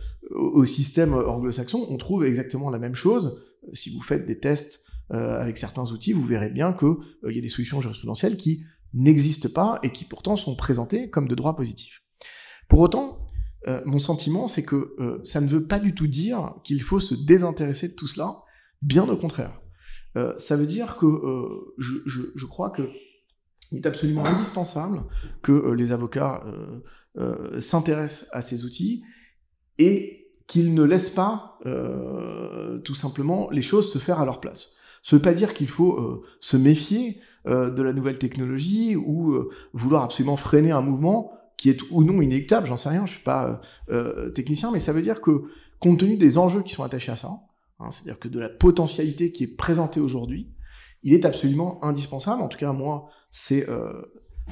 système 0.65 1.13
anglo-saxon. 1.13 1.85
On 1.89 1.97
trouve 1.97 2.25
exactement 2.25 2.69
la 2.69 2.79
même 2.79 2.95
chose. 2.95 3.43
Si 3.73 3.95
vous 3.95 4.01
faites 4.01 4.25
des 4.25 4.39
tests 4.39 4.83
avec 5.09 5.57
certains 5.57 5.91
outils, 5.91 6.13
vous 6.13 6.25
verrez 6.25 6.49
bien 6.49 6.73
qu'il 6.73 7.35
y 7.35 7.37
a 7.37 7.41
des 7.41 7.49
solutions 7.49 7.81
jurisprudentielles 7.81 8.37
qui 8.37 8.63
n'existent 8.93 9.49
pas 9.53 9.79
et 9.83 9.91
qui 9.91 10.05
pourtant 10.05 10.37
sont 10.37 10.55
présentées 10.55 11.09
comme 11.09 11.27
de 11.27 11.35
droit 11.35 11.55
positif. 11.55 12.03
Pour 12.67 12.79
autant, 12.79 13.27
euh, 13.67 13.81
mon 13.85 13.99
sentiment, 13.99 14.47
c'est 14.47 14.63
que 14.63 14.95
euh, 14.99 15.19
ça 15.23 15.41
ne 15.41 15.47
veut 15.47 15.65
pas 15.65 15.79
du 15.79 15.93
tout 15.93 16.07
dire 16.07 16.55
qu'il 16.63 16.81
faut 16.81 16.99
se 16.99 17.15
désintéresser 17.15 17.89
de 17.89 17.93
tout 17.93 18.07
cela, 18.07 18.43
bien 18.81 19.07
au 19.07 19.17
contraire. 19.17 19.59
Euh, 20.17 20.33
ça 20.37 20.57
veut 20.57 20.65
dire 20.65 20.97
que 20.97 21.07
je, 21.77 22.45
crois 22.45 22.69
que 22.69 22.89
il 23.71 23.77
est 23.77 23.85
absolument 23.85 24.25
indispensable 24.25 25.03
que 25.41 25.71
les 25.71 25.91
avocats 25.91 26.43
s'intéressent 27.57 28.27
à 28.31 28.41
ces 28.41 28.65
outils 28.65 29.03
et 29.77 30.29
qu'ils 30.47 30.73
ne 30.73 30.83
laissent 30.83 31.09
pas 31.09 31.57
tout 32.83 32.95
simplement 32.95 33.49
les 33.49 33.61
choses 33.61 33.91
se 33.91 33.97
faire 33.97 34.19
à 34.19 34.25
leur 34.25 34.41
place. 34.41 34.73
Ça 35.03 35.15
ne 35.15 35.19
veut 35.19 35.21
pas 35.21 35.33
dire 35.33 35.53
qu'il 35.53 35.69
faut 35.69 36.23
se 36.41 36.57
méfier 36.57 37.21
de 37.45 37.81
la 37.81 37.93
nouvelle 37.93 38.17
technologie 38.17 38.97
ou 38.97 39.49
vouloir 39.71 40.03
absolument 40.03 40.35
freiner 40.35 40.71
un 40.71 40.81
mouvement 40.81 41.31
qui 41.61 41.69
est 41.69 41.79
ou 41.91 42.03
non 42.03 42.23
inéluctable, 42.23 42.65
j'en 42.65 42.75
sais 42.75 42.89
rien, 42.89 43.05
je 43.05 43.11
suis 43.11 43.23
pas 43.23 43.61
euh, 43.91 43.93
euh, 43.93 44.29
technicien, 44.31 44.71
mais 44.71 44.79
ça 44.79 44.93
veut 44.93 45.03
dire 45.03 45.21
que 45.21 45.43
compte 45.77 45.99
tenu 45.99 46.17
des 46.17 46.39
enjeux 46.39 46.63
qui 46.63 46.73
sont 46.73 46.81
attachés 46.81 47.11
à 47.11 47.17
ça, 47.17 47.39
hein, 47.79 47.91
c'est-à-dire 47.91 48.17
que 48.17 48.27
de 48.27 48.39
la 48.39 48.49
potentialité 48.49 49.31
qui 49.31 49.43
est 49.43 49.55
présentée 49.55 49.99
aujourd'hui, 49.99 50.49
il 51.03 51.13
est 51.13 51.25
absolument 51.25 51.83
indispensable, 51.83 52.41
en 52.41 52.47
tout 52.47 52.57
cas 52.57 52.71
moi, 52.71 53.09
c'est 53.31 53.67
euh, 53.69 54.01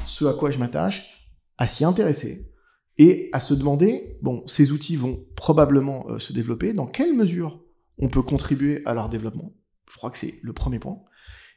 ce 0.05 0.25
à 0.25 0.33
quoi 0.33 0.51
je 0.51 0.57
m'attache, 0.57 1.29
à 1.57 1.67
s'y 1.67 1.85
intéresser 1.85 2.51
et 2.97 3.29
à 3.33 3.39
se 3.39 3.53
demander, 3.53 4.17
bon, 4.21 4.43
ces 4.47 4.71
outils 4.71 4.95
vont 4.95 5.25
probablement 5.35 6.19
se 6.19 6.33
développer, 6.33 6.73
dans 6.73 6.88
quelle 6.88 7.13
mesure 7.13 7.63
on 7.97 8.09
peut 8.09 8.21
contribuer 8.21 8.81
à 8.85 8.93
leur 8.93 9.09
développement? 9.09 9.53
Je 9.89 9.97
crois 9.97 10.09
que 10.09 10.17
c'est 10.17 10.39
le 10.41 10.53
premier 10.53 10.79
point. 10.79 11.01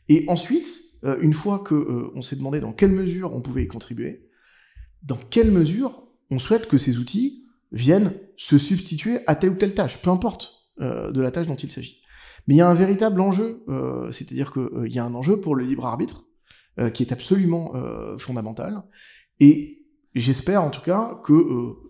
Et 0.08 0.24
ensuite, 0.28 0.68
une 1.20 1.34
fois 1.34 1.58
que 1.58 2.12
on 2.14 2.22
s'est 2.22 2.36
demandé 2.36 2.60
dans 2.60 2.72
quelle 2.72 2.92
mesure 2.92 3.34
on 3.34 3.42
pouvait 3.42 3.64
y 3.64 3.68
contribuer, 3.68 4.28
dans 5.02 5.16
quelle 5.16 5.50
mesure 5.50 6.08
on 6.30 6.38
souhaite 6.38 6.68
que 6.68 6.78
ces 6.78 6.98
outils 6.98 7.44
viennent 7.72 8.14
se 8.36 8.58
substituer 8.58 9.20
à 9.26 9.34
telle 9.34 9.50
ou 9.50 9.54
telle 9.54 9.74
tâche, 9.74 10.00
peu 10.02 10.10
importe 10.10 10.70
euh, 10.80 11.10
de 11.10 11.20
la 11.20 11.30
tâche 11.30 11.46
dont 11.46 11.56
il 11.56 11.70
s'agit. 11.70 12.01
Mais 12.46 12.54
il 12.54 12.58
y 12.58 12.60
a 12.60 12.68
un 12.68 12.74
véritable 12.74 13.20
enjeu, 13.20 13.62
euh, 13.68 14.10
c'est-à-dire 14.10 14.52
qu'il 14.52 14.62
euh, 14.62 14.88
y 14.88 14.98
a 14.98 15.04
un 15.04 15.14
enjeu 15.14 15.40
pour 15.40 15.54
le 15.54 15.64
libre 15.64 15.86
arbitre, 15.86 16.24
qui 16.94 17.02
est 17.02 17.12
absolument 17.12 17.74
fondamental, 18.16 18.84
et 19.40 19.84
j'espère 20.14 20.62
en 20.62 20.70
tout 20.70 20.80
cas 20.80 21.20
que 21.22 21.34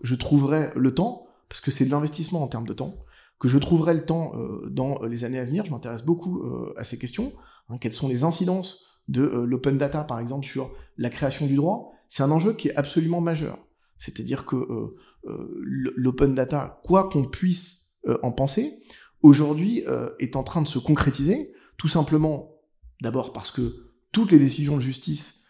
je 0.03 0.17
trouverai 0.17 0.73
le 0.75 0.93
temps, 0.93 1.29
parce 1.49 1.61
que 1.61 1.71
c'est 1.71 1.85
de 1.85 1.91
l'investissement 1.93 2.43
en 2.43 2.49
termes 2.49 2.67
de 2.67 2.73
temps, 2.73 2.97
que 3.39 3.47
je 3.47 3.59
trouverai 3.59 3.95
le 3.95 4.05
temps 4.05 4.33
dans 4.69 5.01
les 5.05 5.23
années 5.23 5.39
à 5.39 5.45
venir, 5.45 5.65
je 5.65 5.71
m'intéresse 5.71 6.03
beaucoup 6.03 6.43
à 6.77 6.83
ces 6.83 6.99
questions, 6.99 7.33
hein, 7.69 7.77
quelles 7.81 7.93
sont 7.93 8.09
les 8.09 8.25
incidences 8.25 8.85
de 9.07 9.23
l'open 9.23 9.79
data 9.79 10.03
par 10.03 10.19
exemple 10.19 10.47
sur 10.47 10.73
la 10.97 11.11
création 11.11 11.47
du 11.47 11.55
droit, 11.55 11.93
c'est 12.09 12.25
un 12.25 12.31
enjeu 12.33 12.53
qui 12.55 12.67
est 12.67 12.75
absolument 12.75 13.21
majeur. 13.21 13.61
C'est-à-dire 14.03 14.47
que 14.47 14.57
euh, 14.57 14.97
euh, 15.27 15.49
l'open 15.97 16.35
data, 16.35 16.81
quoi 16.83 17.09
qu'on 17.09 17.25
puisse 17.25 17.93
euh, 18.09 18.19
en 18.25 18.33
penser, 18.33 18.83
aujourd'hui 19.23 19.85
est 20.19 20.37
en 20.37 20.43
train 20.43 20.63
de 20.63 20.69
se 20.69 20.79
concrétiser, 20.79 21.53
tout 21.77 21.89
simplement 21.89 22.57
d'abord 23.01 23.33
parce 23.33 23.51
que 23.51 23.91
toutes 24.13 24.31
les 24.31 24.39
décisions 24.39 24.77
de 24.77 24.83
justice 24.83 25.45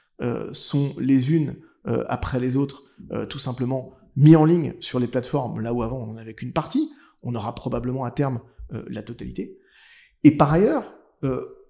sont 0.53 0.95
les 0.99 1.33
unes 1.33 1.57
après 1.85 2.39
les 2.39 2.57
autres, 2.57 2.85
tout 3.29 3.39
simplement 3.39 3.93
mis 4.17 4.37
en 4.37 4.45
ligne 4.45 4.75
sur 4.81 5.01
les 5.01 5.07
plateformes, 5.07 5.61
là 5.61 5.73
où 5.73 5.83
avant 5.83 5.99
on 5.99 6.07
n'en 6.07 6.17
avait 6.17 6.35
qu'une 6.35 6.53
partie, 6.53 6.91
on 7.23 7.35
aura 7.35 7.55
probablement 7.55 8.05
à 8.05 8.11
terme 8.11 8.41
la 8.71 9.03
totalité. 9.03 9.59
Et 10.25 10.37
par 10.37 10.53
ailleurs, 10.53 10.95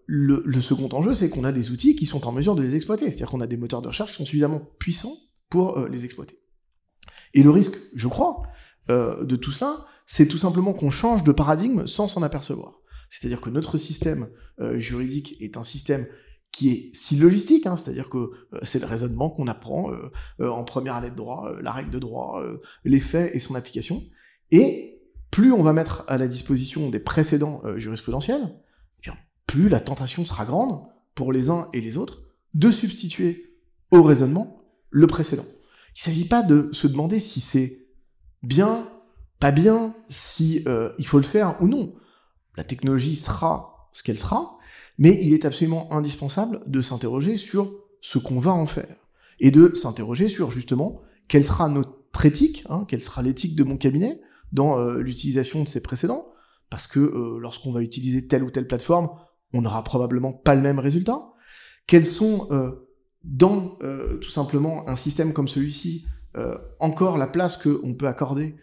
le, 0.06 0.60
second 0.60 0.88
enjeu, 0.92 1.14
c'est 1.14 1.30
qu'on 1.30 1.44
a 1.44 1.52
des 1.52 1.70
outils 1.70 1.96
qui 1.96 2.06
sont 2.06 2.26
en 2.26 2.32
mesure 2.32 2.54
de 2.54 2.62
les 2.62 2.76
exploiter. 2.76 3.06
C'est-à-dire 3.06 3.30
qu'on 3.30 3.40
a 3.40 3.46
des 3.46 3.56
moteurs 3.56 3.82
de 3.82 3.88
recherche 3.88 4.10
qui 4.10 4.16
sont 4.16 4.26
suffisamment 4.26 4.60
puissants 4.78 5.16
pour 5.48 5.78
euh, 5.78 5.88
les 5.88 6.04
exploiter. 6.04 6.38
Et 7.34 7.42
le 7.42 7.50
risque, 7.50 7.78
je 7.94 8.08
crois, 8.08 8.42
euh, 8.90 9.24
de 9.24 9.36
tout 9.36 9.52
cela, 9.52 9.86
c'est 10.06 10.26
tout 10.26 10.38
simplement 10.38 10.72
qu'on 10.72 10.90
change 10.90 11.24
de 11.24 11.32
paradigme 11.32 11.86
sans 11.86 12.08
s'en 12.08 12.22
apercevoir. 12.22 12.80
C'est-à-dire 13.08 13.40
que 13.40 13.50
notre 13.50 13.78
système 13.78 14.28
euh, 14.60 14.78
juridique 14.78 15.36
est 15.40 15.56
un 15.56 15.62
système 15.62 16.06
qui 16.50 16.70
est 16.70 16.90
si 16.92 17.16
logistique, 17.16 17.66
hein, 17.66 17.76
c'est-à-dire 17.76 18.10
que 18.10 18.30
c'est 18.62 18.78
le 18.78 18.86
raisonnement 18.86 19.30
qu'on 19.30 19.46
apprend 19.46 19.90
en 20.38 20.64
première 20.64 20.96
année 20.96 21.08
de 21.08 21.16
droit, 21.16 21.50
la 21.62 21.72
règle 21.72 21.88
de 21.88 21.98
droit, 21.98 22.42
les 22.84 23.00
faits 23.00 23.34
et 23.34 23.38
son 23.38 23.54
application. 23.54 24.02
Et 24.50 25.00
plus 25.30 25.50
on 25.50 25.62
va 25.62 25.72
mettre 25.72 26.04
à 26.08 26.18
la 26.18 26.28
disposition 26.28 26.90
des 26.90 26.98
précédents 26.98 27.62
jurisprudentiels, 27.78 28.52
plus 29.52 29.68
la 29.68 29.80
tentation 29.80 30.24
sera 30.24 30.46
grande 30.46 30.80
pour 31.14 31.30
les 31.30 31.50
uns 31.50 31.68
et 31.74 31.82
les 31.82 31.98
autres 31.98 32.22
de 32.54 32.70
substituer 32.70 33.58
au 33.90 34.02
raisonnement 34.02 34.64
le 34.88 35.06
précédent. 35.06 35.44
Il 35.44 35.98
ne 35.98 36.12
s'agit 36.12 36.24
pas 36.24 36.42
de 36.42 36.70
se 36.72 36.86
demander 36.86 37.20
si 37.20 37.42
c'est 37.42 37.81
bien, 38.42 38.88
pas 39.38 39.50
bien, 39.50 39.94
si 40.08 40.62
euh, 40.66 40.92
il 40.98 41.06
faut 41.06 41.18
le 41.18 41.24
faire 41.24 41.56
ou 41.60 41.68
non. 41.68 41.94
La 42.56 42.64
technologie 42.64 43.16
sera 43.16 43.88
ce 43.92 44.02
qu'elle 44.02 44.18
sera, 44.18 44.58
mais 44.98 45.18
il 45.22 45.32
est 45.32 45.44
absolument 45.44 45.92
indispensable 45.92 46.62
de 46.66 46.80
s'interroger 46.80 47.36
sur 47.36 47.72
ce 48.00 48.18
qu'on 48.18 48.40
va 48.40 48.52
en 48.52 48.66
faire 48.66 48.96
et 49.40 49.50
de 49.50 49.74
s'interroger 49.74 50.28
sur 50.28 50.50
justement 50.50 51.02
quelle 51.28 51.44
sera 51.44 51.68
notre 51.68 52.24
éthique, 52.24 52.64
hein, 52.68 52.84
quelle 52.86 53.02
sera 53.02 53.22
l'éthique 53.22 53.56
de 53.56 53.64
mon 53.64 53.76
cabinet 53.76 54.20
dans 54.52 54.78
euh, 54.78 54.98
l'utilisation 54.98 55.62
de 55.62 55.68
ces 55.68 55.82
précédents, 55.82 56.28
parce 56.68 56.86
que 56.86 57.00
euh, 57.00 57.38
lorsqu'on 57.40 57.72
va 57.72 57.80
utiliser 57.80 58.26
telle 58.28 58.44
ou 58.44 58.50
telle 58.50 58.66
plateforme, 58.66 59.10
on 59.54 59.62
n'aura 59.62 59.82
probablement 59.82 60.32
pas 60.32 60.54
le 60.54 60.60
même 60.60 60.78
résultat. 60.78 61.32
Quels 61.86 62.06
sont 62.06 62.48
dans 63.24 63.76
tout 64.20 64.30
simplement 64.30 64.88
un 64.88 64.96
système 64.96 65.32
comme 65.32 65.48
celui-ci 65.48 66.06
encore 66.78 67.18
la 67.18 67.26
place 67.26 67.56
qu'on 67.56 67.94
peut 67.94 68.06
accorder 68.06 68.56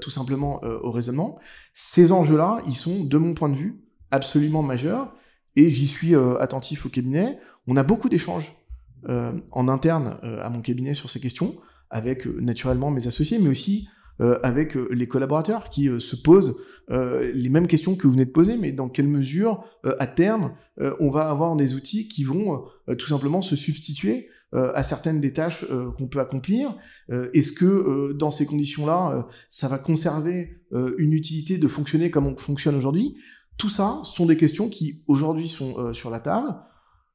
tout 0.00 0.10
simplement 0.10 0.62
au 0.62 0.90
raisonnement 0.90 1.38
Ces 1.74 2.12
enjeux-là, 2.12 2.60
ils 2.66 2.74
sont, 2.74 3.04
de 3.04 3.18
mon 3.18 3.34
point 3.34 3.48
de 3.48 3.56
vue, 3.56 3.80
absolument 4.10 4.62
majeurs 4.62 5.14
et 5.56 5.70
j'y 5.70 5.86
suis 5.86 6.14
attentif 6.40 6.86
au 6.86 6.88
cabinet. 6.88 7.38
On 7.66 7.76
a 7.76 7.82
beaucoup 7.82 8.08
d'échanges 8.08 8.54
en 9.06 9.68
interne 9.68 10.18
à 10.22 10.50
mon 10.50 10.60
cabinet 10.60 10.94
sur 10.94 11.10
ces 11.10 11.20
questions 11.20 11.56
avec 11.90 12.26
naturellement 12.26 12.90
mes 12.90 13.06
associés, 13.06 13.38
mais 13.38 13.48
aussi 13.48 13.88
avec 14.42 14.74
les 14.74 15.08
collaborateurs 15.08 15.70
qui 15.70 15.90
se 15.98 16.16
posent 16.16 16.56
euh, 16.90 17.32
les 17.34 17.48
mêmes 17.48 17.66
questions 17.66 17.96
que 17.96 18.06
vous 18.06 18.12
venez 18.12 18.24
de 18.24 18.30
poser, 18.30 18.56
mais 18.56 18.70
dans 18.72 18.88
quelle 18.88 19.08
mesure, 19.08 19.64
euh, 19.84 19.96
à 19.98 20.06
terme, 20.06 20.52
euh, 20.80 20.94
on 21.00 21.10
va 21.10 21.28
avoir 21.28 21.56
des 21.56 21.74
outils 21.74 22.08
qui 22.08 22.24
vont 22.24 22.64
tout 22.98 23.06
simplement 23.06 23.42
se 23.42 23.56
substituer 23.56 24.28
à 24.52 24.82
certaines 24.82 25.20
des 25.20 25.32
tâches 25.32 25.66
qu'on 25.98 26.08
peut 26.08 26.20
accomplir 26.20 26.76
Est-ce 27.08 27.52
que 27.52 28.12
dans 28.12 28.30
ces 28.30 28.46
conditions-là, 28.46 29.26
ça 29.50 29.68
va 29.68 29.76
conserver 29.76 30.62
une 30.70 31.12
utilité 31.12 31.58
de 31.58 31.68
fonctionner 31.68 32.10
comme 32.10 32.26
on 32.26 32.36
fonctionne 32.36 32.76
aujourd'hui? 32.76 33.16
Tout 33.58 33.68
ça 33.68 34.00
sont 34.04 34.24
des 34.24 34.36
questions 34.36 34.68
qui 34.68 35.02
aujourd'hui 35.08 35.48
sont 35.48 35.92
sur 35.94 36.10
la 36.10 36.20
table. 36.20 36.54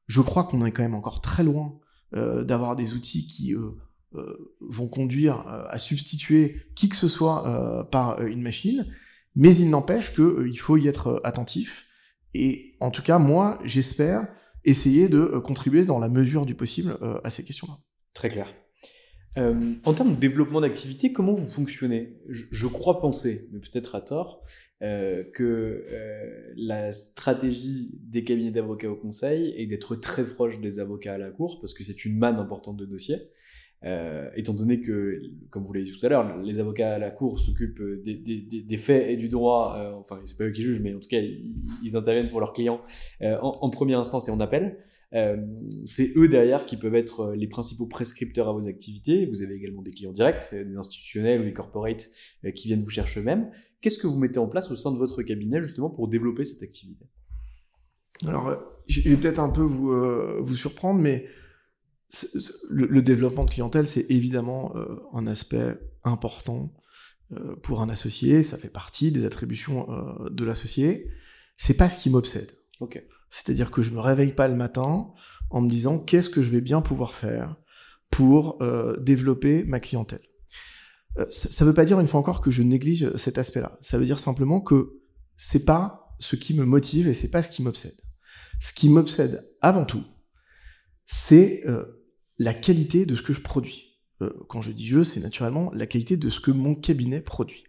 Je 0.06 0.20
crois 0.20 0.44
qu'on 0.44 0.64
est 0.66 0.72
quand 0.72 0.82
même 0.82 0.94
encore 0.94 1.20
très 1.20 1.42
loin 1.42 1.78
d'avoir 2.12 2.76
des 2.76 2.94
outils 2.94 3.26
qui 3.26 3.54
vont 4.60 4.88
conduire 4.88 5.44
à 5.70 5.78
substituer 5.78 6.66
qui 6.76 6.90
que 6.90 6.96
ce 6.96 7.08
soit 7.08 7.88
par 7.90 8.20
une 8.20 8.42
machine. 8.42 8.86
Mais 9.34 9.56
il 9.56 9.70
n'empêche 9.70 10.14
qu'il 10.14 10.24
euh, 10.24 10.52
faut 10.56 10.76
y 10.76 10.88
être 10.88 11.06
euh, 11.08 11.20
attentif. 11.24 11.86
Et 12.34 12.76
en 12.80 12.90
tout 12.90 13.02
cas, 13.02 13.18
moi, 13.18 13.58
j'espère 13.64 14.26
essayer 14.64 15.08
de 15.08 15.18
euh, 15.18 15.40
contribuer 15.40 15.84
dans 15.84 15.98
la 15.98 16.08
mesure 16.08 16.46
du 16.46 16.54
possible 16.54 16.96
à 17.24 17.30
ces 17.30 17.44
questions-là. 17.44 17.78
Très 18.14 18.28
clair. 18.28 18.52
Euh, 19.38 19.74
en 19.84 19.94
termes 19.94 20.14
de 20.14 20.20
développement 20.20 20.60
d'activité, 20.60 21.12
comment 21.12 21.32
vous 21.32 21.46
fonctionnez? 21.46 22.18
Je, 22.28 22.44
je, 22.50 22.66
crois 22.66 23.00
penser, 23.00 23.48
mais 23.52 23.60
peut-être 23.60 23.94
à 23.94 24.02
tort, 24.02 24.44
euh, 24.82 25.24
que 25.32 25.86
euh, 25.88 26.52
la 26.56 26.92
stratégie 26.92 27.98
des 28.02 28.24
cabinets 28.24 28.50
d'avocats 28.50 28.90
au 28.90 28.96
conseil 28.96 29.54
est 29.56 29.66
d'être 29.66 29.96
très 29.96 30.24
proche 30.28 30.60
des 30.60 30.80
avocats 30.80 31.14
à 31.14 31.18
la 31.18 31.30
cour, 31.30 31.60
parce 31.60 31.72
que 31.72 31.82
c'est 31.82 32.04
une 32.04 32.18
manne 32.18 32.36
importante 32.36 32.76
de 32.76 32.84
dossiers. 32.84 33.30
Euh, 33.84 34.30
étant 34.36 34.54
donné 34.54 34.80
que, 34.80 35.20
comme 35.50 35.64
vous 35.64 35.72
l'avez 35.72 35.86
dit 35.86 35.92
tout 35.92 36.06
à 36.06 36.08
l'heure, 36.08 36.38
les 36.38 36.60
avocats 36.60 36.94
à 36.94 36.98
la 36.98 37.10
cour 37.10 37.40
s'occupent 37.40 37.82
des, 38.04 38.14
des, 38.14 38.76
faits 38.76 39.10
et 39.10 39.16
du 39.16 39.28
droit, 39.28 39.76
euh, 39.76 39.92
enfin, 39.94 40.20
c'est 40.24 40.38
pas 40.38 40.44
eux 40.44 40.52
qui 40.52 40.62
jugent, 40.62 40.80
mais 40.80 40.94
en 40.94 41.00
tout 41.00 41.08
cas, 41.08 41.20
ils, 41.20 41.96
interviennent 41.96 42.30
pour 42.30 42.38
leurs 42.38 42.52
clients 42.52 42.80
euh, 43.22 43.36
en, 43.40 43.70
première 43.70 43.98
instance 43.98 44.28
et 44.28 44.30
en 44.30 44.38
appel. 44.38 44.78
Euh, 45.14 45.36
c'est 45.84 46.16
eux 46.16 46.28
derrière 46.28 46.64
qui 46.64 46.76
peuvent 46.76 46.94
être 46.94 47.34
les 47.34 47.48
principaux 47.48 47.86
prescripteurs 47.86 48.48
à 48.48 48.52
vos 48.52 48.68
activités. 48.68 49.26
Vous 49.26 49.42
avez 49.42 49.56
également 49.56 49.82
des 49.82 49.90
clients 49.90 50.12
directs, 50.12 50.54
des 50.54 50.76
institutionnels 50.76 51.40
ou 51.40 51.44
des 51.44 51.52
corporates 51.52 52.08
qui 52.54 52.68
viennent 52.68 52.82
vous 52.82 52.90
chercher 52.90 53.20
eux-mêmes. 53.20 53.50
Qu'est-ce 53.80 53.98
que 53.98 54.06
vous 54.06 54.18
mettez 54.18 54.38
en 54.38 54.48
place 54.48 54.70
au 54.70 54.76
sein 54.76 54.92
de 54.92 54.96
votre 54.96 55.22
cabinet 55.22 55.60
justement 55.60 55.90
pour 55.90 56.08
développer 56.08 56.44
cette 56.44 56.62
activité? 56.62 57.04
Alors, 58.26 58.56
je 58.86 59.00
vais 59.00 59.16
peut-être 59.16 59.40
un 59.40 59.50
peu 59.50 59.62
vous 59.62 60.56
surprendre, 60.56 61.00
mais 61.00 61.26
le, 62.68 62.86
le, 62.86 63.02
développement 63.02 63.44
de 63.44 63.50
clientèle, 63.50 63.86
c'est 63.86 64.06
évidemment 64.10 64.72
euh, 64.76 65.00
un 65.14 65.26
aspect 65.26 65.78
important 66.04 66.72
euh, 67.32 67.56
pour 67.62 67.80
un 67.80 67.88
associé. 67.88 68.42
Ça 68.42 68.58
fait 68.58 68.68
partie 68.68 69.12
des 69.12 69.24
attributions 69.24 69.90
euh, 69.90 70.28
de 70.30 70.44
l'associé. 70.44 71.10
C'est 71.56 71.76
pas 71.76 71.88
ce 71.88 71.98
qui 71.98 72.10
m'obsède. 72.10 72.50
Okay. 72.80 73.08
C'est-à-dire 73.30 73.70
que 73.70 73.82
je 73.82 73.92
me 73.92 74.00
réveille 74.00 74.34
pas 74.34 74.48
le 74.48 74.56
matin 74.56 75.08
en 75.50 75.60
me 75.60 75.70
disant 75.70 75.98
qu'est-ce 75.98 76.28
que 76.28 76.42
je 76.42 76.50
vais 76.50 76.60
bien 76.60 76.82
pouvoir 76.82 77.14
faire 77.14 77.56
pour 78.10 78.62
développer 79.00 79.64
ma 79.64 79.80
clientèle? 79.80 80.20
Ça, 81.30 81.64
ne 81.64 81.70
veut 81.70 81.74
pas 81.74 81.86
dire 81.86 81.98
une 81.98 82.08
fois 82.08 82.20
encore 82.20 82.42
que 82.42 82.50
je 82.50 82.62
néglige 82.62 83.14
cet 83.16 83.38
aspect-là. 83.38 83.78
Ça 83.80 83.96
veut 83.96 84.04
dire 84.04 84.18
simplement 84.18 84.60
que 84.60 85.00
c'est 85.36 85.64
pas 85.64 86.14
ce 86.18 86.36
qui 86.36 86.52
me 86.52 86.66
motive 86.66 87.08
et 87.08 87.14
c'est 87.14 87.30
pas 87.30 87.42
ce 87.42 87.50
qui 87.50 87.62
m'obsède. 87.62 87.96
Ce 88.60 88.74
qui 88.74 88.90
m'obsède 88.90 89.50
avant 89.62 89.86
tout, 89.86 90.04
c'est 91.06 91.62
euh, 91.66 92.01
la 92.42 92.54
qualité 92.54 93.06
de 93.06 93.14
ce 93.14 93.22
que 93.22 93.32
je 93.32 93.40
produis. 93.40 94.00
Euh, 94.20 94.32
quand 94.48 94.60
je 94.60 94.72
dis 94.72 94.86
je, 94.86 95.04
c'est 95.04 95.20
naturellement 95.20 95.70
la 95.74 95.86
qualité 95.86 96.16
de 96.16 96.28
ce 96.28 96.40
que 96.40 96.50
mon 96.50 96.74
cabinet 96.74 97.20
produit. 97.20 97.64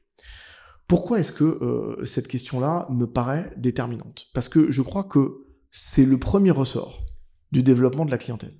Pourquoi 0.87 1.19
est-ce 1.19 1.31
que 1.31 1.43
euh, 1.43 2.03
cette 2.05 2.27
question-là 2.27 2.87
me 2.89 3.05
paraît 3.05 3.53
déterminante? 3.55 4.27
Parce 4.33 4.49
que 4.49 4.71
je 4.71 4.81
crois 4.81 5.03
que 5.03 5.45
c'est 5.69 6.05
le 6.05 6.17
premier 6.17 6.49
ressort 6.49 7.05
du 7.51 7.61
développement 7.61 8.03
de 8.03 8.11
la 8.11 8.17
clientèle. 8.17 8.59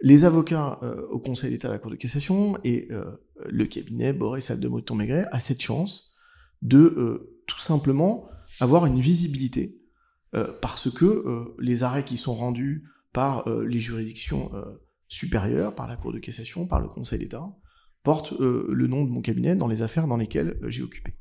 Les 0.00 0.24
avocats 0.24 0.80
euh, 0.82 1.06
au 1.10 1.20
Conseil 1.20 1.50
d'État 1.50 1.68
à 1.68 1.70
la 1.70 1.78
Cour 1.78 1.92
de 1.92 1.96
cassation 1.96 2.58
et 2.64 2.88
le 3.46 3.66
cabinet 3.66 4.12
Boris 4.12 4.50
de 4.50 4.68
Mouton-Maigret 4.68 5.26
a 5.30 5.38
cette 5.38 5.62
chance 5.62 6.16
de 6.60 7.30
tout 7.46 7.60
simplement 7.60 8.28
avoir 8.58 8.86
une 8.86 9.00
visibilité 9.00 9.80
parce 10.60 10.90
que 10.90 11.54
les 11.58 11.82
arrêts 11.82 12.04
qui 12.04 12.16
sont 12.16 12.34
rendus 12.34 12.84
par 13.12 13.48
les 13.48 13.80
juridictions 13.80 14.50
supérieure 15.08 15.74
par 15.74 15.86
la 15.86 15.96
Cour 15.96 16.12
de 16.12 16.18
cassation, 16.18 16.66
par 16.66 16.80
le 16.80 16.88
Conseil 16.88 17.18
d'État, 17.18 17.48
porte 18.06 18.34
euh, 18.34 18.66
le 18.70 18.86
nom 18.86 19.04
de 19.04 19.10
mon 19.10 19.20
cabinet 19.20 19.56
dans 19.56 19.66
les 19.66 19.82
affaires 19.82 20.06
dans 20.06 20.16
lesquelles 20.16 20.60
euh, 20.62 20.70
j'ai 20.70 20.84
occupé. 20.84 21.14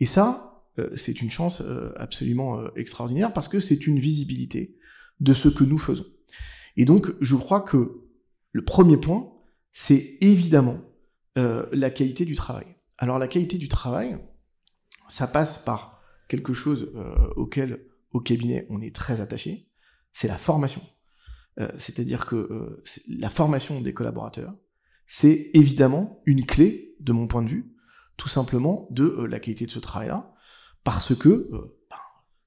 Et 0.00 0.06
ça, 0.06 0.64
euh, 0.78 0.88
c'est 0.96 1.20
une 1.20 1.30
chance 1.30 1.62
absolument 1.96 2.74
extraordinaire 2.76 3.32
parce 3.34 3.48
que 3.48 3.60
c'est 3.60 3.86
une 3.86 3.98
visibilité 3.98 4.78
de 5.20 5.34
ce 5.34 5.50
que 5.50 5.64
nous 5.64 5.76
faisons. 5.76 6.06
Et 6.76 6.86
donc, 6.86 7.12
je 7.20 7.36
crois 7.36 7.60
que 7.60 8.08
le 8.52 8.64
premier 8.64 8.96
point, 8.96 9.32
c'est 9.72 10.16
évidemment 10.22 10.80
la 11.36 11.90
qualité 11.90 12.24
du 12.24 12.34
travail. 12.36 12.66
Alors, 12.96 13.18
la 13.18 13.28
qualité 13.28 13.58
du 13.58 13.68
travail, 13.68 14.16
ça 15.08 15.26
passe 15.26 15.58
par 15.58 16.00
quelque 16.28 16.54
chose 16.54 16.92
auquel, 17.36 17.86
au 18.12 18.20
cabinet, 18.20 18.66
on 18.70 18.80
est 18.80 18.94
très 18.94 19.20
attaché, 19.20 19.68
c'est 20.12 20.28
la 20.28 20.38
formation. 20.38 20.80
Euh, 21.60 21.68
c'est-à-dire 21.78 22.26
que 22.26 22.36
euh, 22.36 22.82
la 23.18 23.30
formation 23.30 23.80
des 23.80 23.94
collaborateurs, 23.94 24.54
c'est 25.06 25.50
évidemment 25.54 26.20
une 26.26 26.44
clé, 26.44 26.96
de 27.00 27.12
mon 27.12 27.28
point 27.28 27.42
de 27.42 27.48
vue, 27.48 27.74
tout 28.16 28.28
simplement 28.28 28.88
de 28.90 29.04
euh, 29.04 29.26
la 29.26 29.38
qualité 29.38 29.66
de 29.66 29.70
ce 29.70 29.78
travail-là, 29.78 30.34
parce 30.82 31.14
que 31.14 31.48
ben, 31.90 31.96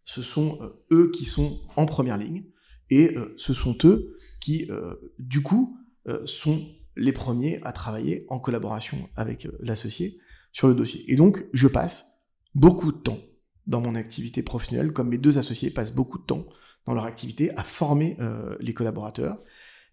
ce 0.05 0.21
sont 0.21 0.59
eux 0.91 1.11
qui 1.11 1.25
sont 1.25 1.61
en 1.75 1.85
première 1.85 2.17
ligne, 2.17 2.45
et 2.89 3.15
ce 3.35 3.53
sont 3.53 3.75
eux 3.83 4.15
qui, 4.39 4.69
du 5.17 5.41
coup, 5.41 5.77
sont 6.23 6.69
les 6.95 7.11
premiers 7.11 7.59
à 7.63 7.71
travailler 7.71 8.25
en 8.29 8.39
collaboration 8.39 9.09
avec 9.15 9.47
l'associé 9.59 10.19
sur 10.51 10.67
le 10.67 10.75
dossier. 10.75 11.03
Et 11.11 11.15
donc, 11.15 11.45
je 11.51 11.67
passe 11.67 12.21
beaucoup 12.53 12.91
de 12.91 12.97
temps 12.97 13.19
dans 13.65 13.81
mon 13.81 13.95
activité 13.95 14.43
professionnelle, 14.43 14.93
comme 14.93 15.09
mes 15.09 15.17
deux 15.17 15.39
associés 15.39 15.71
passent 15.71 15.93
beaucoup 15.93 16.19
de 16.19 16.25
temps 16.25 16.45
dans 16.87 16.93
leur 16.93 17.03
activité 17.03 17.55
à 17.55 17.63
former 17.63 18.17
euh, 18.19 18.55
les 18.59 18.73
collaborateurs 18.73 19.37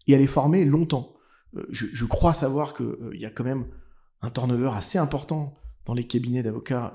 et 0.07 0.15
à 0.15 0.19
les 0.19 0.29
former 0.29 0.65
longtemps. 0.65 1.15
Euh, 1.57 1.67
je, 1.71 1.87
je, 1.93 2.05
crois 2.07 2.33
savoir 2.33 2.73
qu'il 2.75 2.87
euh, 2.87 3.11
y 3.15 3.27
a 3.27 3.31
quand 3.31 3.45
même 3.45 3.67
un 4.23 4.31
turnover 4.31 4.71
assez 4.75 4.97
important 4.97 5.55
dans 5.85 5.93
les 5.93 6.07
cabinets 6.07 6.43
d'avocats 6.43 6.95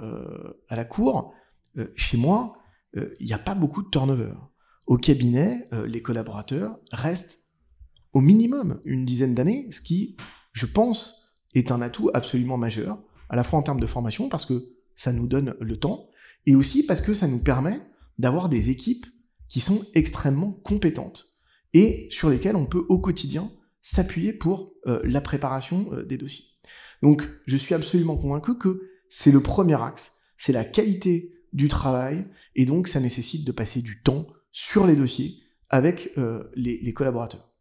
à 0.68 0.76
la 0.76 0.84
cour. 0.84 1.32
Chez 1.96 2.18
moi, 2.18 2.58
il 2.96 3.24
n'y 3.28 3.34
a 3.34 3.38
pas 3.38 3.54
beaucoup 3.54 3.84
de 3.84 3.90
turnover. 3.90 4.34
Au 4.88 4.98
cabinet, 4.98 5.68
les 5.86 6.02
collaborateurs 6.02 6.80
restent 6.92 7.52
au 8.14 8.20
minimum 8.20 8.80
une 8.86 9.06
dizaine 9.06 9.36
d'années, 9.36 9.68
ce 9.70 9.80
qui, 9.80 10.18
je 10.54 10.66
pense, 10.66 11.36
est 11.54 11.72
un 11.72 11.84
atout 11.84 12.10
absolument 12.16 12.58
majeur, 12.58 12.98
à 13.30 13.36
la 13.36 13.44
fois 13.44 13.60
en 13.60 13.62
termes 13.62 13.80
de 13.80 13.86
formation, 13.86 14.28
parce 14.28 14.48
que 14.48 14.72
ça 14.96 15.14
nous 15.14 15.28
donne 15.28 15.54
le 15.60 15.78
temps, 15.78 16.10
et 16.48 16.56
aussi 16.56 16.84
parce 16.84 17.02
que 17.02 17.14
ça 17.14 17.28
nous 17.28 17.44
permet 17.44 17.80
d'avoir 18.18 18.50
des 18.50 18.72
équipes 18.72 19.06
qui 19.50 19.60
sont 19.60 19.86
extrêmement 19.96 20.52
compétentes 20.52 21.40
et 21.74 22.08
sur 22.12 22.30
lesquelles 22.30 22.56
on 22.56 22.66
peut 22.66 22.86
au 22.88 23.00
quotidien 23.00 23.52
s'appuyer 23.82 24.34
pour 24.34 24.74
euh, 24.88 25.02
la 25.04 25.22
préparation 25.22 25.92
euh, 25.94 26.04
des 26.04 26.18
dossiers. 26.18 26.46
Donc 27.02 27.28
je 27.46 27.58
suis 27.58 27.76
absolument 27.76 28.18
convaincu 28.18 28.58
que 28.58 28.82
c'est 29.10 29.32
le 29.32 29.42
premier 29.42 29.82
axe, 29.82 30.20
c'est 30.38 30.54
la 30.54 30.64
qualité 30.64 31.34
du 31.54 31.68
travail 31.68 32.28
et 32.56 32.66
donc 32.66 32.88
ça 32.88 33.00
nécessite 33.00 33.46
de 33.46 33.52
passer 33.52 33.82
du 33.82 34.02
temps 34.04 34.28
sur 34.52 34.86
les 34.86 34.96
dossiers 34.96 35.40
avec 35.70 36.12
euh, 36.18 36.44
les, 36.56 36.80
les, 36.80 36.94
collaborateurs. 36.94 37.54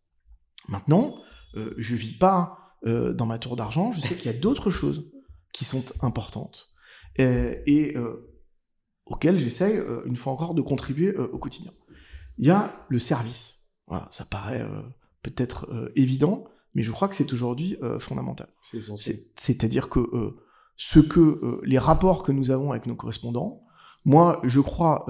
Maintenant, 0.68 1.14
je 1.54 1.96
vis 1.96 2.12
pas 2.12 2.76
dans 2.84 3.26
ma 3.26 3.38
tour 3.38 3.56
d'argent, 3.56 3.90
je 3.90 4.00
sais 4.00 4.14
qu'il 4.14 4.30
y 4.30 4.34
a 4.34 4.38
d'autres 4.38 4.70
choses 4.70 5.10
qui 5.52 5.64
sont 5.64 5.82
importantes 6.02 6.74
et 7.16 7.96
auquel 9.06 9.38
j'essaye, 9.38 9.82
une 10.04 10.16
fois 10.16 10.34
encore, 10.34 10.54
de 10.54 10.60
contribuer 10.60 11.16
au 11.16 11.38
quotidien. 11.38 11.72
Il 12.38 12.46
y 12.46 12.50
a 12.50 12.86
le 12.88 12.98
service. 12.98 13.68
Voilà, 13.86 14.08
ça 14.12 14.24
paraît 14.24 14.62
euh, 14.62 14.82
peut-être 15.22 15.90
évident, 15.96 16.44
mais 16.74 16.82
je 16.82 16.92
crois 16.92 17.08
que 17.08 17.16
c'est 17.16 17.32
aujourd'hui 17.32 17.76
fondamental. 17.98 18.48
C'est 18.62 18.78
essentiel. 18.78 19.18
C'est-à-dire 19.36 19.88
que 19.88 20.00
ce 20.76 21.00
que 21.00 21.60
les 21.64 21.78
rapports 21.78 22.22
que 22.22 22.30
nous 22.30 22.50
avons 22.50 22.70
avec 22.70 22.86
nos 22.86 22.94
correspondants, 22.94 23.64
moi, 24.04 24.40
je 24.44 24.60
crois 24.60 25.06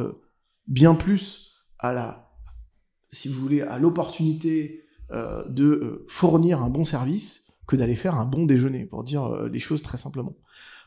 bien 0.66 0.94
plus 0.94 1.52
à 1.78 1.92
la, 1.92 2.32
si 3.10 3.28
vous 3.28 3.38
voulez, 3.38 3.60
à 3.60 3.78
l'opportunité 3.78 4.84
de 5.10 6.06
fournir 6.08 6.62
un 6.62 6.70
bon 6.70 6.86
service 6.86 7.52
que 7.66 7.76
d'aller 7.76 7.96
faire 7.96 8.14
un 8.14 8.24
bon 8.24 8.46
déjeuner, 8.46 8.86
pour 8.86 9.04
dire 9.04 9.28
les 9.42 9.60
choses 9.60 9.82
très 9.82 9.98
simplement. 9.98 10.36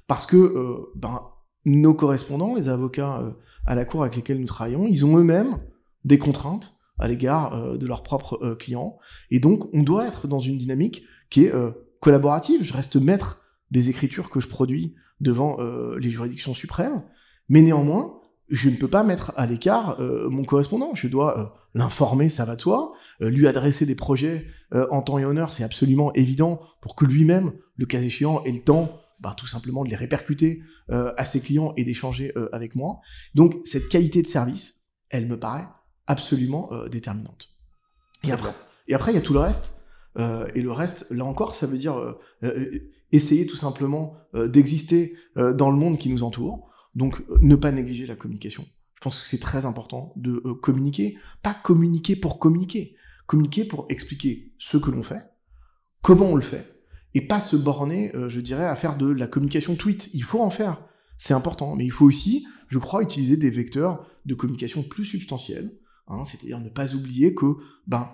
Parce 0.07 0.25
que, 0.25 0.89
ben, 0.95 1.21
nos 1.65 1.93
correspondants, 1.93 2.55
les 2.55 2.69
avocats 2.69 3.19
euh, 3.19 3.31
à 3.65 3.75
la 3.75 3.85
cour 3.85 4.01
avec 4.01 4.15
lesquels 4.15 4.39
nous 4.39 4.47
travaillons, 4.47 4.87
ils 4.87 5.05
ont 5.05 5.17
eux-mêmes 5.17 5.59
des 6.05 6.17
contraintes 6.17 6.77
à 6.99 7.07
l'égard 7.07 7.53
euh, 7.53 7.77
de 7.77 7.87
leurs 7.87 8.03
propres 8.03 8.39
euh, 8.43 8.55
clients. 8.55 8.97
Et 9.29 9.39
donc, 9.39 9.73
on 9.73 9.83
doit 9.83 10.07
être 10.07 10.27
dans 10.27 10.39
une 10.39 10.57
dynamique 10.57 11.03
qui 11.29 11.45
est 11.45 11.53
collaborative. 12.01 12.61
Je 12.61 12.73
reste 12.73 12.97
maître 12.97 13.41
des 13.71 13.89
écritures 13.89 14.29
que 14.29 14.41
je 14.41 14.49
produis 14.49 14.95
devant 15.21 15.59
les 15.97 16.09
juridictions 16.09 16.53
suprêmes, 16.53 17.03
mais 17.47 17.61
néanmoins, 17.61 18.19
je 18.49 18.69
ne 18.69 18.75
peux 18.75 18.89
pas 18.89 19.03
mettre 19.03 19.31
à 19.37 19.45
l'écart 19.45 19.97
mon 20.29 20.43
correspondant. 20.43 20.93
Je 20.93 21.07
dois 21.07 21.55
l'informer, 21.73 22.27
ça 22.27 22.43
va 22.43 22.57
soi, 22.57 22.91
lui 23.21 23.47
adresser 23.47 23.85
des 23.85 23.95
projets 23.95 24.45
en 24.73 25.01
temps 25.01 25.19
et 25.19 25.23
en 25.23 25.37
heure, 25.37 25.53
c'est 25.53 25.63
absolument 25.63 26.11
évident 26.15 26.59
pour 26.81 26.97
que 26.97 27.05
lui-même, 27.05 27.53
le 27.77 27.85
cas 27.85 28.01
échéant, 28.01 28.43
ait 28.43 28.51
le 28.51 28.59
temps 28.59 29.01
bah, 29.21 29.35
tout 29.37 29.47
simplement 29.47 29.83
de 29.83 29.89
les 29.89 29.95
répercuter 29.95 30.63
euh, 30.89 31.13
à 31.15 31.25
ses 31.25 31.41
clients 31.41 31.73
et 31.77 31.85
d'échanger 31.85 32.33
euh, 32.35 32.49
avec 32.53 32.75
moi. 32.75 33.01
Donc 33.35 33.55
cette 33.65 33.87
qualité 33.87 34.23
de 34.23 34.27
service, 34.27 34.81
elle 35.09 35.27
me 35.27 35.39
paraît 35.39 35.67
absolument 36.07 36.69
euh, 36.71 36.87
déterminante. 36.87 37.49
Et 38.23 38.31
après, 38.31 38.53
et 38.87 38.93
après, 38.93 39.11
il 39.11 39.15
y 39.15 39.17
a 39.17 39.21
tout 39.21 39.33
le 39.33 39.39
reste. 39.39 39.81
Euh, 40.17 40.47
et 40.55 40.61
le 40.61 40.71
reste, 40.71 41.09
là 41.11 41.25
encore, 41.25 41.55
ça 41.55 41.67
veut 41.67 41.77
dire 41.77 41.97
euh, 42.43 42.89
essayer 43.11 43.45
tout 43.45 43.55
simplement 43.55 44.15
d'exister 44.33 45.15
dans 45.35 45.69
le 45.69 45.77
monde 45.77 45.97
qui 45.97 46.09
nous 46.09 46.23
entoure. 46.23 46.69
Donc 46.95 47.23
ne 47.41 47.55
pas 47.55 47.71
négliger 47.71 48.05
la 48.05 48.15
communication. 48.15 48.65
Je 48.95 49.01
pense 49.01 49.21
que 49.21 49.27
c'est 49.27 49.39
très 49.39 49.65
important 49.65 50.13
de 50.15 50.39
communiquer, 50.61 51.17
pas 51.41 51.53
communiquer 51.53 52.15
pour 52.15 52.39
communiquer, 52.39 52.95
communiquer 53.27 53.65
pour 53.65 53.85
expliquer 53.89 54.53
ce 54.59 54.77
que 54.77 54.91
l'on 54.91 55.03
fait, 55.03 55.23
comment 56.01 56.27
on 56.27 56.35
le 56.35 56.41
fait, 56.41 56.81
et 57.13 57.21
pas 57.21 57.41
se 57.41 57.55
borner, 57.55 58.13
je 58.27 58.39
dirais, 58.39 58.65
à 58.65 58.75
faire 58.75 58.95
de 58.95 59.07
la 59.07 59.27
communication 59.27 59.75
tweet. 59.75 60.09
Il 60.13 60.23
faut 60.23 60.41
en 60.41 60.49
faire, 60.49 60.83
c'est 61.17 61.33
important, 61.33 61.75
mais 61.75 61.85
il 61.85 61.91
faut 61.91 62.05
aussi, 62.05 62.45
je 62.67 62.77
crois, 62.77 63.03
utiliser 63.03 63.37
des 63.37 63.49
vecteurs 63.49 64.05
de 64.25 64.35
communication 64.35 64.83
plus 64.83 65.05
substantiels, 65.05 65.71
hein, 66.11 66.23
c'est-à-dire 66.25 66.59
ne 66.59 66.69
pas 66.69 66.93
oublier 66.93 67.33
que, 67.33 67.45
ben, 67.87 68.11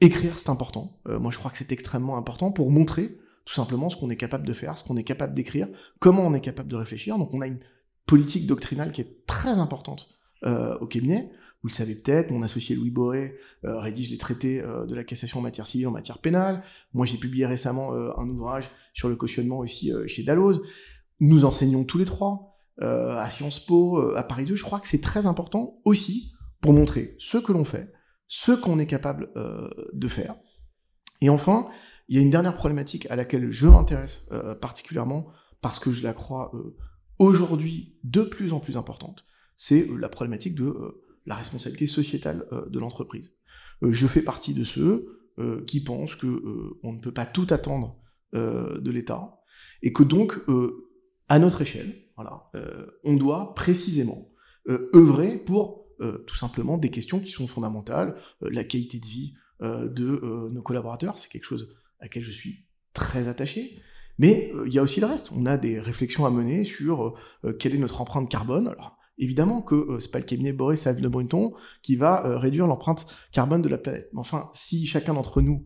écrire 0.00 0.36
c'est 0.36 0.48
important. 0.48 1.00
moi, 1.06 1.30
je 1.30 1.38
crois 1.38 1.50
que 1.50 1.58
c'est 1.58 1.72
extrêmement 1.72 2.16
important 2.16 2.52
pour 2.52 2.70
montrer 2.70 3.18
tout 3.44 3.54
simplement 3.54 3.90
ce 3.90 3.96
qu'on 3.96 4.10
est 4.10 4.16
capable 4.16 4.46
de 4.46 4.52
faire, 4.52 4.78
ce 4.78 4.84
qu'on 4.84 4.96
est 4.96 5.04
capable 5.04 5.34
d'écrire, 5.34 5.68
comment 5.98 6.26
on 6.26 6.34
est 6.34 6.40
capable 6.40 6.68
de 6.68 6.76
réfléchir. 6.76 7.18
Donc, 7.18 7.32
on 7.34 7.40
a 7.40 7.46
une 7.46 7.60
politique 8.06 8.46
doctrinale 8.46 8.92
qui 8.92 9.00
est 9.00 9.26
très 9.26 9.58
importante 9.58 10.08
euh, 10.44 10.76
au 10.78 10.86
cabinet. 10.86 11.30
Vous 11.62 11.68
le 11.68 11.74
savez 11.74 11.94
peut-être, 11.94 12.30
mon 12.30 12.42
associé 12.42 12.76
Louis 12.76 12.90
Boré 12.90 13.36
euh, 13.64 13.80
rédige 13.80 14.10
les 14.10 14.18
traités 14.18 14.60
euh, 14.60 14.84
de 14.84 14.94
la 14.94 15.04
cassation 15.04 15.38
en 15.38 15.42
matière 15.42 15.66
civile, 15.66 15.88
en 15.88 15.92
matière 15.92 16.18
pénale. 16.18 16.62
Moi, 16.92 17.06
j'ai 17.06 17.16
publié 17.16 17.46
récemment 17.46 17.92
un 17.94 18.28
ouvrage 18.28 18.70
sur 18.92 19.08
le 19.08 19.16
cautionnement 19.16 19.58
aussi 19.58 19.92
chez 20.06 20.22
Dalloz. 20.22 20.62
Nous 21.20 21.44
enseignons 21.44 21.84
tous 21.84 21.98
les 21.98 22.04
trois 22.04 22.50
à 22.80 23.30
Sciences 23.30 23.60
Po, 23.60 24.14
à 24.16 24.22
Paris 24.24 24.44
2. 24.44 24.56
Je 24.56 24.64
crois 24.64 24.80
que 24.80 24.88
c'est 24.88 25.00
très 25.00 25.26
important 25.26 25.80
aussi 25.84 26.33
pour 26.64 26.72
montrer 26.72 27.14
ce 27.18 27.36
que 27.36 27.52
l'on 27.52 27.66
fait, 27.66 27.92
ce 28.26 28.52
qu'on 28.52 28.78
est 28.78 28.86
capable 28.86 29.28
de 29.92 30.08
faire. 30.08 30.34
Et 31.20 31.28
enfin, 31.28 31.68
il 32.08 32.16
y 32.16 32.18
a 32.18 32.22
une 32.22 32.30
dernière 32.30 32.56
problématique 32.56 33.06
à 33.10 33.16
laquelle 33.16 33.50
je 33.50 33.66
m'intéresse 33.66 34.26
particulièrement 34.62 35.26
parce 35.60 35.78
que 35.78 35.92
je 35.92 36.02
la 36.02 36.14
crois 36.14 36.52
aujourd'hui 37.18 37.96
de 38.02 38.22
plus 38.22 38.54
en 38.54 38.60
plus 38.60 38.78
importante, 38.78 39.24
c'est 39.56 39.88
euh, 39.88 39.96
la 39.96 40.08
problématique 40.08 40.54
de 40.54 40.64
euh, 40.64 41.04
la 41.26 41.34
responsabilité 41.34 41.86
sociétale 41.86 42.46
euh, 42.52 42.68
de 42.68 42.78
l'entreprise. 42.78 43.32
je 43.82 44.06
fais 44.06 44.22
partie 44.22 44.54
de 44.54 44.64
ceux 44.64 45.20
qui 45.66 45.82
pensent 45.82 46.14
que 46.14 46.42
on 46.84 46.92
ne 46.92 47.00
peut 47.00 47.12
pas 47.12 47.26
tout 47.26 47.48
attendre 47.50 47.98
de 48.32 48.90
l'État 48.90 49.40
et 49.82 49.92
que 49.92 50.04
donc 50.04 50.40
à 51.28 51.40
notre 51.40 51.62
échelle, 51.62 51.92
voilà, 52.14 52.52
on 53.02 53.16
doit 53.16 53.52
précisément 53.54 54.30
œuvrer 54.68 55.36
pour 55.38 55.83
tout 56.26 56.36
simplement 56.36 56.78
des 56.78 56.90
questions 56.90 57.20
qui 57.20 57.30
sont 57.30 57.46
fondamentales, 57.46 58.16
la 58.40 58.64
qualité 58.64 58.98
de 58.98 59.06
vie 59.06 59.34
de 59.60 60.48
nos 60.50 60.62
collaborateurs, 60.62 61.18
c'est 61.18 61.30
quelque 61.30 61.46
chose 61.46 61.74
à 62.00 62.04
laquelle 62.04 62.22
je 62.22 62.32
suis 62.32 62.66
très 62.92 63.28
attaché, 63.28 63.82
mais 64.18 64.52
euh, 64.54 64.64
il 64.66 64.72
y 64.72 64.78
a 64.78 64.82
aussi 64.82 65.00
le 65.00 65.06
reste. 65.06 65.30
On 65.32 65.46
a 65.46 65.56
des 65.56 65.80
réflexions 65.80 66.26
à 66.26 66.30
mener 66.30 66.64
sur 66.64 67.04
euh, 67.04 67.14
euh, 67.44 67.52
quelle 67.52 67.74
est 67.74 67.78
notre 67.78 68.00
empreinte 68.00 68.30
carbone. 68.30 68.68
Alors, 68.68 68.96
évidemment 69.18 69.62
que 69.62 69.98
c'est 70.00 70.10
pas 70.10 70.18
le 70.18 70.24
cabinet 70.24 70.52
Boris 70.52 70.80
Save 70.80 71.00
de 71.00 71.08
Brunton 71.08 71.52
qui 71.82 71.96
va 71.96 72.38
réduire 72.38 72.66
l'empreinte 72.66 73.06
carbone 73.32 73.62
de 73.62 73.68
la 73.68 73.78
planète. 73.78 74.08
Mais 74.12 74.20
enfin, 74.20 74.50
si 74.52 74.86
chacun 74.86 75.14
d'entre 75.14 75.40
nous 75.40 75.64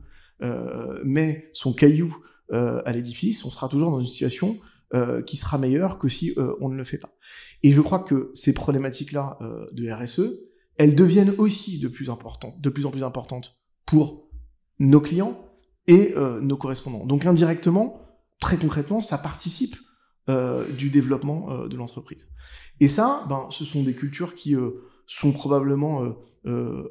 met 1.03 1.49
son 1.55 1.73
caillou 1.73 2.15
à 2.53 2.93
l'édifice, 2.93 3.47
on 3.47 3.51
sera 3.51 3.71
toujours 3.71 3.91
dans 3.91 4.01
une 4.01 4.07
situation 4.07 4.59
qui 5.27 5.37
sera 5.37 5.59
meilleure 5.59 5.99
que 5.99 6.09
si 6.09 6.35
on 6.61 6.71
ne 6.71 6.77
le 6.77 6.85
fait 6.85 6.97
pas. 6.97 7.13
Et 7.63 7.73
je 7.73 7.81
crois 7.83 7.99
que 7.99 8.31
ces 8.33 8.55
problématiques-là 8.55 9.39
de 9.73 9.91
RSE, 9.91 10.41
elles 10.77 10.95
deviennent 10.95 11.35
aussi 11.37 11.79
de 11.79 11.89
plus, 11.89 12.09
plus 12.71 12.87
en 12.87 12.91
plus 12.91 13.05
importantes 13.05 13.59
pour 13.85 14.31
nos 14.79 15.01
clients 15.01 15.39
et 15.87 16.15
nos 16.41 16.57
correspondants. 16.57 17.05
Donc 17.05 17.27
indirectement, 17.27 18.01
très 18.41 18.57
concrètement, 18.57 19.03
ça 19.03 19.19
participe 19.19 19.77
euh, 20.29 20.71
du 20.75 20.91
développement 20.91 21.51
euh, 21.51 21.69
de 21.69 21.77
l'entreprise. 21.79 22.29
Et 22.81 22.89
ça, 22.89 23.25
ben, 23.31 23.49
ce 23.51 23.65
sont 23.65 23.83
des 23.83 23.95
cultures 23.95 24.35
qui 24.35 24.55
euh, 24.55 24.73
sont 25.07 25.33
probablement 25.33 26.03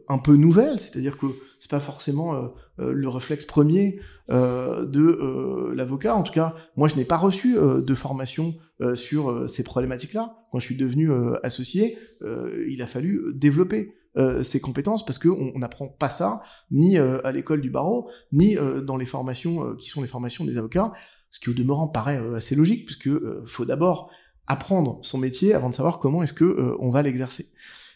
un 0.07 0.17
peu 0.19 0.35
nouvelles, 0.35 0.79
c'est-à-dire 0.79 1.17
que 1.17 1.27
c'est 1.59 1.71
pas 1.71 1.79
forcément 1.79 2.51
le 2.77 3.09
réflexe 3.09 3.45
premier 3.45 3.99
de 4.29 5.73
l'avocat. 5.73 6.15
En 6.15 6.23
tout 6.23 6.33
cas, 6.33 6.55
moi, 6.75 6.87
je 6.87 6.95
n'ai 6.95 7.05
pas 7.05 7.17
reçu 7.17 7.55
de 7.55 7.95
formation 7.95 8.55
sur 8.93 9.49
ces 9.49 9.63
problématiques-là. 9.63 10.35
Quand 10.51 10.59
je 10.59 10.65
suis 10.65 10.77
devenu 10.77 11.09
associé, 11.43 11.97
il 12.21 12.81
a 12.81 12.87
fallu 12.87 13.33
développer 13.33 13.95
ces 14.43 14.59
compétences 14.59 15.05
parce 15.05 15.19
qu'on 15.19 15.57
n'apprend 15.57 15.87
pas 15.87 16.09
ça 16.09 16.41
ni 16.71 16.97
à 16.97 17.31
l'école 17.31 17.61
du 17.61 17.69
barreau, 17.69 18.09
ni 18.31 18.57
dans 18.83 18.97
les 18.97 19.05
formations 19.05 19.75
qui 19.75 19.89
sont 19.89 20.01
les 20.01 20.07
formations 20.07 20.45
des 20.45 20.57
avocats 20.57 20.93
ce 21.29 21.39
qui 21.39 21.49
au 21.49 21.53
demeurant 21.53 21.87
paraît 21.87 22.19
euh, 22.19 22.35
assez 22.35 22.55
logique, 22.55 22.85
puisque 22.85 23.07
euh, 23.07 23.43
faut 23.45 23.65
d'abord 23.65 24.09
apprendre 24.47 24.99
son 25.01 25.17
métier 25.17 25.53
avant 25.53 25.69
de 25.69 25.75
savoir 25.75 25.99
comment 25.99 26.23
est-ce 26.23 26.33
que 26.33 26.45
euh, 26.45 26.75
on 26.79 26.91
va 26.91 27.01
l'exercer. 27.01 27.47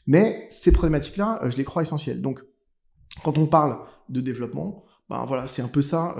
Mais 0.07 0.45
ces 0.49 0.71
problématiques-là, 0.71 1.41
je 1.49 1.57
les 1.57 1.63
crois 1.63 1.81
essentielles. 1.81 2.21
Donc, 2.21 2.41
quand 3.23 3.37
on 3.37 3.47
parle 3.47 3.79
de 4.09 4.21
développement, 4.21 4.85
ben 5.09 5.25
voilà, 5.25 5.47
c'est 5.47 5.61
un 5.61 5.67
peu 5.67 5.81
ça, 5.81 6.15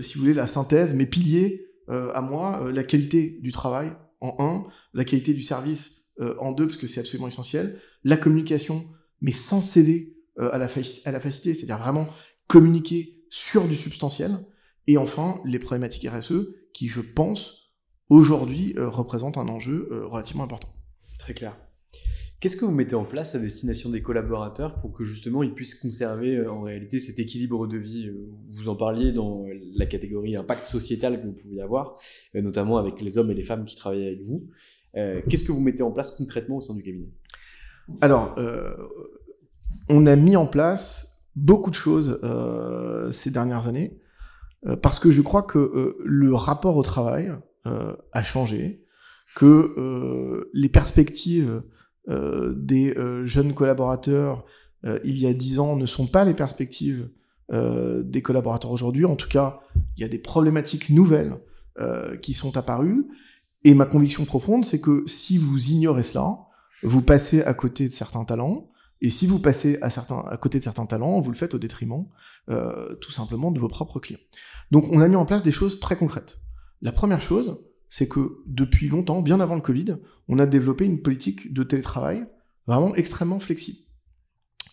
si 0.00 0.14
vous 0.14 0.20
voulez, 0.20 0.34
la 0.34 0.46
synthèse, 0.46 0.94
mes 0.94 1.06
piliers 1.06 1.66
à 1.88 2.20
moi, 2.20 2.70
la 2.72 2.82
qualité 2.82 3.38
du 3.42 3.52
travail 3.52 3.92
en 4.20 4.36
un, 4.38 4.66
la 4.94 5.04
qualité 5.04 5.34
du 5.34 5.42
service 5.42 6.10
en 6.40 6.52
deux, 6.52 6.66
parce 6.66 6.78
que 6.78 6.86
c'est 6.86 7.00
absolument 7.00 7.28
essentiel, 7.28 7.78
la 8.04 8.16
communication, 8.16 8.86
mais 9.20 9.32
sans 9.32 9.60
céder 9.60 10.16
à, 10.38 10.58
la 10.58 10.68
facilité, 10.68 11.54
c'est-à-dire 11.54 11.78
vraiment 11.78 12.08
communiquer 12.48 13.24
sur 13.30 13.66
du 13.66 13.76
substantiel, 13.76 14.38
et 14.86 14.98
enfin, 14.98 15.40
les 15.44 15.58
problématiques 15.58 16.08
RSE, 16.08 16.48
qui, 16.72 16.88
je 16.88 17.00
pense, 17.00 17.72
aujourd'hui, 18.08 18.74
euh, 18.76 18.88
représentent 18.88 19.38
un 19.38 19.48
enjeu 19.48 19.88
euh, 19.90 20.06
relativement 20.06 20.44
important. 20.44 20.68
Très 21.18 21.34
clair. 21.34 21.56
Qu'est-ce 22.46 22.56
que 22.56 22.64
vous 22.64 22.70
mettez 22.70 22.94
en 22.94 23.04
place 23.04 23.34
à 23.34 23.40
destination 23.40 23.90
des 23.90 24.02
collaborateurs 24.02 24.80
pour 24.80 24.92
que 24.92 25.02
justement 25.02 25.42
ils 25.42 25.52
puissent 25.52 25.74
conserver 25.74 26.36
euh, 26.36 26.48
en 26.48 26.62
réalité 26.62 27.00
cet 27.00 27.18
équilibre 27.18 27.66
de 27.66 27.76
vie 27.76 28.08
Vous 28.50 28.68
en 28.68 28.76
parliez 28.76 29.10
dans 29.10 29.46
la 29.74 29.86
catégorie 29.86 30.36
impact 30.36 30.64
sociétal 30.64 31.20
que 31.20 31.26
vous 31.26 31.32
pouvez 31.32 31.60
avoir, 31.60 31.98
notamment 32.34 32.78
avec 32.78 33.00
les 33.00 33.18
hommes 33.18 33.30
et 33.32 33.34
les 33.34 33.42
femmes 33.42 33.64
qui 33.64 33.74
travaillent 33.74 34.06
avec 34.06 34.22
vous. 34.22 34.48
Qu'est-ce 34.94 35.42
que 35.42 35.50
vous 35.52 35.60
mettez 35.60 35.82
en 35.82 35.90
place 35.90 36.12
concrètement 36.12 36.58
au 36.58 36.60
sein 36.60 36.74
du 36.74 36.82
cabinet? 36.82 37.10
Alors, 38.00 38.36
on 39.88 40.06
a 40.06 40.16
mis 40.16 40.36
en 40.36 40.46
place 40.46 41.20
beaucoup 41.34 41.70
de 41.70 41.74
choses 41.74 42.18
ces 43.10 43.30
dernières 43.30 43.66
années. 43.66 44.00
Euh, 44.66 44.76
parce 44.76 44.98
que 44.98 45.10
je 45.10 45.22
crois 45.22 45.42
que 45.42 45.58
euh, 45.58 45.96
le 46.04 46.34
rapport 46.34 46.76
au 46.76 46.82
travail 46.82 47.32
euh, 47.66 47.94
a 48.12 48.22
changé, 48.22 48.82
que 49.34 50.48
les 50.54 50.70
perspectives 50.70 51.62
des 52.08 52.94
jeunes 53.24 53.54
collaborateurs 53.54 54.44
il 55.04 55.18
y 55.18 55.26
a 55.26 55.32
dix 55.32 55.58
ans 55.58 55.74
ne 55.74 55.86
sont 55.86 56.06
pas 56.06 56.24
les 56.24 56.34
perspectives 56.34 57.10
des 57.50 58.22
collaborateurs 58.22 58.70
aujourd'hui. 58.70 59.04
En 59.04 59.16
tout 59.16 59.28
cas, 59.28 59.60
il 59.96 60.02
y 60.02 60.04
a 60.04 60.08
des 60.08 60.18
problématiques 60.18 60.90
nouvelles 60.90 61.36
qui 62.22 62.34
sont 62.34 62.56
apparues. 62.56 63.06
Et 63.64 63.74
ma 63.74 63.86
conviction 63.86 64.24
profonde, 64.24 64.64
c'est 64.64 64.80
que 64.80 65.02
si 65.06 65.38
vous 65.38 65.70
ignorez 65.70 66.04
cela, 66.04 66.38
vous 66.82 67.02
passez 67.02 67.42
à 67.42 67.54
côté 67.54 67.88
de 67.88 67.92
certains 67.92 68.24
talents, 68.24 68.70
et 69.00 69.10
si 69.10 69.26
vous 69.26 69.38
passez 69.38 69.78
à, 69.82 69.90
certains, 69.90 70.18
à 70.18 70.36
côté 70.36 70.58
de 70.58 70.64
certains 70.64 70.86
talents, 70.86 71.20
vous 71.20 71.30
le 71.30 71.36
faites 71.36 71.54
au 71.54 71.58
détriment 71.58 72.06
euh, 72.48 72.94
tout 72.96 73.10
simplement 73.10 73.50
de 73.50 73.58
vos 73.58 73.68
propres 73.68 74.00
clients. 74.00 74.20
Donc 74.70 74.84
on 74.90 75.00
a 75.00 75.08
mis 75.08 75.16
en 75.16 75.26
place 75.26 75.42
des 75.42 75.52
choses 75.52 75.80
très 75.80 75.96
concrètes. 75.96 76.40
La 76.82 76.92
première 76.92 77.20
chose, 77.20 77.58
c'est 77.88 78.08
que 78.08 78.38
depuis 78.46 78.88
longtemps, 78.88 79.22
bien 79.22 79.40
avant 79.40 79.54
le 79.54 79.60
Covid, 79.60 79.96
on 80.28 80.38
a 80.38 80.46
développé 80.46 80.84
une 80.84 81.02
politique 81.02 81.52
de 81.52 81.62
télétravail 81.62 82.26
vraiment 82.66 82.94
extrêmement 82.94 83.40
flexible. 83.40 83.78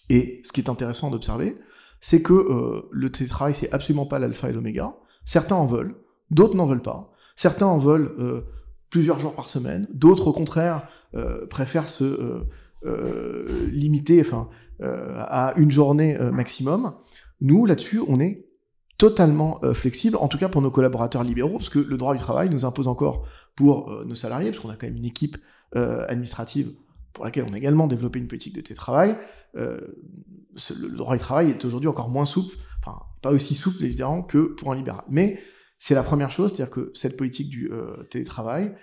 Et 0.09 0.41
ce 0.43 0.51
qui 0.51 0.61
est 0.61 0.69
intéressant 0.69 1.11
d'observer, 1.11 1.57
c'est 2.01 2.21
que 2.21 2.33
euh, 2.33 2.89
le 2.91 3.11
télétravail, 3.11 3.53
c'est 3.53 3.71
absolument 3.71 4.05
pas 4.05 4.19
l'alpha 4.19 4.49
et 4.49 4.53
l'oméga. 4.53 4.95
Certains 5.25 5.55
en 5.55 5.65
veulent, 5.65 5.95
d'autres 6.31 6.55
n'en 6.55 6.67
veulent 6.67 6.81
pas. 6.81 7.13
Certains 7.35 7.67
en 7.67 7.79
veulent 7.79 8.13
euh, 8.19 8.41
plusieurs 8.89 9.19
jours 9.19 9.33
par 9.33 9.49
semaine, 9.49 9.87
d'autres 9.93 10.27
au 10.27 10.33
contraire 10.33 10.87
préfèrent 11.49 11.89
se 11.89 12.43
euh, 12.85 13.69
limité 13.71 14.19
enfin, 14.19 14.49
euh, 14.81 15.15
à 15.17 15.53
une 15.55 15.71
journée 15.71 16.19
euh, 16.19 16.31
maximum. 16.31 16.93
Nous, 17.39 17.65
là-dessus, 17.65 18.01
on 18.07 18.19
est 18.19 18.45
totalement 18.97 19.59
flexible, 19.73 20.17
en 20.17 20.27
tout 20.27 20.37
cas 20.37 20.49
pour 20.49 20.61
nos 20.61 20.71
collaborateurs 20.71 21.23
libéraux, 21.23 21.57
parce 21.57 21.69
que 21.69 21.79
le 21.79 21.97
droit 21.97 22.13
du 22.13 22.19
travail 22.19 22.49
nous 22.49 22.65
impose 22.65 22.87
encore 22.87 23.27
pour 23.55 24.03
nos 24.05 24.15
salariés, 24.15 24.51
parce 24.51 24.61
qu'on 24.61 24.69
a 24.69 24.75
quand 24.75 24.87
même 24.87 24.97
une 24.97 25.05
équipe 25.05 25.37
administrative 25.73 26.71
pour 27.13 27.25
laquelle 27.25 27.45
on 27.47 27.53
a 27.53 27.57
également 27.57 27.87
développé 27.87 28.19
une 28.19 28.27
politique 28.27 28.55
de 28.55 28.61
télétravail. 28.61 29.17
le 29.53 30.97
droit 30.97 31.15
du 31.15 31.21
travail 31.21 31.49
est 31.49 31.65
aujourd'hui 31.65 31.87
encore 31.87 32.09
moins 32.09 32.25
souple, 32.25 32.55
enfin 32.79 32.99
pas 33.21 33.31
aussi 33.31 33.55
souple 33.55 33.83
évidemment 33.83 34.21
que 34.21 34.53
pour 34.55 34.71
un 34.71 34.75
libéral. 34.75 35.03
Mais 35.09 35.39
c'est 35.79 35.95
la 35.95 36.03
première 36.03 36.31
chose, 36.31 36.53
c'est-à-dire 36.53 36.71
que 36.71 36.91
cette 36.93 37.17
politique 37.17 37.49
du 37.49 37.69
télétravail, 38.09 38.73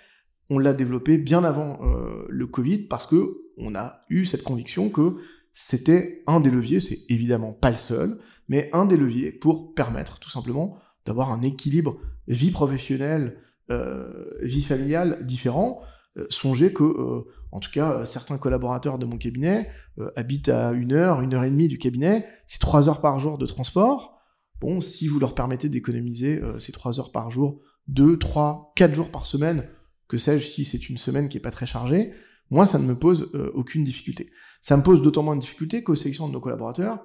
on 0.49 0.59
l'a 0.59 0.73
développée 0.73 1.17
bien 1.17 1.43
avant 1.43 1.79
le 2.27 2.47
Covid 2.47 2.79
parce 2.79 3.07
que 3.07 3.37
on 3.57 3.75
a 3.75 4.03
eu 4.09 4.25
cette 4.25 4.43
conviction 4.43 4.89
que 4.89 5.17
c'était 5.53 6.23
un 6.27 6.39
des 6.39 6.49
leviers, 6.49 6.79
c'est 6.79 6.99
évidemment 7.09 7.53
pas 7.53 7.69
le 7.69 7.75
seul, 7.75 8.19
mais 8.51 8.69
un 8.73 8.85
des 8.85 8.97
leviers 8.97 9.31
pour 9.31 9.73
permettre 9.73 10.19
tout 10.19 10.29
simplement 10.29 10.77
d'avoir 11.05 11.31
un 11.31 11.41
équilibre 11.41 11.97
vie 12.27 12.51
professionnelle, 12.51 13.37
euh, 13.71 14.25
vie 14.41 14.61
familiale 14.61 15.25
différent. 15.25 15.81
Euh, 16.17 16.25
songez 16.29 16.73
que, 16.73 16.83
euh, 16.83 17.21
en 17.53 17.61
tout 17.61 17.71
cas, 17.71 18.03
certains 18.03 18.37
collaborateurs 18.37 18.99
de 18.99 19.05
mon 19.05 19.17
cabinet 19.17 19.69
habitent 20.17 20.49
à 20.49 20.73
une 20.73 20.91
heure, 20.91 21.21
une 21.21 21.33
heure 21.33 21.45
et 21.45 21.49
demie 21.49 21.69
du 21.69 21.77
cabinet, 21.77 22.27
c'est 22.45 22.59
trois 22.59 22.89
heures 22.89 22.99
par 22.99 23.19
jour 23.19 23.37
de 23.37 23.45
transport. 23.45 24.19
bon, 24.59 24.81
si 24.81 25.07
vous 25.07 25.19
leur 25.19 25.33
permettez 25.33 25.69
d'économiser 25.69 26.41
ces 26.59 26.71
3 26.73 26.99
heures 26.99 27.11
par 27.11 27.31
jour, 27.31 27.61
2, 27.87 28.19
3, 28.19 28.73
4 28.75 28.93
jours 28.93 29.09
par 29.09 29.25
semaine, 29.25 29.65
que 30.07 30.17
sais-je 30.17 30.45
si 30.45 30.65
c'est 30.65 30.89
une 30.89 30.97
semaine 30.97 31.29
qui 31.29 31.37
est 31.37 31.41
pas 31.41 31.51
très 31.51 31.65
chargée, 31.65 32.11
moi, 32.51 32.65
ça 32.65 32.77
ne 32.77 32.85
me 32.85 32.95
pose 32.95 33.31
aucune 33.55 33.83
difficulté. 33.83 34.29
Ça 34.59 34.77
me 34.77 34.83
pose 34.83 35.01
d'autant 35.01 35.23
moins 35.23 35.35
de 35.35 35.41
difficulté 35.41 35.83
qu'aux 35.83 35.95
sélections 35.95 36.27
de 36.27 36.33
nos 36.33 36.41
collaborateurs, 36.41 36.99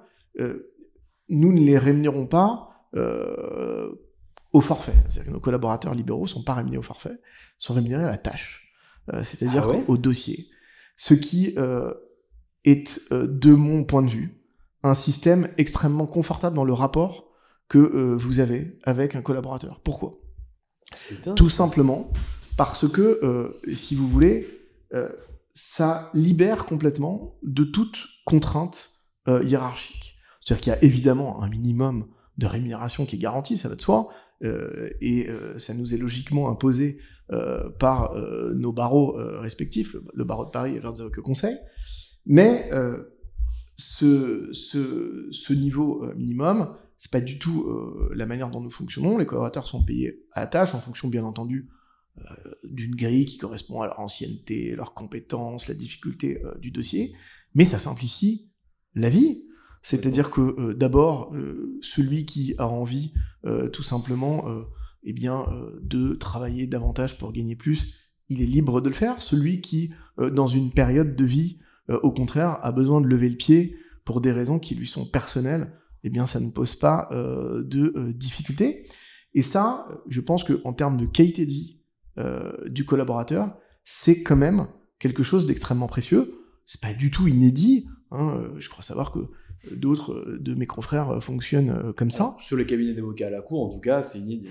nous 1.29 1.51
ne 1.53 1.59
les 1.59 1.77
rémunérons 1.77 2.27
pas 2.27 2.63
au 4.53 4.61
forfait. 4.61 4.93
C'est-à-dire 5.07 5.31
que 5.31 5.35
nos 5.35 5.39
collaborateurs 5.39 5.93
libéraux 5.93 6.27
sont 6.27 6.43
pas 6.43 6.55
rémunérés 6.55 6.79
au 6.79 6.83
forfait, 6.83 7.19
sont 7.57 7.73
rémunérés 7.73 8.03
à 8.03 8.09
la 8.09 8.17
tâche, 8.17 8.73
euh, 9.13 9.23
c'est-à-dire 9.23 9.69
Ah 9.69 9.77
au 9.87 9.97
dossier. 9.97 10.47
Ce 10.95 11.13
qui 11.13 11.53
euh, 11.57 11.93
est, 12.63 13.01
euh, 13.11 13.27
de 13.27 13.53
mon 13.53 13.83
point 13.83 14.01
de 14.01 14.09
vue, 14.09 14.41
un 14.83 14.95
système 14.95 15.49
extrêmement 15.57 16.07
confortable 16.07 16.55
dans 16.55 16.65
le 16.65 16.73
rapport 16.73 17.29
que 17.67 17.77
euh, 17.77 18.15
vous 18.15 18.39
avez 18.39 18.79
avec 18.83 19.15
un 19.15 19.21
collaborateur. 19.21 19.81
Pourquoi? 19.81 20.19
Tout 21.35 21.49
simplement 21.49 22.11
parce 22.55 22.89
que, 22.89 23.19
euh, 23.23 23.61
si 23.75 23.93
vous 23.93 24.07
voulez, 24.07 24.47
euh, 24.93 25.09
ça 25.53 26.09
libère 26.13 26.65
complètement 26.65 27.37
de 27.43 27.63
toute 27.63 28.07
contrainte 28.25 28.91
euh, 29.27 29.43
hiérarchique. 29.43 30.16
C'est-à-dire 30.47 30.61
qu'il 30.61 30.71
y 30.71 30.75
a 30.77 30.83
évidemment 30.83 31.43
un 31.43 31.49
minimum 31.49 32.07
de 32.37 32.45
rémunération 32.45 33.05
qui 33.05 33.17
est 33.17 33.19
garanti, 33.19 33.57
ça 33.57 33.67
va 33.67 33.75
de 33.75 33.81
soi, 33.81 34.07
euh, 34.45 34.89
et 35.01 35.27
euh, 35.27 35.57
ça 35.57 35.73
nous 35.73 35.93
est 35.93 35.97
logiquement 35.97 36.49
imposé 36.49 36.99
euh, 37.33 37.69
par 37.69 38.15
nos 38.55 38.71
barreaux 38.71 39.17
respectifs, 39.41 39.93
le, 40.13 40.23
barreau 40.23 40.45
de 40.45 40.51
Paris 40.51 40.77
et 40.77 40.79
l'Ordre 40.79 41.09
des 41.09 41.21
conseils. 41.21 41.57
Mais 42.25 42.69
ce, 43.75 44.47
ce, 44.53 45.53
niveau 45.53 46.05
minimum, 46.15 46.77
c'est 46.97 47.11
pas 47.11 47.19
du 47.19 47.39
tout 47.39 47.69
la 48.13 48.25
manière 48.25 48.49
dont 48.49 48.61
nous 48.61 48.71
fonctionnons. 48.71 49.17
Les 49.17 49.25
collaborateurs 49.25 49.67
sont 49.67 49.83
payés 49.83 50.23
à 50.31 50.39
la 50.39 50.47
tâche 50.47 50.73
en 50.73 50.79
fonction, 50.79 51.09
bien 51.09 51.25
entendu, 51.25 51.69
d'une 52.63 52.95
grille 52.95 53.25
qui 53.25 53.37
correspond 53.37 53.81
à 53.81 53.87
leur 53.87 53.99
ancienneté, 53.99 54.75
leurs 54.77 54.93
compétences, 54.93 55.67
la 55.67 55.75
difficulté 55.75 56.41
du 56.61 56.71
dossier. 56.71 57.13
Mais 57.53 57.65
ça 57.65 57.79
simplifie 57.79 58.49
la 58.95 59.09
vie. 59.09 59.43
C'est-à-dire 59.89 60.31
que 60.31 60.41
euh, 60.41 60.73
d'abord, 60.73 61.33
euh, 61.33 61.79
celui 61.81 62.25
qui 62.25 62.55
a 62.57 62.67
envie 62.67 63.13
euh, 63.45 63.69
tout 63.69 63.83
simplement 63.83 64.45
eh 65.03 65.13
de 65.13 66.13
travailler 66.15 66.67
davantage 66.67 67.17
pour 67.17 67.31
gagner 67.31 67.55
plus, 67.55 67.93
il 68.27 68.41
est 68.41 68.45
libre 68.45 68.81
de 68.81 68.89
le 68.89 68.93
faire. 68.93 69.21
Celui 69.21 69.61
qui, 69.61 69.93
dans 70.17 70.49
une 70.49 70.71
période 70.71 71.15
de 71.15 71.23
vie, 71.23 71.59
au 71.87 72.11
contraire, 72.11 72.59
a 72.63 72.73
besoin 72.73 72.99
de 72.99 73.07
lever 73.07 73.29
le 73.29 73.37
pied 73.37 73.77
pour 74.03 74.19
des 74.19 74.33
raisons 74.33 74.59
qui 74.59 74.75
lui 74.75 74.87
sont 74.87 75.05
personnelles, 75.05 75.71
eh 76.03 76.11
ça 76.25 76.41
ne 76.41 76.51
pose 76.51 76.75
pas 76.75 77.07
de 77.13 77.93
euh, 77.95 78.11
difficulté. 78.11 78.89
Et 79.33 79.41
ça, 79.41 79.87
je 80.09 80.19
pense 80.19 80.43
que 80.43 80.59
en 80.65 80.73
termes 80.73 80.97
de 80.97 81.05
qualité 81.05 81.45
de 81.45 81.51
vie 81.51 81.79
du 82.65 82.83
collaborateur, 82.83 83.55
c'est 83.85 84.21
quand 84.23 84.35
même 84.35 84.67
quelque 84.99 85.23
chose 85.23 85.45
d'extrêmement 85.45 85.87
précieux. 85.87 86.33
C'est 86.65 86.81
pas 86.81 86.93
du 86.93 87.09
tout 87.09 87.29
inédit. 87.29 87.87
hein, 88.11 88.43
Je 88.57 88.67
crois 88.67 88.83
savoir 88.83 89.13
que 89.13 89.19
d'autres 89.71 90.13
euh, 90.13 90.37
de 90.39 90.53
mes 90.55 90.65
confrères 90.65 91.09
euh, 91.09 91.19
fonctionnent 91.19 91.69
euh, 91.69 91.93
comme 91.93 92.11
ça. 92.11 92.35
Sur 92.39 92.57
les 92.57 92.65
cabinets 92.65 92.93
d'avocats 92.93 93.27
à 93.27 93.29
la 93.29 93.41
cour, 93.41 93.65
en 93.65 93.69
tout 93.69 93.79
cas, 93.79 94.01
c'est 94.01 94.19
inédit. 94.19 94.49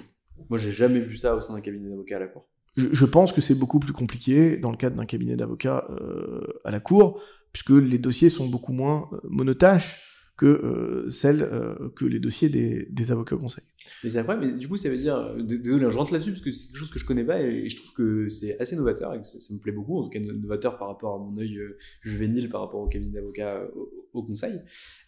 Moi, 0.50 0.58
j'ai 0.58 0.72
jamais 0.72 1.00
vu 1.00 1.16
ça 1.16 1.34
au 1.34 1.40
sein 1.40 1.54
d'un 1.54 1.60
cabinet 1.60 1.88
d'avocats 1.88 2.16
à 2.16 2.20
la 2.20 2.26
cour. 2.26 2.46
Je, 2.76 2.88
je 2.92 3.04
pense 3.06 3.32
que 3.32 3.40
c'est 3.40 3.54
beaucoup 3.54 3.80
plus 3.80 3.92
compliqué 3.92 4.56
dans 4.56 4.70
le 4.70 4.76
cadre 4.76 4.96
d'un 4.96 5.06
cabinet 5.06 5.36
d'avocats 5.36 5.86
euh, 5.90 6.60
à 6.64 6.70
la 6.70 6.80
cour, 6.80 7.20
puisque 7.52 7.70
les 7.70 7.98
dossiers 7.98 8.28
sont 8.28 8.48
beaucoup 8.48 8.72
moins 8.72 9.08
monotâches 9.24 10.02
que 10.36 10.46
euh, 10.46 11.08
euh, 11.24 11.88
que 11.96 12.04
les 12.04 12.20
dossiers 12.20 12.48
des, 12.48 12.86
des 12.90 13.12
avocats 13.12 13.36
conseils. 13.36 13.64
Mais 14.02 14.10
c'est 14.10 14.22
vrai, 14.22 14.36
mais 14.36 14.52
du 14.52 14.68
coup, 14.68 14.76
ça 14.76 14.90
veut 14.90 14.98
dire. 14.98 15.16
euh, 15.16 15.42
Désolé, 15.42 15.90
je 15.90 15.96
rentre 15.96 16.12
là-dessus 16.12 16.32
parce 16.32 16.42
que 16.42 16.50
c'est 16.50 16.66
quelque 16.68 16.78
chose 16.78 16.90
que 16.90 16.98
je 16.98 17.04
connais 17.06 17.24
pas 17.24 17.40
et, 17.40 17.68
je 17.68 17.76
trouve 17.76 17.92
que 17.94 18.28
c'est 18.28 18.60
assez 18.60 18.76
novateur 18.76 19.14
et 19.14 19.20
que 19.20 19.26
ça, 19.26 19.54
me 19.54 19.60
plaît 19.60 19.72
beaucoup, 19.72 19.98
en 19.98 20.04
tout 20.04 20.10
cas 20.10 20.20
no- 20.20 20.32
novateur 20.34 20.76
par 20.76 20.88
rapport 20.88 21.14
à 21.14 21.18
mon 21.18 21.38
œil 21.38 21.56
euh, 21.58 21.78
juvénile 22.02 22.48
par 22.50 22.60
rapport 22.60 22.80
au 22.80 22.88
cabinet 22.88 23.12
d'avocat 23.12 23.56
euh, 23.56 23.68
au, 23.74 23.90
au 24.12 24.22
conseil. 24.22 24.60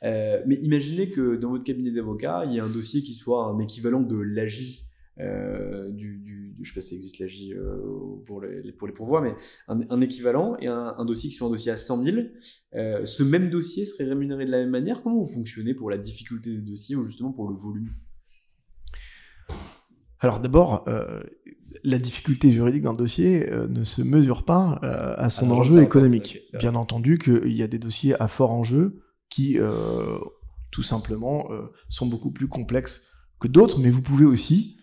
Mais 0.03 0.57
imaginez 0.63 1.11
que 1.11 1.37
dans 1.37 1.51
votre 1.51 1.65
cabinet 1.65 1.91
d'avocat, 1.91 2.45
il 2.47 2.55
y 2.55 2.61
a 2.61 2.65
un 2.65 2.71
dossier 2.71 3.03
qui 3.03 3.15
soit 3.15 3.45
un 3.47 3.59
équivalent 3.59 4.01
de 4.01 4.17
l'AGI. 4.17 4.88
Euh, 5.21 5.91
du, 5.91 6.19
du, 6.19 6.53
du- 6.53 6.65
je 6.65 6.69
sais 6.69 6.75
pas 6.75 6.81
si 6.81 6.91
ça 6.91 6.97
existe 6.97 7.19
l'AGI 7.19 7.53
euh, 7.55 7.77
pour, 8.27 8.41
les, 8.41 8.71
pour 8.73 8.87
les 8.87 8.93
pourvois, 8.95 9.21
mais 9.21 9.35
un, 9.67 9.81
un 9.91 10.01
équivalent 10.01 10.57
et 10.61 10.69
un, 10.69 10.95
un 10.97 11.05
dossier 11.05 11.29
qui 11.29 11.35
soit 11.37 11.49
un 11.49 11.51
dossier 11.51 11.73
à 11.73 11.77
100 11.77 12.03
000, 12.03 12.31
euh, 12.75 13.05
ce 13.05 13.25
même 13.25 13.51
dossier 13.51 13.85
serait 13.85 14.05
rémunéré 14.09 14.47
de 14.47 14.51
la 14.53 14.59
même 14.59 14.71
manière. 14.71 15.03
Comment 15.03 15.19
vous 15.21 15.27
fonctionnez 15.29 15.75
pour 15.75 15.91
la 15.91 15.99
difficulté 15.99 16.51
des 16.51 16.63
dossiers 16.63 16.95
ou 16.97 17.05
justement 17.05 17.33
pour 17.33 17.49
le 17.49 17.57
volume? 17.57 17.91
Alors 20.21 20.41
d'abord, 20.41 20.85
euh, 20.89 21.21
la 21.85 21.99
difficulté 21.99 22.51
juridique 22.51 22.83
d'un 22.83 22.95
dossier 22.95 23.49
ne 23.69 23.85
se 23.85 24.03
mesure 24.03 24.45
pas 24.45 24.73
à 24.83 25.31
son 25.31 25.51
Ah, 25.51 25.55
enjeu 25.55 25.83
économique. 25.83 26.39
vrai. 26.51 26.59
Bien 26.59 26.75
entendu 26.75 27.19
qu'il 27.19 27.53
y 27.53 27.63
a 27.63 27.69
des 27.69 27.79
dossiers 27.79 28.21
à 28.21 28.27
fort 28.29 28.51
enjeu 28.53 29.01
qui, 29.31 29.59
tout 30.71 30.83
simplement, 30.83 31.49
sont 31.89 32.07
beaucoup 32.07 32.33
plus 32.33 32.49
complexes 32.49 33.07
que 33.41 33.47
d'autres, 33.47 33.79
mais 33.79 33.91
vous 33.91 34.03
pouvez 34.03 34.25
aussi, 34.25 34.78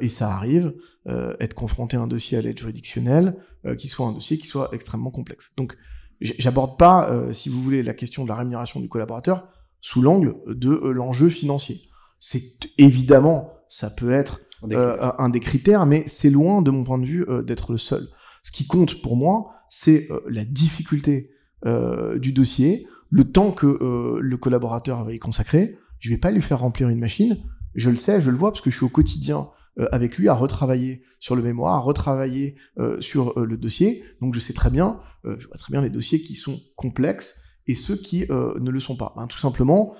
et 0.00 0.08
ça 0.08 0.32
arrive, 0.32 0.74
euh, 1.06 1.34
être 1.40 1.54
confronté 1.54 1.96
à 1.96 2.00
un 2.00 2.06
dossier 2.06 2.36
à 2.38 2.40
l'aide 2.40 2.58
juridictionnelle 2.58 3.36
euh, 3.64 3.74
qui 3.76 3.88
soit 3.88 4.06
un 4.06 4.12
dossier 4.12 4.38
qui 4.38 4.46
soit 4.46 4.70
extrêmement 4.72 5.10
complexe. 5.10 5.52
Donc, 5.56 5.76
j'aborde 6.20 6.78
pas, 6.78 7.10
euh, 7.10 7.32
si 7.32 7.48
vous 7.48 7.62
voulez, 7.62 7.82
la 7.82 7.94
question 7.94 8.24
de 8.24 8.28
la 8.28 8.34
rémunération 8.34 8.80
du 8.80 8.88
collaborateur 8.88 9.48
sous 9.80 10.02
l'angle 10.02 10.36
de 10.48 10.70
euh, 10.70 10.92
l'enjeu 10.92 11.28
financier. 11.28 11.82
C'est 12.18 12.42
évidemment, 12.78 13.54
ça 13.68 13.90
peut 13.90 14.10
être 14.10 14.40
Un 14.62 14.68
des 14.68 14.76
euh, 14.76 14.90
critères. 14.90 15.20
un 15.20 15.28
des 15.28 15.40
critères, 15.40 15.86
mais 15.86 16.02
c'est 16.06 16.30
loin, 16.30 16.62
de 16.62 16.70
mon 16.70 16.84
point 16.84 16.98
de 16.98 17.06
vue, 17.06 17.24
euh, 17.28 17.42
d'être 17.42 17.72
le 17.72 17.78
seul. 17.78 18.08
Ce 18.42 18.50
qui 18.50 18.66
compte 18.66 19.00
pour 19.02 19.16
moi, 19.16 19.52
c'est 19.70 20.10
euh, 20.10 20.20
la 20.28 20.44
difficulté 20.44 21.30
euh, 21.66 22.18
du 22.18 22.32
dossier, 22.32 22.86
le 23.10 23.30
temps 23.30 23.52
que 23.52 23.66
euh, 23.66 24.18
le 24.20 24.36
collaborateur 24.36 25.04
va 25.04 25.12
y 25.12 25.18
consacrer. 25.18 25.76
Je 26.00 26.10
vais 26.10 26.18
pas 26.18 26.30
lui 26.30 26.42
faire 26.42 26.60
remplir 26.60 26.88
une 26.88 26.98
machine. 26.98 27.38
Je 27.74 27.90
le 27.90 27.96
sais, 27.96 28.20
je 28.20 28.30
le 28.30 28.36
vois, 28.36 28.50
parce 28.50 28.60
que 28.60 28.70
je 28.70 28.76
suis 28.76 28.86
au 28.86 28.88
quotidien 28.88 29.38
euh, 29.40 29.57
avec 29.92 30.18
lui 30.18 30.28
à 30.28 30.34
retravailler 30.34 31.02
sur 31.20 31.36
le 31.36 31.42
mémoire, 31.42 31.74
à 31.74 31.78
retravailler 31.78 32.56
euh, 32.78 33.00
sur 33.00 33.38
euh, 33.38 33.44
le 33.44 33.56
dossier. 33.56 34.02
Donc 34.20 34.34
je 34.34 34.40
sais 34.40 34.52
très 34.52 34.70
bien, 34.70 35.00
euh, 35.24 35.36
je 35.38 35.46
vois 35.46 35.56
très 35.56 35.70
bien 35.72 35.82
les 35.82 35.90
dossiers 35.90 36.20
qui 36.20 36.34
sont 36.34 36.60
complexes 36.76 37.42
et 37.66 37.74
ceux 37.74 37.96
qui 37.96 38.26
euh, 38.30 38.58
ne 38.60 38.70
le 38.70 38.80
sont 38.80 38.96
pas. 38.96 39.12
Ben, 39.16 39.26
tout 39.26 39.38
simplement, 39.38 39.94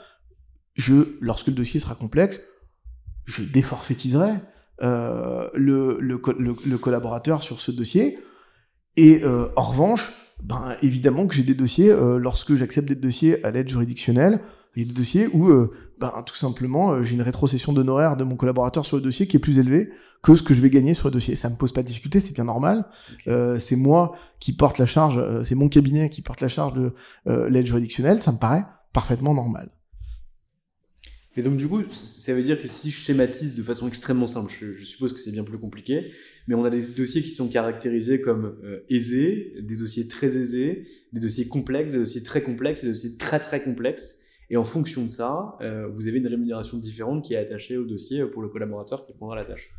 je, 0.75 1.17
lorsque 1.21 1.49
le 1.49 1.55
dossier 1.55 1.81
sera 1.81 1.95
complexe, 1.95 2.41
je 3.27 3.43
déforfaitiserai 3.43 4.33
euh, 4.83 5.49
le, 5.55 5.99
le, 6.01 6.19
co- 6.19 6.39
le- 6.39 6.57
le 6.65 6.79
collaborateur 6.79 7.43
sur 7.43 7.61
ce 7.61 7.71
dossier. 7.71 8.19
Et 8.97 9.23
euh, 9.23 9.49
en 9.57 9.63
revanche, 9.63 10.13
ben, 10.43 10.77
évidemment 10.83 11.27
que 11.27 11.35
j'ai 11.35 11.43
des 11.43 11.55
dossiers, 11.55 11.91
euh, 11.91 12.17
lorsque 12.19 12.55
j'accepte 12.55 12.89
des 12.89 12.95
dossiers 12.95 13.45
à 13.45 13.51
l'aide 13.51 13.69
juridictionnelle, 13.69 14.41
il 14.77 14.83
y 14.83 14.85
a 14.85 14.89
des 14.89 14.95
dossiers 14.95 15.27
où, 15.33 15.49
euh, 15.49 15.73
ben, 16.01 16.23
tout 16.25 16.37
simplement, 16.37 16.93
euh, 16.93 17.05
j'ai 17.05 17.15
une 17.15 17.23
rétrocession 17.23 17.73
d'honoraires 17.73 18.17
de 18.17 18.25
mon 18.25 18.37
collaborateur 18.37 18.87
sur 18.87 18.97
le 18.97 19.03
dossier 19.03 19.27
qui 19.27 19.37
est 19.37 19.41
plus 19.41 19.59
élevée 19.59 19.91
que 20.23 20.35
ce 20.35 20.43
que 20.43 20.55
je 20.55 20.61
vais 20.61 20.71
gagner 20.71 20.95
sur 20.95 21.09
le 21.09 21.13
dossier. 21.13 21.37
Ça 21.37 21.49
me 21.49 21.57
pose 21.57 21.73
pas 21.73 21.83
de 21.83 21.87
difficulté, 21.87 22.21
c'est 22.21 22.35
bien 22.35 22.45
normal. 22.45 22.87
Euh, 23.29 23.59
c'est 23.59 23.77
moi 23.77 24.17
qui 24.41 24.53
porte 24.53 24.79
la 24.79 24.87
charge, 24.87 25.19
euh, 25.19 25.43
c'est 25.43 25.55
mon 25.55 25.69
cabinet 25.69 26.11
qui 26.11 26.23
porte 26.23 26.41
la 26.41 26.49
charge 26.49 26.75
de 26.75 26.93
euh, 27.27 27.49
l'aide 27.49 27.67
juridictionnelle, 27.67 28.21
ça 28.21 28.33
me 28.33 28.39
paraît 28.39 28.65
parfaitement 28.93 29.35
normal. 29.35 29.71
Et 31.37 31.43
donc, 31.43 31.57
du 31.57 31.69
coup, 31.69 31.83
ça 31.91 32.35
veut 32.35 32.43
dire 32.43 32.61
que 32.61 32.67
si 32.67 32.91
je 32.91 32.99
schématise 32.99 33.55
de 33.55 33.63
façon 33.63 33.87
extrêmement 33.87 34.27
simple, 34.27 34.53
je, 34.53 34.73
je 34.73 34.85
suppose 34.85 35.13
que 35.13 35.21
c'est 35.21 35.31
bien 35.31 35.45
plus 35.45 35.59
compliqué, 35.59 36.11
mais 36.49 36.57
on 36.57 36.65
a 36.65 36.71
des 36.71 36.85
dossiers 36.89 37.23
qui 37.23 37.31
sont 37.31 37.49
caractérisés 37.49 38.21
comme 38.21 38.59
euh, 38.65 38.85
aisés, 38.89 39.55
des 39.61 39.77
dossiers 39.77 40.09
très 40.09 40.37
aisés, 40.37 40.89
des 41.13 41.21
dossiers 41.21 41.47
complexes, 41.47 41.93
des 41.93 41.99
dossiers 41.99 42.25
très 42.25 42.43
complexes, 42.43 42.83
des 42.83 42.89
dossiers 42.89 43.17
très 43.19 43.39
très 43.39 43.63
complexes. 43.63 44.25
Et 44.51 44.57
en 44.57 44.65
fonction 44.65 45.03
de 45.03 45.09
ça, 45.09 45.57
euh, 45.61 45.87
vous 45.89 46.09
avez 46.09 46.19
une 46.19 46.27
rémunération 46.27 46.79
différente 46.79 47.23
qui 47.25 47.35
est 47.35 47.39
attachée 47.39 47.77
au 47.77 47.85
dossier 47.85 48.25
pour 48.27 48.43
le 48.43 48.49
collaborateur 48.49 49.05
qui 49.05 49.13
prendra 49.13 49.37
la 49.37 49.45
tâche. 49.45 49.71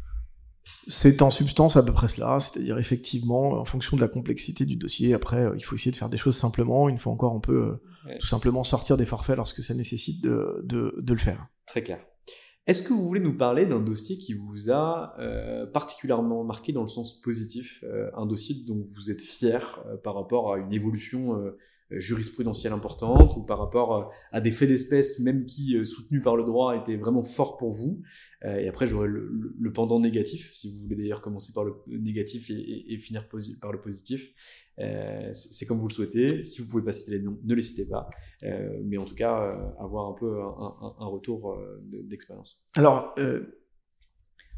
C'est 0.87 1.21
en 1.23 1.31
substance 1.31 1.77
à 1.77 1.83
peu 1.83 1.93
près 1.93 2.07
cela, 2.07 2.39
c'est-à-dire 2.39 2.77
effectivement, 2.77 3.53
en 3.53 3.65
fonction 3.65 3.97
de 3.97 4.01
la 4.01 4.07
complexité 4.07 4.65
du 4.65 4.75
dossier, 4.75 5.13
après, 5.13 5.45
euh, 5.45 5.55
il 5.57 5.63
faut 5.63 5.75
essayer 5.75 5.91
de 5.91 5.95
faire 5.97 6.09
des 6.09 6.17
choses 6.17 6.37
simplement. 6.37 6.89
Une 6.89 6.99
fois 6.99 7.11
encore, 7.13 7.33
on 7.33 7.41
peut 7.41 7.53
euh, 7.53 7.81
Ouais. 8.07 8.17
tout 8.17 8.27
simplement 8.27 8.63
sortir 8.63 8.95
des 8.95 9.05
forfaits 9.05 9.35
lorsque 9.35 9.61
ça 9.61 9.73
nécessite 9.73 10.23
de, 10.23 10.61
de, 10.63 10.95
de 11.01 11.13
le 11.13 11.19
faire. 11.19 11.47
Très 11.67 11.83
clair. 11.83 11.99
Est-ce 12.65 12.81
que 12.81 12.93
vous 12.93 13.05
voulez 13.05 13.19
nous 13.19 13.35
parler 13.35 13.65
d'un 13.65 13.81
dossier 13.81 14.17
qui 14.17 14.33
vous 14.33 14.71
a 14.71 15.15
euh, 15.19 15.65
particulièrement 15.65 16.45
marqué 16.45 16.71
dans 16.71 16.81
le 16.81 16.87
sens 16.87 17.19
positif, 17.19 17.83
euh, 17.83 18.09
un 18.15 18.25
dossier 18.25 18.55
dont 18.65 18.81
vous 18.95 19.11
êtes 19.11 19.19
fier 19.21 19.83
euh, 19.87 19.97
par 19.97 20.15
rapport 20.15 20.53
à 20.53 20.59
une 20.59 20.71
évolution 20.71 21.37
euh, 21.91 21.99
jurisprudentielles 21.99 22.73
importantes 22.73 23.35
ou 23.37 23.43
par 23.43 23.59
rapport 23.59 24.11
à 24.31 24.41
des 24.41 24.51
faits 24.51 24.69
d'espèce, 24.69 25.19
même 25.19 25.45
qui, 25.45 25.75
soutenus 25.85 26.21
par 26.23 26.35
le 26.35 26.43
droit, 26.43 26.75
étaient 26.75 26.97
vraiment 26.97 27.23
forts 27.23 27.57
pour 27.57 27.71
vous. 27.71 28.01
et 28.43 28.67
après, 28.67 28.87
j'aurai 28.87 29.07
le, 29.07 29.71
pendant 29.73 29.99
négatif, 29.99 30.53
si 30.55 30.71
vous 30.71 30.79
voulez 30.79 30.95
d'ailleurs 30.95 31.21
commencer 31.21 31.51
par 31.53 31.63
le 31.63 31.75
négatif 31.87 32.49
et, 32.49 32.97
finir 32.99 33.27
par 33.61 33.71
le 33.71 33.81
positif. 33.81 34.33
c'est 34.77 35.65
comme 35.67 35.79
vous 35.79 35.87
le 35.87 35.93
souhaitez. 35.93 36.43
Si 36.43 36.61
vous 36.61 36.69
pouvez 36.69 36.83
pas 36.83 36.91
citer 36.91 37.17
les 37.17 37.23
noms, 37.23 37.39
ne 37.43 37.53
les 37.53 37.61
citez 37.61 37.87
pas. 37.87 38.09
mais 38.41 38.97
en 38.97 39.05
tout 39.05 39.15
cas, 39.15 39.57
avoir 39.79 40.07
un 40.07 40.13
peu 40.13 40.41
un, 40.41 41.07
retour 41.07 41.57
d'expérience. 41.83 42.63
Alors, 42.75 43.15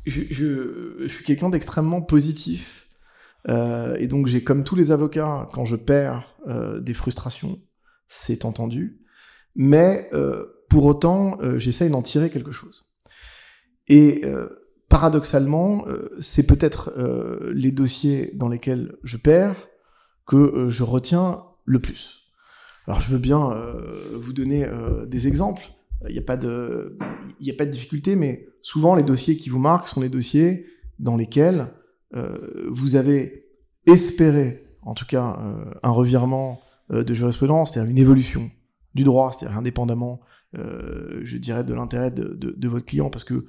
je, 0.06 0.22
je, 0.32 1.08
suis 1.08 1.26
quelqu'un 1.26 1.50
d'extrêmement 1.50 2.02
positif. 2.02 2.81
Euh, 3.50 3.96
et 4.00 4.08
donc 4.08 4.28
j'ai 4.28 4.44
comme 4.44 4.64
tous 4.64 4.76
les 4.76 4.92
avocats, 4.92 5.48
quand 5.54 5.66
je 5.66 5.76
perds 5.76 6.36
euh, 6.48 6.80
des 6.80 6.94
frustrations, 6.94 7.60
c'est 8.08 8.46
entendu. 8.46 9.02
Mais 9.56 10.10
euh, 10.14 10.46
pour 10.70 10.86
autant, 10.86 11.38
j'essaye 11.58 11.90
d'en 11.90 12.02
tirer 12.02 12.30
quelque 12.30 12.54
chose. 12.54 12.94
Et 13.90 14.24
paradoxalement, 14.88 15.84
c'est 16.20 16.48
peut-être 16.48 16.94
les 17.54 17.74
dossiers 17.74 18.32
dans 18.36 18.48
lesquels 18.48 18.96
je 19.04 19.18
perds 19.18 19.68
que 20.26 20.70
je 20.70 20.84
retiens 20.84 21.44
le 21.66 21.82
plus. 21.82 22.22
Alors 22.88 23.02
je 23.02 23.12
veux 23.12 23.18
bien 23.18 23.54
vous 24.14 24.32
donner 24.32 24.66
des 25.08 25.28
exemples. 25.28 25.64
Il 26.08 26.14
n'y 26.14 26.20
a 26.20 26.22
pas 26.22 26.38
de 26.38 26.96
difficulté, 27.66 28.16
mais 28.16 28.48
souvent 28.62 28.96
les 28.96 29.04
dossiers 29.04 29.36
qui 29.36 29.50
vous 29.50 29.60
marquent 29.60 29.90
sont 29.90 30.00
les 30.00 30.08
dossiers 30.08 30.68
dans 31.00 31.18
lesquels 31.18 31.68
euh, 32.16 32.68
vous 32.70 32.96
avez 32.96 33.46
espéré, 33.86 34.66
en 34.82 34.94
tout 34.94 35.06
cas, 35.06 35.40
euh, 35.42 35.74
un 35.84 35.92
revirement 35.92 36.62
euh, 36.92 37.04
de 37.04 37.14
jurisprudence, 37.14 37.74
c'est-à-dire 37.74 37.92
une 37.92 37.98
évolution 37.98 38.52
du 38.94 39.04
droit, 39.04 39.32
c'est-à-dire 39.32 39.58
indépendamment, 39.58 40.22
je 40.54 41.38
dirais, 41.38 41.64
de 41.64 41.74
l'intérêt 41.74 42.12
de, 42.12 42.68
votre 42.68 42.86
client, 42.86 43.10
parce 43.10 43.24
que 43.24 43.46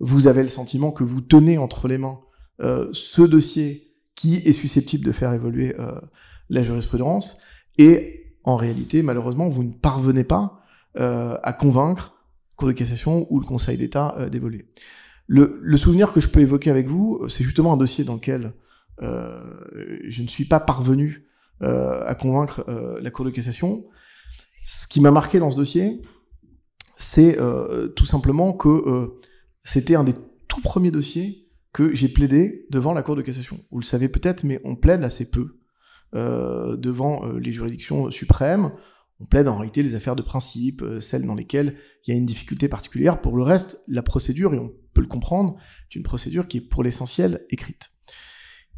vous 0.00 0.26
avez 0.26 0.40
le 0.40 0.48
sentiment 0.48 0.90
que 0.90 1.04
vous 1.04 1.20
tenez 1.20 1.58
entre 1.58 1.86
les 1.86 1.98
mains 1.98 2.18
ce 2.92 3.20
dossier 3.20 3.92
qui 4.14 4.36
est 4.36 4.54
susceptible 4.54 5.04
de 5.04 5.12
faire 5.12 5.34
évoluer 5.34 5.76
la 6.48 6.62
jurisprudence, 6.62 7.42
et 7.76 8.38
en 8.44 8.56
réalité, 8.56 9.02
malheureusement, 9.02 9.50
vous 9.50 9.64
ne 9.64 9.72
parvenez 9.72 10.24
pas 10.24 10.62
euh, 10.98 11.36
à 11.42 11.52
convaincre 11.52 12.14
Cour 12.54 12.68
de 12.68 12.72
cassation 12.72 13.26
ou 13.28 13.38
le 13.38 13.44
Conseil 13.44 13.76
d'État 13.76 14.14
euh, 14.18 14.30
d'évoluer. 14.30 14.64
Le, 15.28 15.76
souvenir 15.76 16.12
que 16.12 16.20
je 16.20 16.28
peux 16.28 16.40
évoquer 16.40 16.70
avec 16.70 16.86
vous, 16.86 17.28
c'est 17.28 17.42
justement 17.42 17.72
un 17.72 17.76
dossier 17.76 18.04
dans 18.04 18.14
lequel 18.14 18.52
euh, 19.02 19.40
je 20.08 20.22
ne 20.22 20.28
suis 20.28 20.44
pas 20.44 20.60
parvenu 20.60 21.26
euh, 21.62 22.04
à 22.06 22.14
convaincre 22.14 22.64
euh, 22.68 23.00
la 23.00 23.10
Cour 23.10 23.24
de 23.24 23.30
cassation. 23.30 23.84
Ce 24.66 24.86
qui 24.86 25.00
m'a 25.00 25.10
marqué 25.10 25.38
dans 25.38 25.50
ce 25.50 25.56
dossier, 25.56 26.02
c'est 26.96 27.38
tout 27.94 28.06
simplement 28.06 28.52
que 28.52 29.20
c'était 29.64 29.94
un 29.94 30.02
des 30.02 30.14
tout 30.48 30.60
premiers 30.60 30.90
dossiers 30.90 31.46
que 31.72 31.94
j'ai 31.94 32.08
plaidé 32.08 32.66
devant 32.70 32.94
la 32.94 33.02
Cour 33.02 33.16
de 33.16 33.22
cassation. 33.22 33.60
Vous 33.70 33.78
le 33.78 33.84
savez 33.84 34.08
peut-être, 34.08 34.44
mais 34.44 34.60
on 34.64 34.74
plaide 34.74 35.04
assez 35.04 35.30
peu 35.30 35.58
devant 36.12 37.26
les 37.32 37.52
juridictions 37.52 38.10
suprêmes 38.10 38.72
on 39.20 39.26
plaide 39.26 39.48
en 39.48 39.56
réalité 39.56 39.82
les 39.82 39.94
affaires 39.94 40.16
de 40.16 40.22
principe, 40.22 40.82
euh, 40.82 41.00
celles 41.00 41.26
dans 41.26 41.34
lesquelles 41.34 41.76
il 42.04 42.12
y 42.12 42.14
a 42.14 42.18
une 42.18 42.26
difficulté 42.26 42.68
particulière. 42.68 43.20
Pour 43.20 43.36
le 43.36 43.42
reste, 43.42 43.82
la 43.88 44.02
procédure, 44.02 44.54
et 44.54 44.58
on 44.58 44.72
peut 44.92 45.00
le 45.00 45.06
comprendre, 45.06 45.56
est 45.90 45.96
une 45.96 46.02
procédure 46.02 46.48
qui 46.48 46.58
est 46.58 46.60
pour 46.62 46.82
l'essentiel 46.82 47.46
écrite. 47.50 47.90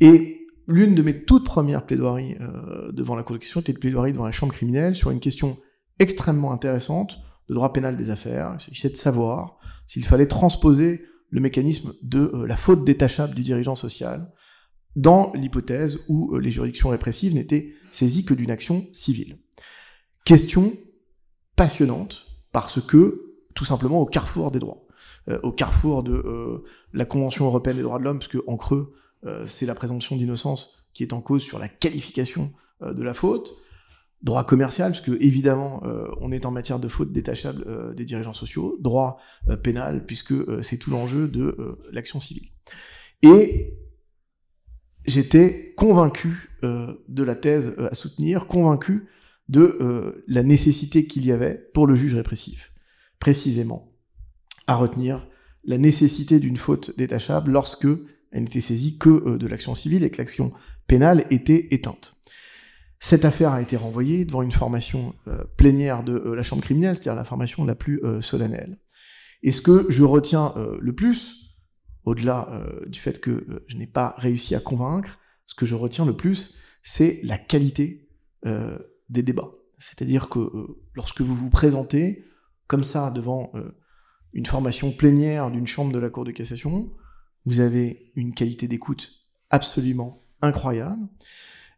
Et 0.00 0.46
l'une 0.68 0.94
de 0.94 1.02
mes 1.02 1.24
toutes 1.24 1.44
premières 1.44 1.86
plaidoiries 1.86 2.36
euh, 2.40 2.92
devant 2.92 3.16
la 3.16 3.24
Cour 3.24 3.34
de 3.34 3.40
question 3.40 3.60
était 3.60 3.72
une 3.72 3.78
plaidoirie 3.78 4.12
devant 4.12 4.26
la 4.26 4.32
Chambre 4.32 4.52
criminelle 4.52 4.94
sur 4.94 5.10
une 5.10 5.20
question 5.20 5.58
extrêmement 5.98 6.52
intéressante 6.52 7.18
de 7.48 7.54
droit 7.54 7.72
pénal 7.72 7.96
des 7.96 8.10
affaires. 8.10 8.54
Il 8.58 8.60
s'agissait 8.60 8.90
de 8.90 8.96
savoir 8.96 9.58
s'il 9.86 10.04
fallait 10.04 10.26
transposer 10.26 11.02
le 11.30 11.40
mécanisme 11.40 11.94
de 12.02 12.30
euh, 12.32 12.46
la 12.46 12.56
faute 12.56 12.84
détachable 12.84 13.34
du 13.34 13.42
dirigeant 13.42 13.74
social 13.74 14.32
dans 14.94 15.32
l'hypothèse 15.34 15.98
où 16.08 16.36
les 16.38 16.50
juridictions 16.50 16.88
répressives 16.88 17.34
n'étaient 17.34 17.72
saisies 17.90 18.24
que 18.24 18.34
d'une 18.34 18.50
action 18.50 18.86
civile. 18.92 19.38
Question 20.28 20.76
passionnante 21.56 22.26
parce 22.52 22.82
que, 22.82 23.38
tout 23.54 23.64
simplement, 23.64 24.02
au 24.02 24.04
carrefour 24.04 24.50
des 24.50 24.58
droits, 24.58 24.84
euh, 25.30 25.40
au 25.42 25.52
carrefour 25.52 26.02
de 26.02 26.12
euh, 26.12 26.64
la 26.92 27.06
Convention 27.06 27.46
européenne 27.46 27.78
des 27.78 27.82
droits 27.82 27.98
de 27.98 28.04
l'homme, 28.04 28.18
parce 28.18 28.28
que 28.28 28.44
en 28.46 28.58
creux, 28.58 28.92
euh, 29.24 29.46
c'est 29.46 29.64
la 29.64 29.74
présomption 29.74 30.16
d'innocence 30.16 30.86
qui 30.92 31.02
est 31.02 31.14
en 31.14 31.22
cause 31.22 31.42
sur 31.42 31.58
la 31.58 31.70
qualification 31.70 32.52
de 32.82 33.02
la 33.02 33.14
faute, 33.14 33.54
droit 34.22 34.44
commercial, 34.44 34.92
parce 34.92 35.08
évidemment, 35.08 35.82
on 36.20 36.30
est 36.30 36.44
en 36.44 36.50
matière 36.50 36.78
de 36.78 36.88
faute 36.88 37.10
détachable 37.10 37.94
des 37.94 38.04
dirigeants 38.04 38.34
sociaux, 38.34 38.76
droit 38.80 39.18
pénal, 39.62 40.04
puisque 40.04 40.34
c'est 40.62 40.76
tout 40.76 40.90
l'enjeu 40.90 41.26
de 41.26 41.56
l'action 41.90 42.20
civile. 42.20 42.48
Et 43.22 43.78
j'étais 45.06 45.72
convaincu 45.76 46.50
de 46.62 47.22
la 47.22 47.34
thèse 47.34 47.74
à 47.78 47.94
soutenir, 47.94 48.46
convaincu 48.46 49.08
de 49.48 49.78
euh, 49.80 50.24
la 50.26 50.42
nécessité 50.42 51.06
qu'il 51.06 51.24
y 51.24 51.32
avait 51.32 51.70
pour 51.72 51.86
le 51.86 51.94
juge 51.94 52.14
répressif, 52.14 52.72
précisément, 53.18 53.94
à 54.66 54.76
retenir 54.76 55.26
la 55.64 55.78
nécessité 55.78 56.38
d'une 56.38 56.56
faute 56.56 56.96
détachable 56.96 57.50
lorsque 57.50 57.88
elle 58.30 58.44
n'était 58.44 58.60
saisie 58.60 58.98
que 58.98 59.08
euh, 59.08 59.38
de 59.38 59.46
l'action 59.46 59.74
civile 59.74 60.04
et 60.04 60.10
que 60.10 60.18
l'action 60.18 60.52
pénale 60.86 61.24
était 61.30 61.68
éteinte. 61.70 62.16
Cette 63.00 63.24
affaire 63.24 63.52
a 63.52 63.62
été 63.62 63.76
renvoyée 63.76 64.24
devant 64.24 64.42
une 64.42 64.52
formation 64.52 65.14
euh, 65.28 65.44
plénière 65.56 66.02
de 66.02 66.32
la 66.32 66.42
chambre 66.42 66.62
criminelle, 66.62 66.96
c'est-à-dire 66.96 67.14
la 67.14 67.24
formation 67.24 67.64
la 67.64 67.74
plus 67.76 68.02
solennelle. 68.20 68.78
Et 69.42 69.52
ce 69.52 69.62
que 69.62 69.86
je 69.88 70.02
retiens 70.02 70.52
le 70.80 70.92
plus, 70.92 71.54
au-delà 72.02 72.66
du 72.88 72.98
fait 72.98 73.20
que 73.20 73.62
je 73.68 73.76
n'ai 73.76 73.86
pas 73.86 74.16
réussi 74.18 74.56
à 74.56 74.60
convaincre, 74.60 75.20
ce 75.46 75.54
que 75.54 75.64
je 75.64 75.76
retiens 75.76 76.04
le 76.06 76.16
plus, 76.16 76.58
c'est 76.82 77.20
la 77.22 77.38
qualité 77.38 78.08
des 79.08 79.22
débats. 79.22 79.50
C'est-à-dire 79.78 80.28
que 80.28 80.38
euh, 80.38 80.80
lorsque 80.94 81.20
vous 81.20 81.34
vous 81.34 81.50
présentez 81.50 82.24
comme 82.66 82.84
ça 82.84 83.10
devant 83.10 83.50
euh, 83.54 83.70
une 84.32 84.46
formation 84.46 84.92
plénière 84.92 85.50
d'une 85.50 85.66
chambre 85.66 85.92
de 85.92 85.98
la 85.98 86.10
Cour 86.10 86.24
de 86.24 86.32
cassation, 86.32 86.92
vous 87.46 87.60
avez 87.60 88.12
une 88.16 88.34
qualité 88.34 88.68
d'écoute 88.68 89.12
absolument 89.50 90.24
incroyable. 90.42 91.08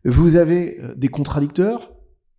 Vous 0.04 0.36
avez 0.36 0.80
euh, 0.80 0.94
des 0.96 1.08
contradicteurs 1.08 1.92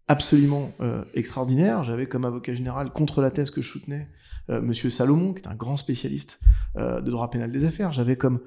absolument 0.07 0.73
extraordinaires. 1.13 1.85
J'avais 1.85 2.05
comme 2.05 2.25
avocat 2.25 2.53
général 2.53 2.91
contre 2.91 3.21
la 3.21 3.31
thèse 3.31 3.49
que 3.49 3.61
je 3.61 3.69
soutenais 3.69 4.09
Monsieur 4.49 4.89
Salomon, 4.89 5.33
qui 5.33 5.41
est 5.41 5.47
un 5.47 5.55
grand 5.55 5.77
spécialiste 5.77 6.41
de 6.75 7.09
droit 7.09 7.29
pénal 7.29 7.49
des 7.49 7.63
affaires. 7.63 7.93
J'avais 7.93 8.17
comme 8.17 8.41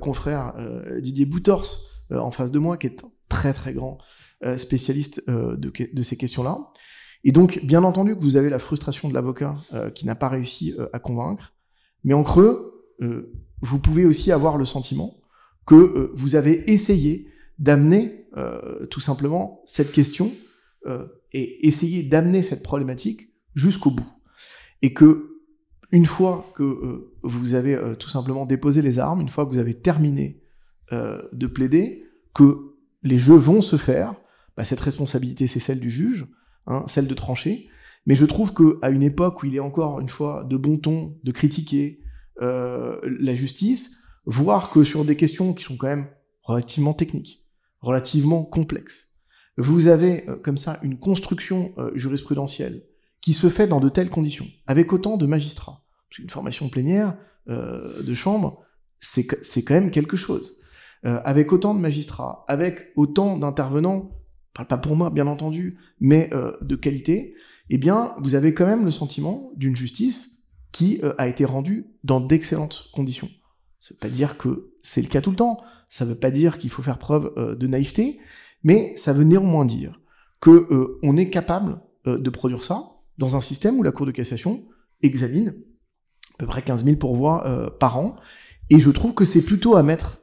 confrère 0.00 0.54
Didier 1.00 1.26
Boutors 1.26 1.66
en 2.12 2.30
face 2.30 2.52
de 2.52 2.60
moi, 2.60 2.76
qui 2.76 2.86
est 2.86 3.04
très 3.28 3.52
très 3.52 3.72
grand 3.72 3.98
spécialiste 4.56 5.22
euh, 5.28 5.56
de, 5.56 5.72
de, 5.92 6.02
ces 6.02 6.16
questions-là. 6.16 6.58
Et 7.24 7.32
donc, 7.32 7.60
bien 7.64 7.82
entendu 7.82 8.14
que 8.14 8.20
vous 8.20 8.36
avez 8.36 8.50
la 8.50 8.58
frustration 8.58 9.08
de 9.08 9.14
l'avocat 9.14 9.56
euh, 9.72 9.90
qui 9.90 10.06
n'a 10.06 10.14
pas 10.14 10.28
réussi 10.28 10.76
à 10.92 10.98
convaincre, 10.98 11.54
mais 12.04 12.14
en 12.14 12.22
creux, 12.22 12.74
vous 13.60 13.78
pouvez 13.78 14.04
aussi 14.04 14.30
avoir 14.32 14.56
le 14.56 14.64
sentiment 14.64 15.20
que 15.66 16.12
vous 16.14 16.36
avez 16.36 16.70
essayé 16.70 17.28
d'amener 17.58 18.28
tout 18.90 19.00
simplement 19.00 19.62
cette 19.66 19.90
question 19.90 20.32
et 21.32 21.66
essayer 21.66 22.04
d'amener 22.04 22.42
cette 22.42 22.62
problématique 22.62 23.32
jusqu'au 23.54 23.90
bout. 23.90 24.08
Et 24.82 24.94
que 24.94 25.40
une 25.90 26.06
fois 26.06 26.50
que 26.54 27.10
vous 27.22 27.54
avez 27.54 27.76
tout 27.98 28.08
simplement 28.08 28.46
déposé 28.46 28.80
les 28.80 29.00
armes, 29.00 29.20
une 29.20 29.28
fois 29.28 29.44
que 29.44 29.50
vous 29.50 29.58
avez 29.58 29.78
terminé 29.78 30.40
de 30.90 31.46
plaider, 31.46 32.04
que 32.34 32.76
les 33.02 33.18
jeux 33.18 33.36
vont 33.36 33.60
se 33.60 33.76
faire, 33.76 34.14
bah, 34.58 34.64
cette 34.64 34.80
responsabilité, 34.80 35.46
c'est 35.46 35.60
celle 35.60 35.78
du 35.78 35.88
juge, 35.88 36.26
hein, 36.66 36.82
celle 36.88 37.06
de 37.06 37.14
trancher. 37.14 37.68
Mais 38.06 38.16
je 38.16 38.26
trouve 38.26 38.52
que 38.52 38.80
à 38.82 38.90
une 38.90 39.04
époque 39.04 39.40
où 39.40 39.46
il 39.46 39.54
est 39.54 39.60
encore 39.60 40.00
une 40.00 40.08
fois 40.08 40.44
de 40.50 40.56
bon 40.56 40.78
ton 40.78 41.16
de 41.22 41.30
critiquer 41.30 42.00
euh, 42.42 42.98
la 43.20 43.36
justice, 43.36 43.98
voir 44.26 44.70
que 44.70 44.82
sur 44.82 45.04
des 45.04 45.14
questions 45.14 45.54
qui 45.54 45.62
sont 45.62 45.76
quand 45.76 45.86
même 45.86 46.08
relativement 46.42 46.92
techniques, 46.92 47.46
relativement 47.82 48.42
complexes, 48.44 49.14
vous 49.58 49.86
avez 49.86 50.28
euh, 50.28 50.34
comme 50.34 50.56
ça 50.56 50.80
une 50.82 50.98
construction 50.98 51.72
euh, 51.78 51.92
jurisprudentielle 51.94 52.82
qui 53.20 53.34
se 53.34 53.48
fait 53.48 53.68
dans 53.68 53.78
de 53.78 53.88
telles 53.88 54.10
conditions, 54.10 54.48
avec 54.66 54.92
autant 54.92 55.16
de 55.18 55.26
magistrats. 55.26 55.84
Parce 56.08 56.16
qu'une 56.16 56.30
formation 56.30 56.68
plénière 56.68 57.16
de 57.46 58.14
chambre, 58.14 58.62
c'est 59.00 59.24
quand 59.26 59.74
même 59.74 59.90
quelque 59.90 60.16
chose. 60.16 60.58
avec 61.02 61.52
autant 61.52 61.74
de 61.74 61.80
magistrats, 61.80 62.44
avec 62.46 62.92
autant 62.94 63.38
d'intervenants 63.38 64.17
pas 64.64 64.78
pour 64.78 64.96
moi, 64.96 65.10
bien 65.10 65.26
entendu, 65.26 65.78
mais 66.00 66.30
euh, 66.32 66.52
de 66.62 66.76
qualité, 66.76 67.34
eh 67.70 67.78
bien, 67.78 68.14
vous 68.18 68.34
avez 68.34 68.54
quand 68.54 68.66
même 68.66 68.84
le 68.84 68.90
sentiment 68.90 69.52
d'une 69.56 69.76
justice 69.76 70.38
qui 70.72 71.00
euh, 71.02 71.14
a 71.18 71.28
été 71.28 71.44
rendue 71.44 71.86
dans 72.04 72.20
d'excellentes 72.20 72.86
conditions. 72.92 73.28
Ça 73.80 73.94
veut 73.94 73.98
pas 73.98 74.08
dire 74.08 74.38
que 74.38 74.70
c'est 74.82 75.02
le 75.02 75.08
cas 75.08 75.20
tout 75.20 75.30
le 75.30 75.36
temps, 75.36 75.58
ça 75.88 76.04
veut 76.04 76.18
pas 76.18 76.30
dire 76.30 76.58
qu'il 76.58 76.70
faut 76.70 76.82
faire 76.82 76.98
preuve 76.98 77.32
euh, 77.36 77.54
de 77.54 77.66
naïveté, 77.66 78.18
mais 78.64 78.92
ça 78.96 79.12
veut 79.12 79.24
néanmoins 79.24 79.64
dire 79.64 80.00
que 80.40 80.50
euh, 80.50 80.98
on 81.02 81.16
est 81.16 81.30
capable 81.30 81.80
de 82.06 82.30
produire 82.30 82.64
ça 82.64 82.92
dans 83.18 83.36
un 83.36 83.42
système 83.42 83.78
où 83.78 83.82
la 83.82 83.92
Cour 83.92 84.06
de 84.06 84.12
cassation 84.12 84.64
examine 85.02 85.54
à 86.34 86.38
peu 86.38 86.46
près 86.46 86.62
15 86.62 86.84
000 86.84 86.96
pourvois 86.96 87.70
par 87.78 87.98
an. 87.98 88.16
Et 88.70 88.80
je 88.80 88.90
trouve 88.90 89.12
que 89.12 89.26
c'est 89.26 89.42
plutôt 89.42 89.76
à 89.76 89.82
mettre 89.82 90.22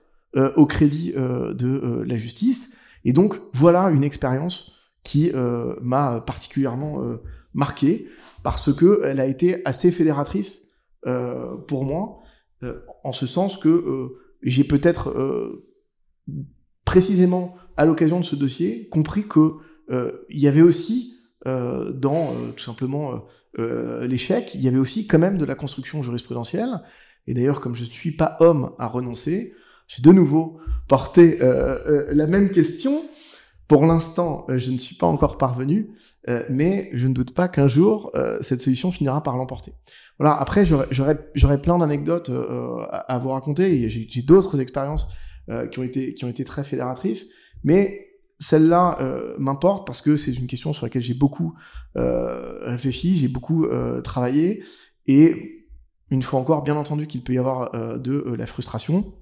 au 0.56 0.66
crédit 0.66 1.12
de 1.12 2.04
la 2.08 2.18
justice. 2.18 2.76
Et 3.06 3.14
donc, 3.14 3.40
voilà 3.54 3.84
une 3.92 4.04
expérience 4.04 4.72
qui 5.04 5.32
euh, 5.34 5.76
m'a 5.82 6.20
particulièrement 6.20 7.02
euh, 7.04 7.22
marqué 7.54 8.10
parce 8.44 8.74
que 8.74 9.02
elle 9.06 9.20
a 9.20 9.28
été 9.28 9.62
assez 9.64 9.92
fédératrice 9.92 10.72
euh, 11.06 11.56
pour 11.68 11.86
moi, 11.86 12.20
euh, 12.64 12.82
en 13.04 13.14
ce 13.14 13.28
sens 13.28 13.58
que 13.58 14.10
j'ai 14.42 14.64
peut-être 14.64 15.64
précisément 16.84 17.56
à 17.78 17.86
l'occasion 17.86 18.20
de 18.20 18.26
ce 18.26 18.36
dossier 18.36 18.90
compris 18.90 19.28
que 19.28 19.54
il 20.30 20.40
y 20.40 20.48
avait 20.48 20.62
aussi 20.62 21.18
dans 21.46 22.52
tout 22.56 22.64
simplement 22.64 23.26
l'échec, 23.58 24.54
il 24.54 24.62
y 24.62 24.68
avait 24.68 24.78
aussi 24.78 25.08
quand 25.08 25.20
même 25.20 25.38
de 25.38 25.46
la 25.46 25.56
construction 25.56 26.02
jurisprudentielle. 26.04 26.82
Et 27.28 27.34
d'ailleurs, 27.34 27.60
comme 27.60 27.76
je 27.76 27.84
ne 27.84 27.90
suis 27.90 28.12
pas 28.12 28.38
homme 28.40 28.74
à 28.78 28.88
renoncer, 28.88 29.54
j'ai 29.88 30.02
de 30.02 30.12
nouveau 30.12 30.60
porté 30.88 31.40
euh, 31.42 31.78
euh, 31.88 32.06
la 32.14 32.28
même 32.28 32.50
question. 32.50 33.04
Pour 33.68 33.86
l'instant, 33.86 34.46
euh, 34.50 34.58
je 34.58 34.72
ne 34.72 34.78
suis 34.78 34.96
pas 34.96 35.08
encore 35.08 35.38
parvenu, 35.38 35.90
mais 36.50 36.90
je 36.94 37.06
ne 37.06 37.14
doute 37.14 37.36
pas 37.36 37.48
qu'un 37.48 37.68
jour, 37.68 38.12
cette 38.42 38.60
solution 38.60 38.92
finira 38.92 39.22
par 39.22 39.38
l'emporter. 39.38 39.74
Voilà. 40.18 40.34
Après, 40.34 40.66
j'aurais- 40.66 41.62
plein 41.62 41.78
d'anecdotes 41.78 42.32
à, 42.90 43.18
vous 43.20 43.30
raconter. 43.30 43.88
J'ai 43.90 44.22
d'autres 44.24 44.60
expériences 44.60 45.08
qui 45.72 45.78
ont 45.78 45.84
été 45.84 46.16
qui 46.16 46.26
ont 46.26 46.28
été 46.28 46.44
très 46.44 46.64
fédératrices, 46.64 47.30
mais 47.64 48.08
celle-là 48.40 48.98
m'importe 49.38 49.86
parce 49.86 50.02
que 50.02 50.16
c'est 50.16 50.34
une 50.34 50.48
question 50.48 50.74
sur 50.74 50.88
laquelle 50.88 51.04
j'ai 51.04 51.14
beaucoup 51.14 51.54
réfléchi, 51.94 53.18
j'ai 53.20 53.28
beaucoup 53.28 53.68
travaillé, 54.04 54.64
et 55.06 55.68
une 56.10 56.24
fois 56.24 56.40
encore, 56.40 56.64
bien 56.64 56.76
entendu 56.76 57.06
qu'il 57.06 57.22
peut 57.22 57.34
y 57.34 57.38
avoir 57.38 58.00
de 58.00 58.34
la 58.36 58.48
frustration, 58.48 59.14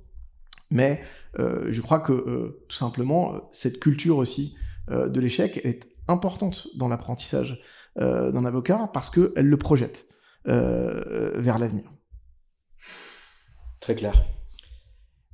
mais 0.74 1.01
euh, 1.39 1.67
je 1.71 1.82
crois 1.82 1.99
que 1.99 2.11
euh, 2.11 2.65
tout 2.67 2.76
simplement, 2.76 3.36
euh, 3.36 3.39
cette 3.51 3.80
culture 3.80 4.17
aussi 4.17 4.55
de 4.89 5.19
l'échec 5.21 5.61
est 5.63 5.88
importante 6.09 6.67
dans 6.76 6.89
l'apprentissage 6.89 7.61
d'un 7.95 8.43
avocat 8.43 8.89
parce 8.93 9.09
qu'elle 9.09 9.47
le 9.47 9.57
projette 9.57 10.09
vers 10.43 11.57
l'avenir. 11.57 11.89
Très 13.80 13.95
clair. 13.95 14.26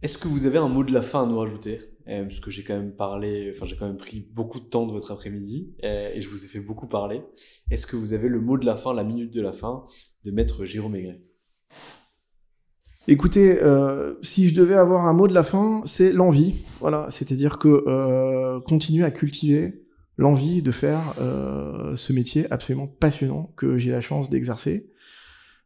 Est-ce 0.03 0.19
que 0.19 0.27
vous 0.27 0.45
avez 0.45 0.59
un 0.59 0.67
mot 0.67 0.83
de 0.83 0.93
la 0.93 1.01
fin 1.01 1.23
à 1.23 1.25
nous 1.25 1.39
rajouter? 1.39 1.81
Euh, 2.09 2.23
Parce 2.23 2.39
que 2.39 2.49
j'ai 2.49 2.63
quand 2.63 2.75
même 2.75 2.95
parlé, 2.95 3.51
enfin 3.53 3.65
j'ai 3.65 3.75
quand 3.75 3.87
même 3.87 3.97
pris 3.97 4.19
beaucoup 4.19 4.59
de 4.59 4.65
temps 4.65 4.87
de 4.87 4.91
votre 4.91 5.11
après-midi 5.11 5.75
euh, 5.83 6.11
et 6.13 6.21
je 6.21 6.29
vous 6.29 6.43
ai 6.43 6.47
fait 6.47 6.59
beaucoup 6.59 6.87
parler. 6.87 7.21
Est-ce 7.69 7.85
que 7.85 7.95
vous 7.95 8.13
avez 8.13 8.29
le 8.29 8.39
mot 8.39 8.57
de 8.57 8.65
la 8.65 8.75
fin, 8.75 8.93
la 8.93 9.03
minute 9.03 9.31
de 9.31 9.41
la 9.41 9.53
fin 9.53 9.85
de 10.25 10.31
maître 10.31 10.65
Jérôme 10.65 10.95
Aigret? 10.95 11.21
Écoutez, 13.11 13.59
euh, 13.63 14.13
si 14.21 14.47
je 14.47 14.53
devais 14.53 14.75
avoir 14.75 15.07
un 15.07 15.13
mot 15.13 15.27
de 15.27 15.33
la 15.33 15.43
fin, 15.43 15.81
c'est 15.83 16.11
l'envie. 16.13 16.63
Voilà, 16.79 17.07
c'est-à-dire 17.09 17.57
que 17.57 17.83
euh, 17.87 18.59
continuer 18.59 19.03
à 19.03 19.09
cultiver 19.09 19.81
l'envie 20.19 20.61
de 20.61 20.71
faire 20.71 21.15
euh, 21.19 21.95
ce 21.95 22.13
métier 22.13 22.45
absolument 22.51 22.85
passionnant 22.85 23.51
que 23.57 23.79
j'ai 23.79 23.89
la 23.89 24.01
chance 24.01 24.29
d'exercer. 24.29 24.91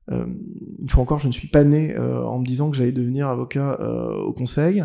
Une 0.09 0.89
fois 0.89 1.03
encore, 1.03 1.19
je 1.19 1.27
ne 1.27 1.33
suis 1.33 1.49
pas 1.49 1.65
né 1.65 1.97
en 1.97 2.39
me 2.39 2.45
disant 2.45 2.69
que 2.71 2.75
j'allais 2.75 2.91
devenir 2.91 3.29
avocat 3.29 3.79
au 4.25 4.33
conseil, 4.33 4.83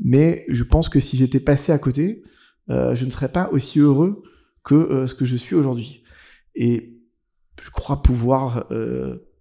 mais 0.00 0.44
je 0.48 0.64
pense 0.64 0.88
que 0.88 0.98
si 0.98 1.16
j'étais 1.16 1.38
passé 1.38 1.70
à 1.70 1.78
côté, 1.78 2.24
je 2.68 3.04
ne 3.04 3.10
serais 3.10 3.28
pas 3.28 3.48
aussi 3.52 3.78
heureux 3.78 4.24
que 4.64 5.06
ce 5.06 5.14
que 5.14 5.24
je 5.24 5.36
suis 5.36 5.54
aujourd'hui. 5.54 6.02
Et 6.56 6.98
je 7.62 7.70
crois 7.70 8.02
pouvoir 8.02 8.66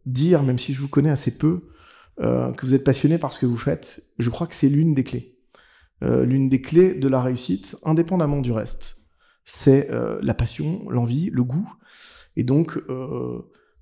dire, 0.06 0.44
même 0.44 0.60
si 0.60 0.76
je 0.76 0.82
vous 0.82 0.90
connais 0.90 1.10
assez 1.10 1.40
peu, 1.40 1.62
euh, 2.22 2.54
que 2.54 2.66
vous 2.66 2.74
êtes 2.74 2.84
passionné 2.84 3.18
par 3.18 3.34
ce 3.34 3.40
que 3.40 3.46
vous 3.46 3.58
faites, 3.58 4.04
je 4.20 4.30
crois 4.30 4.48
que 4.48 4.56
c'est 4.56 4.70
l'une 4.70 4.94
des 4.94 5.04
clés. 5.04 5.38
Euh, 6.04 6.26
l'une 6.26 6.50
des 6.50 6.62
clés 6.62 6.94
de 6.94 7.08
la 7.08 7.22
réussite, 7.22 7.78
indépendamment 7.84 8.42
du 8.42 8.52
reste. 8.52 8.98
C'est 9.44 9.90
euh, 9.92 10.20
la 10.22 10.34
passion, 10.34 10.90
l'envie, 10.90 11.30
le 11.30 11.44
goût. 11.44 11.70
Et 12.38 12.44
donc, 12.44 12.78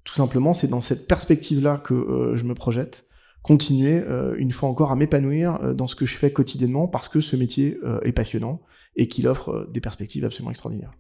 tout 0.04 0.14
simplement, 0.14 0.54
c'est 0.54 0.68
dans 0.68 0.82
cette 0.82 1.08
perspective-là 1.08 1.78
que 1.84 2.34
je 2.36 2.44
me 2.44 2.54
projette. 2.54 3.08
Continuer, 3.42 4.04
une 4.38 4.52
fois 4.52 4.70
encore, 4.70 4.92
à 4.92 4.96
m'épanouir 4.96 5.74
dans 5.74 5.88
ce 5.88 5.96
que 5.96 6.06
je 6.06 6.16
fais 6.16 6.32
quotidiennement 6.32 6.88
parce 6.88 7.10
que 7.10 7.20
ce 7.20 7.36
métier 7.36 7.80
est 8.04 8.12
passionnant 8.12 8.62
et 8.96 9.08
qu'il 9.08 9.28
offre 9.28 9.68
des 9.74 9.82
perspectives 9.82 10.24
absolument 10.24 10.52
extraordinaires. 10.52 10.94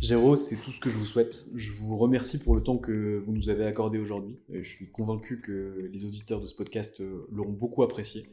Géraud, 0.00 0.36
c'est 0.36 0.56
tout 0.56 0.70
ce 0.70 0.78
que 0.78 0.90
je 0.90 0.96
vous 0.96 1.04
souhaite. 1.04 1.46
Je 1.56 1.72
vous 1.72 1.96
remercie 1.96 2.38
pour 2.38 2.54
le 2.54 2.62
temps 2.62 2.78
que 2.78 3.18
vous 3.18 3.32
nous 3.32 3.48
avez 3.50 3.64
accordé 3.64 3.98
aujourd'hui. 3.98 4.38
Euh, 4.54 4.62
Je 4.62 4.68
suis 4.68 4.88
convaincu 4.90 5.40
que 5.40 5.90
les 5.92 6.04
auditeurs 6.04 6.40
de 6.40 6.46
ce 6.46 6.54
podcast 6.54 7.00
euh, 7.00 7.26
l'auront 7.32 7.52
beaucoup 7.52 7.82
apprécié 7.82 8.28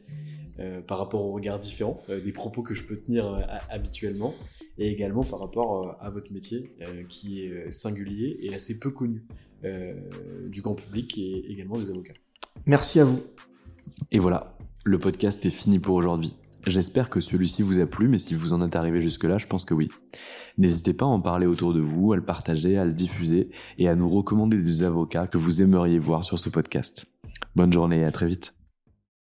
euh, 0.60 0.80
par 0.80 0.98
rapport 0.98 1.22
au 1.22 1.32
regard 1.32 1.58
différent 1.58 2.00
euh, 2.08 2.22
des 2.22 2.30
propos 2.30 2.62
que 2.62 2.74
je 2.74 2.84
peux 2.84 2.96
tenir 2.96 3.26
euh, 3.26 3.40
habituellement 3.68 4.32
et 4.78 4.92
également 4.92 5.24
par 5.24 5.40
rapport 5.40 5.88
euh, 5.88 5.92
à 6.06 6.08
votre 6.10 6.32
métier 6.32 6.70
euh, 6.82 7.02
qui 7.08 7.40
est 7.42 7.70
singulier 7.72 8.38
et 8.42 8.54
assez 8.54 8.78
peu 8.78 8.92
connu 8.92 9.24
euh, 9.64 9.94
du 10.48 10.60
grand 10.62 10.74
public 10.76 11.18
et 11.18 11.50
également 11.50 11.78
des 11.78 11.90
avocats. 11.90 12.14
Merci 12.66 13.00
à 13.00 13.04
vous. 13.04 13.20
Et 14.12 14.20
voilà, 14.20 14.56
le 14.84 15.00
podcast 15.00 15.44
est 15.44 15.50
fini 15.50 15.80
pour 15.80 15.96
aujourd'hui. 15.96 16.34
J'espère 16.64 17.10
que 17.10 17.20
celui-ci 17.20 17.62
vous 17.62 17.78
a 17.78 17.86
plu, 17.86 18.08
mais 18.08 18.18
si 18.18 18.34
vous 18.34 18.52
en 18.52 18.64
êtes 18.64 18.74
arrivé 18.74 19.00
jusque-là, 19.00 19.38
je 19.38 19.46
pense 19.46 19.64
que 19.64 19.72
oui. 19.72 19.88
N'hésitez 20.58 20.94
pas 20.94 21.04
à 21.04 21.08
en 21.08 21.20
parler 21.20 21.46
autour 21.46 21.74
de 21.74 21.80
vous, 21.80 22.12
à 22.12 22.16
le 22.16 22.24
partager, 22.24 22.78
à 22.78 22.84
le 22.84 22.92
diffuser 22.92 23.50
et 23.78 23.88
à 23.88 23.94
nous 23.94 24.08
recommander 24.08 24.56
des 24.60 24.82
avocats 24.82 25.26
que 25.26 25.38
vous 25.38 25.60
aimeriez 25.62 25.98
voir 25.98 26.24
sur 26.24 26.38
ce 26.38 26.48
podcast. 26.48 27.04
Bonne 27.54 27.72
journée 27.72 28.00
et 28.00 28.04
à 28.04 28.12
très 28.12 28.26
vite. 28.26 28.54